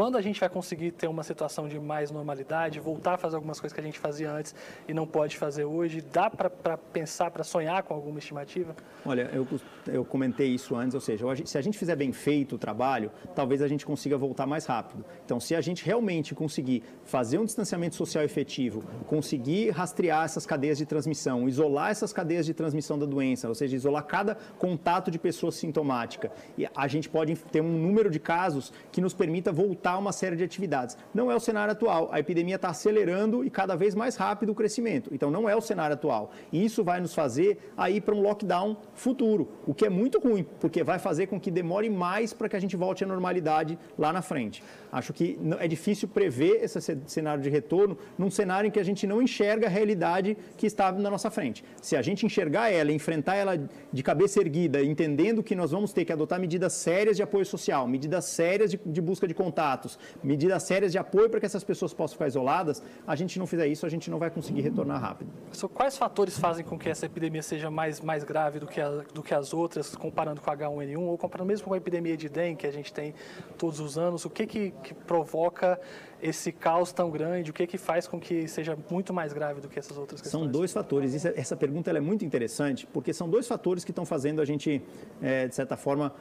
quando 0.01 0.17
a 0.17 0.23
gente 0.23 0.41
vai 0.41 0.49
conseguir 0.49 0.93
ter 0.93 1.09
uma 1.09 1.23
situação 1.23 1.69
de 1.69 1.79
mais 1.79 2.11
normalidade, 2.11 2.81
voltar 2.81 3.15
a 3.15 3.19
fazer 3.19 3.37
algumas 3.37 3.61
coisas 3.61 3.75
que 3.75 3.81
a 3.81 3.85
gente 3.85 3.99
fazia 3.99 4.33
antes 4.33 4.55
e 4.89 4.95
não 4.95 5.07
pode 5.07 5.37
fazer 5.37 5.65
hoje. 5.65 6.01
Dá 6.01 6.31
para 6.31 6.79
pensar, 6.79 7.31
para 7.31 7.45
sonhar 7.45 7.83
com 7.83 7.93
alguma 7.93 8.19
estimativa? 8.19 8.75
Olha, 9.05 9.31
eu, 9.33 9.47
eu 9.87 10.05
comentei 10.05 10.49
isso 10.49 10.75
antes, 10.75 10.95
ou 10.95 11.01
seja, 11.01 11.27
se 11.45 11.59
a 11.59 11.61
gente 11.61 11.77
fizer 11.77 11.97
bem 11.97 12.13
feito 12.13 12.55
o 12.55 12.59
trabalho, 12.59 13.11
talvez 13.35 13.63
a 13.63 13.69
gente 13.69 13.85
consiga 13.85 14.17
voltar 14.17 14.47
mais 14.47 14.65
rápido. 14.67 15.05
Então, 15.25 15.41
se 15.41 15.55
a 15.55 15.61
gente 15.61 15.85
realmente 15.85 16.35
conseguir 16.35 16.83
fazer 17.05 17.39
um 17.39 17.45
distanciamento 17.45 17.95
social 17.95 18.25
efetivo, 18.25 18.83
conseguir 19.07 19.71
rastrear 19.71 20.25
essas 20.25 20.47
cadeias 20.47 20.79
de 20.79 20.87
transmissão, 20.87 21.49
isolar 21.49 21.91
essas 21.91 22.13
cadeias 22.13 22.47
de 22.47 22.55
transmissão 22.55 22.99
da 22.99 23.07
doença, 23.07 23.49
ou 23.49 23.55
seja, 23.55 23.77
isolar 23.77 24.05
cada 24.05 24.37
contato 24.59 25.11
de 25.11 25.19
pessoa 25.19 25.53
sintomática, 25.53 26.31
e 26.57 26.67
a 26.75 26.89
gente 26.89 27.09
pode 27.09 27.35
ter 27.37 27.61
um 27.61 27.73
número 27.73 28.11
de 28.11 28.19
casos 28.19 28.73
que 28.93 29.00
nos 29.01 29.15
permita 29.15 29.53
voltar 29.53 29.93
a 29.93 29.99
uma 29.99 30.13
série 30.13 30.37
de 30.37 30.45
atividades. 30.45 30.97
Não 31.15 31.31
é 31.31 31.37
o 31.37 31.41
cenário 31.41 31.73
atual. 31.73 32.09
A 32.13 32.21
epidemia 32.21 32.57
está 32.57 32.69
acelerando 32.69 33.45
e 33.45 33.51
cada 33.51 33.75
vez 33.77 33.95
mais 33.95 34.17
rápido 34.17 34.53
o 34.53 34.55
crescimento. 34.55 35.11
Então, 35.13 35.31
não 35.31 35.49
é 35.49 35.57
o 35.57 35.61
cenário 35.61 35.95
atual. 35.95 36.31
E 36.53 36.65
isso 36.65 36.85
vai 36.85 37.01
nos 37.01 37.15
fazer 37.15 37.59
a 37.77 37.91
ir 37.91 38.01
para 38.03 38.15
um 38.15 38.21
lockdown 38.21 38.77
futuro, 38.95 39.49
o 39.67 39.75
que 39.75 39.87
é 39.87 39.91
muito 39.91 40.19
ruim, 40.19 40.45
porque 40.61 40.83
vai 40.83 40.99
fazer 40.99 41.27
com 41.27 41.41
que 41.41 41.51
demore 41.51 41.89
mais 41.89 42.33
para 42.33 42.49
que 42.49 42.57
a 42.57 42.61
gente 42.61 42.77
volte 42.77 43.05
à 43.05 43.07
normalidade 43.07 43.79
lá 43.99 44.13
na 44.13 44.23
frente. 44.23 44.63
Acho 44.93 45.13
que 45.13 45.39
é 45.59 45.69
difícil 45.69 46.09
prever 46.09 46.65
esse 46.65 46.81
cenário 47.07 47.43
de 47.43 47.49
retorno 47.49 47.97
num 48.19 48.31
cenário 48.31 48.69
em 48.69 48.71
que 48.71 48.81
a 48.81 48.85
gente 48.85 49.07
não 49.07 49.23
enxerga 49.23 49.67
a 49.67 49.71
realidade 49.71 50.37
que 50.57 50.67
está 50.67 50.91
na 50.93 51.11
nossa 51.11 51.31
frente. 51.31 51.65
Se 51.81 51.97
a 51.97 52.03
gente 52.03 52.27
enxergar 52.27 52.71
ela, 52.71 52.93
enfrentar 52.93 53.37
ela 53.37 53.57
de 53.93 54.03
cabeça 54.03 54.41
erguida, 54.41 54.83
entendendo 54.83 55.43
que 55.43 55.55
nós 55.55 55.71
vamos 55.71 55.93
ter 55.93 56.05
que 56.05 56.13
adotar 56.13 56.41
medidas 56.41 56.73
sérias 56.73 57.17
de 57.17 57.23
apoio 57.23 57.47
social, 57.47 57.87
medidas 57.87 58.25
sérias 58.25 58.71
de, 58.71 58.81
de 58.91 59.01
busca 59.01 59.27
de 59.27 59.35
contatos, 59.35 59.99
medidas 60.23 60.63
sérias 60.63 60.93
de 60.93 60.99
apoio 60.99 61.29
para 61.29 61.41
que 61.41 61.47
essas 61.47 61.65
pessoas 61.65 61.93
possam 61.93 62.15
ficar 62.15 62.29
isoladas, 62.29 62.83
a 63.07 63.17
gente 63.17 63.39
não 63.39 63.47
fizer 63.47 63.67
isso, 63.67 63.87
a 63.87 63.89
gente 63.89 64.11
não 64.11 64.19
vai 64.19 64.31
conseguir 64.31 64.61
retornar 64.61 65.01
rápido. 65.01 65.31
Quais 65.75 65.97
fatores 65.97 66.39
fazem 66.39 66.65
com 66.65 66.79
que 66.79 66.89
essa 66.89 67.07
epidemia 67.07 67.43
seja 67.43 67.71
mais, 67.71 68.01
mais 68.01 68.25
grave 68.25 68.59
do 68.59 68.67
que, 68.67 68.81
a, 68.81 68.89
do 69.15 69.23
que 69.23 69.35
as 69.35 69.55
outras, 69.55 69.95
comparando 69.95 70.41
com 70.41 70.51
a 70.51 70.57
H1N1 70.57 71.01
ou 71.01 71.17
comparando 71.19 71.49
mesmo 71.49 71.69
com 71.69 71.75
a 71.75 71.77
epidemia 71.77 72.17
de 72.17 72.29
dengue 72.29 72.57
que 72.57 72.67
a 72.67 72.73
gente 72.73 72.93
tem 72.93 73.15
todos 73.57 73.81
os 73.81 73.97
anos? 73.97 74.25
O 74.25 74.31
que, 74.31 74.47
que, 74.47 74.71
que 74.83 74.95
provoca 74.95 75.81
esse 76.23 76.53
caos 76.53 76.93
tão 76.93 77.11
grande? 77.11 77.51
O 77.51 77.55
que, 77.55 77.67
que 77.67 77.79
faz 77.79 78.07
com 78.07 78.21
que 78.21 78.47
seja 78.47 78.77
muito 78.91 79.13
mais 79.13 79.33
grave 79.33 79.61
do 79.61 79.69
que 79.69 79.79
essas 79.79 79.97
outras 79.97 80.21
questões? 80.21 80.43
São 80.43 80.51
dois 80.51 80.73
fatores. 80.73 81.15
Isso, 81.15 81.29
essa 81.29 81.57
pergunta 81.57 81.91
é 81.91 82.01
muito 82.01 82.25
interessante, 82.25 82.87
porque 82.87 83.13
são 83.13 83.29
dois 83.29 83.47
fatores 83.47 83.85
que 83.85 83.91
estão 83.91 84.05
fazendo 84.05 84.41
a 84.41 84.45
gente, 84.45 84.83
é, 85.23 85.49
de 85.49 85.55
certa 85.55 85.77
forma, 85.77 86.13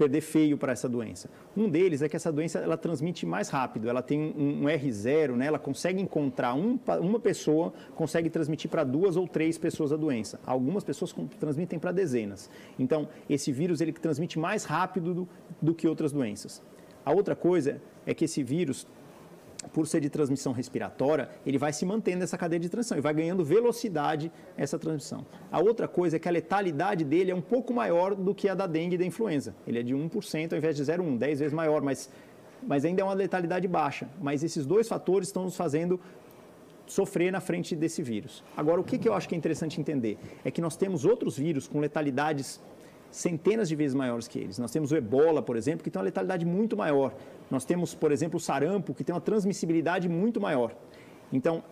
perder 0.00 0.22
feio 0.22 0.56
para 0.56 0.72
essa 0.72 0.88
doença. 0.88 1.28
Um 1.54 1.68
deles 1.68 2.00
é 2.00 2.08
que 2.08 2.16
essa 2.16 2.32
doença 2.32 2.58
ela 2.58 2.78
transmite 2.78 3.26
mais 3.26 3.50
rápido, 3.50 3.86
ela 3.86 4.00
tem 4.00 4.18
um, 4.18 4.62
um 4.62 4.64
R0, 4.64 5.36
né? 5.36 5.44
ela 5.44 5.58
consegue 5.58 6.00
encontrar 6.00 6.54
um, 6.54 6.78
uma 7.02 7.20
pessoa, 7.20 7.70
consegue 7.94 8.30
transmitir 8.30 8.70
para 8.70 8.82
duas 8.82 9.14
ou 9.18 9.28
três 9.28 9.58
pessoas 9.58 9.92
a 9.92 9.98
doença. 9.98 10.40
Algumas 10.46 10.82
pessoas 10.82 11.14
transmitem 11.38 11.78
para 11.78 11.92
dezenas. 11.92 12.48
Então, 12.78 13.08
esse 13.28 13.52
vírus 13.52 13.82
ele 13.82 13.92
transmite 13.92 14.38
mais 14.38 14.64
rápido 14.64 15.12
do, 15.12 15.28
do 15.60 15.74
que 15.74 15.86
outras 15.86 16.12
doenças. 16.12 16.62
A 17.04 17.12
outra 17.12 17.36
coisa 17.36 17.82
é 18.06 18.14
que 18.14 18.24
esse 18.24 18.42
vírus 18.42 18.86
por 19.72 19.86
ser 19.86 20.00
de 20.00 20.08
transmissão 20.08 20.52
respiratória, 20.52 21.28
ele 21.44 21.58
vai 21.58 21.72
se 21.72 21.84
mantendo 21.84 22.24
essa 22.24 22.36
cadeia 22.38 22.60
de 22.60 22.68
transmissão 22.68 22.98
e 22.98 23.00
vai 23.00 23.12
ganhando 23.12 23.44
velocidade 23.44 24.32
essa 24.56 24.78
transmissão. 24.78 25.24
A 25.50 25.60
outra 25.60 25.86
coisa 25.86 26.16
é 26.16 26.18
que 26.18 26.28
a 26.28 26.32
letalidade 26.32 27.04
dele 27.04 27.30
é 27.30 27.34
um 27.34 27.40
pouco 27.42 27.72
maior 27.72 28.14
do 28.14 28.34
que 28.34 28.48
a 28.48 28.54
da 28.54 28.66
dengue 28.66 28.94
e 28.94 28.98
da 28.98 29.04
influenza. 29.04 29.54
Ele 29.66 29.78
é 29.78 29.82
de 29.82 29.94
1% 29.94 30.52
ao 30.52 30.58
invés 30.58 30.76
de 30.76 30.82
0,1, 30.82 31.18
10 31.18 31.38
vezes 31.40 31.52
maior, 31.54 31.82
mas, 31.82 32.10
mas 32.62 32.84
ainda 32.84 33.02
é 33.02 33.04
uma 33.04 33.14
letalidade 33.14 33.68
baixa. 33.68 34.08
Mas 34.20 34.42
esses 34.42 34.64
dois 34.64 34.88
fatores 34.88 35.28
estão 35.28 35.44
nos 35.44 35.56
fazendo 35.56 36.00
sofrer 36.86 37.30
na 37.30 37.40
frente 37.40 37.76
desse 37.76 38.02
vírus. 38.02 38.42
Agora, 38.56 38.80
o 38.80 38.84
que, 38.84 38.98
que 38.98 39.08
eu 39.08 39.14
acho 39.14 39.28
que 39.28 39.34
é 39.34 39.38
interessante 39.38 39.80
entender 39.80 40.18
é 40.44 40.50
que 40.50 40.60
nós 40.60 40.76
temos 40.76 41.04
outros 41.04 41.38
vírus 41.38 41.68
com 41.68 41.78
letalidades 41.78 42.60
centenas 43.10 43.68
de 43.68 43.76
vezes 43.76 43.94
maiores 43.94 44.28
que 44.28 44.38
eles. 44.38 44.58
Nós 44.58 44.70
temos 44.70 44.92
o 44.92 44.96
ebola, 44.96 45.42
por 45.42 45.56
exemplo, 45.56 45.82
que 45.82 45.90
tem 45.90 45.98
uma 45.98 46.04
letalidade 46.04 46.44
muito 46.44 46.76
maior. 46.76 47.12
Nós 47.50 47.64
temos, 47.64 47.94
por 47.94 48.12
exemplo, 48.12 48.36
o 48.36 48.40
sarampo, 48.40 48.94
que 48.94 49.02
tem 49.02 49.14
uma 49.14 49.20
transmissibilidade 49.20 50.08
muito 50.08 50.40
maior. 50.40 50.72
Então, 51.32 51.62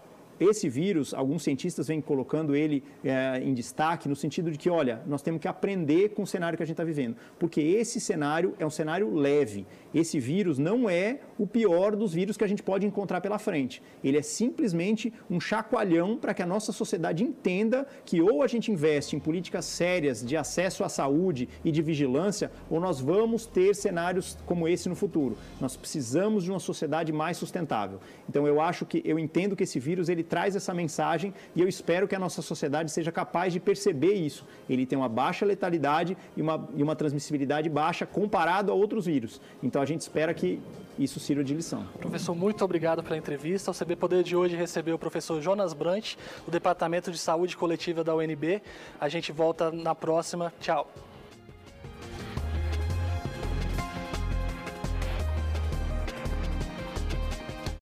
esse 0.40 0.68
vírus, 0.68 1.12
alguns 1.12 1.42
cientistas 1.42 1.88
vêm 1.88 2.00
colocando 2.00 2.54
ele 2.54 2.84
é, 3.04 3.40
em 3.42 3.52
destaque 3.52 4.08
no 4.08 4.14
sentido 4.14 4.50
de 4.50 4.58
que, 4.58 4.70
olha, 4.70 5.02
nós 5.06 5.22
temos 5.22 5.40
que 5.40 5.48
aprender 5.48 6.10
com 6.10 6.22
o 6.22 6.26
cenário 6.26 6.56
que 6.56 6.62
a 6.62 6.66
gente 6.66 6.74
está 6.74 6.84
vivendo, 6.84 7.16
porque 7.38 7.60
esse 7.60 8.00
cenário 8.00 8.54
é 8.58 8.66
um 8.66 8.70
cenário 8.70 9.12
leve. 9.14 9.66
Esse 9.92 10.20
vírus 10.20 10.58
não 10.58 10.88
é 10.88 11.20
o 11.38 11.46
pior 11.46 11.96
dos 11.96 12.14
vírus 12.14 12.36
que 12.36 12.44
a 12.44 12.46
gente 12.46 12.62
pode 12.62 12.86
encontrar 12.86 13.20
pela 13.20 13.38
frente. 13.38 13.82
Ele 14.04 14.18
é 14.18 14.22
simplesmente 14.22 15.12
um 15.30 15.40
chacoalhão 15.40 16.16
para 16.16 16.34
que 16.34 16.42
a 16.42 16.46
nossa 16.46 16.72
sociedade 16.72 17.24
entenda 17.24 17.86
que 18.04 18.20
ou 18.20 18.42
a 18.42 18.46
gente 18.46 18.70
investe 18.70 19.16
em 19.16 19.20
políticas 19.20 19.64
sérias 19.64 20.24
de 20.24 20.36
acesso 20.36 20.84
à 20.84 20.88
saúde 20.88 21.48
e 21.64 21.72
de 21.72 21.82
vigilância, 21.82 22.50
ou 22.70 22.80
nós 22.80 23.00
vamos 23.00 23.46
ter 23.46 23.74
cenários 23.74 24.36
como 24.46 24.68
esse 24.68 24.88
no 24.88 24.94
futuro. 24.94 25.36
Nós 25.60 25.76
precisamos 25.76 26.44
de 26.44 26.50
uma 26.50 26.60
sociedade 26.60 27.12
mais 27.12 27.36
sustentável. 27.36 28.00
Então 28.28 28.46
eu 28.46 28.60
acho 28.60 28.86
que 28.86 29.02
eu 29.04 29.18
entendo 29.18 29.56
que 29.56 29.64
esse 29.64 29.80
vírus 29.80 30.08
ele 30.08 30.22
traz 30.28 30.54
essa 30.54 30.74
mensagem 30.74 31.32
e 31.54 31.60
eu 31.60 31.68
espero 31.68 32.06
que 32.06 32.14
a 32.14 32.18
nossa 32.18 32.42
sociedade 32.42 32.90
seja 32.90 33.10
capaz 33.10 33.52
de 33.52 33.60
perceber 33.60 34.14
isso. 34.14 34.44
Ele 34.68 34.86
tem 34.86 34.98
uma 34.98 35.08
baixa 35.08 35.44
letalidade 35.46 36.16
e 36.36 36.42
uma, 36.42 36.68
e 36.74 36.82
uma 36.82 36.94
transmissibilidade 36.94 37.68
baixa 37.68 38.06
comparado 38.06 38.70
a 38.70 38.74
outros 38.74 39.06
vírus. 39.06 39.40
Então 39.62 39.80
a 39.80 39.86
gente 39.86 40.02
espera 40.02 40.32
que 40.34 40.60
isso 40.98 41.20
sirva 41.20 41.44
de 41.44 41.54
lição. 41.54 41.86
Professor, 41.98 42.34
muito 42.34 42.64
obrigado 42.64 43.02
pela 43.02 43.16
entrevista. 43.16 43.70
O 43.70 43.74
CB 43.74 43.96
Poder 43.96 44.22
de 44.22 44.36
hoje 44.36 44.56
recebeu 44.56 44.96
o 44.96 44.98
professor 44.98 45.40
Jonas 45.40 45.72
Brant, 45.72 46.16
do 46.44 46.50
Departamento 46.50 47.10
de 47.10 47.18
Saúde 47.18 47.56
Coletiva 47.56 48.02
da 48.02 48.14
UNB. 48.14 48.60
A 49.00 49.08
gente 49.08 49.30
volta 49.30 49.70
na 49.70 49.94
próxima. 49.94 50.52
Tchau. 50.60 50.90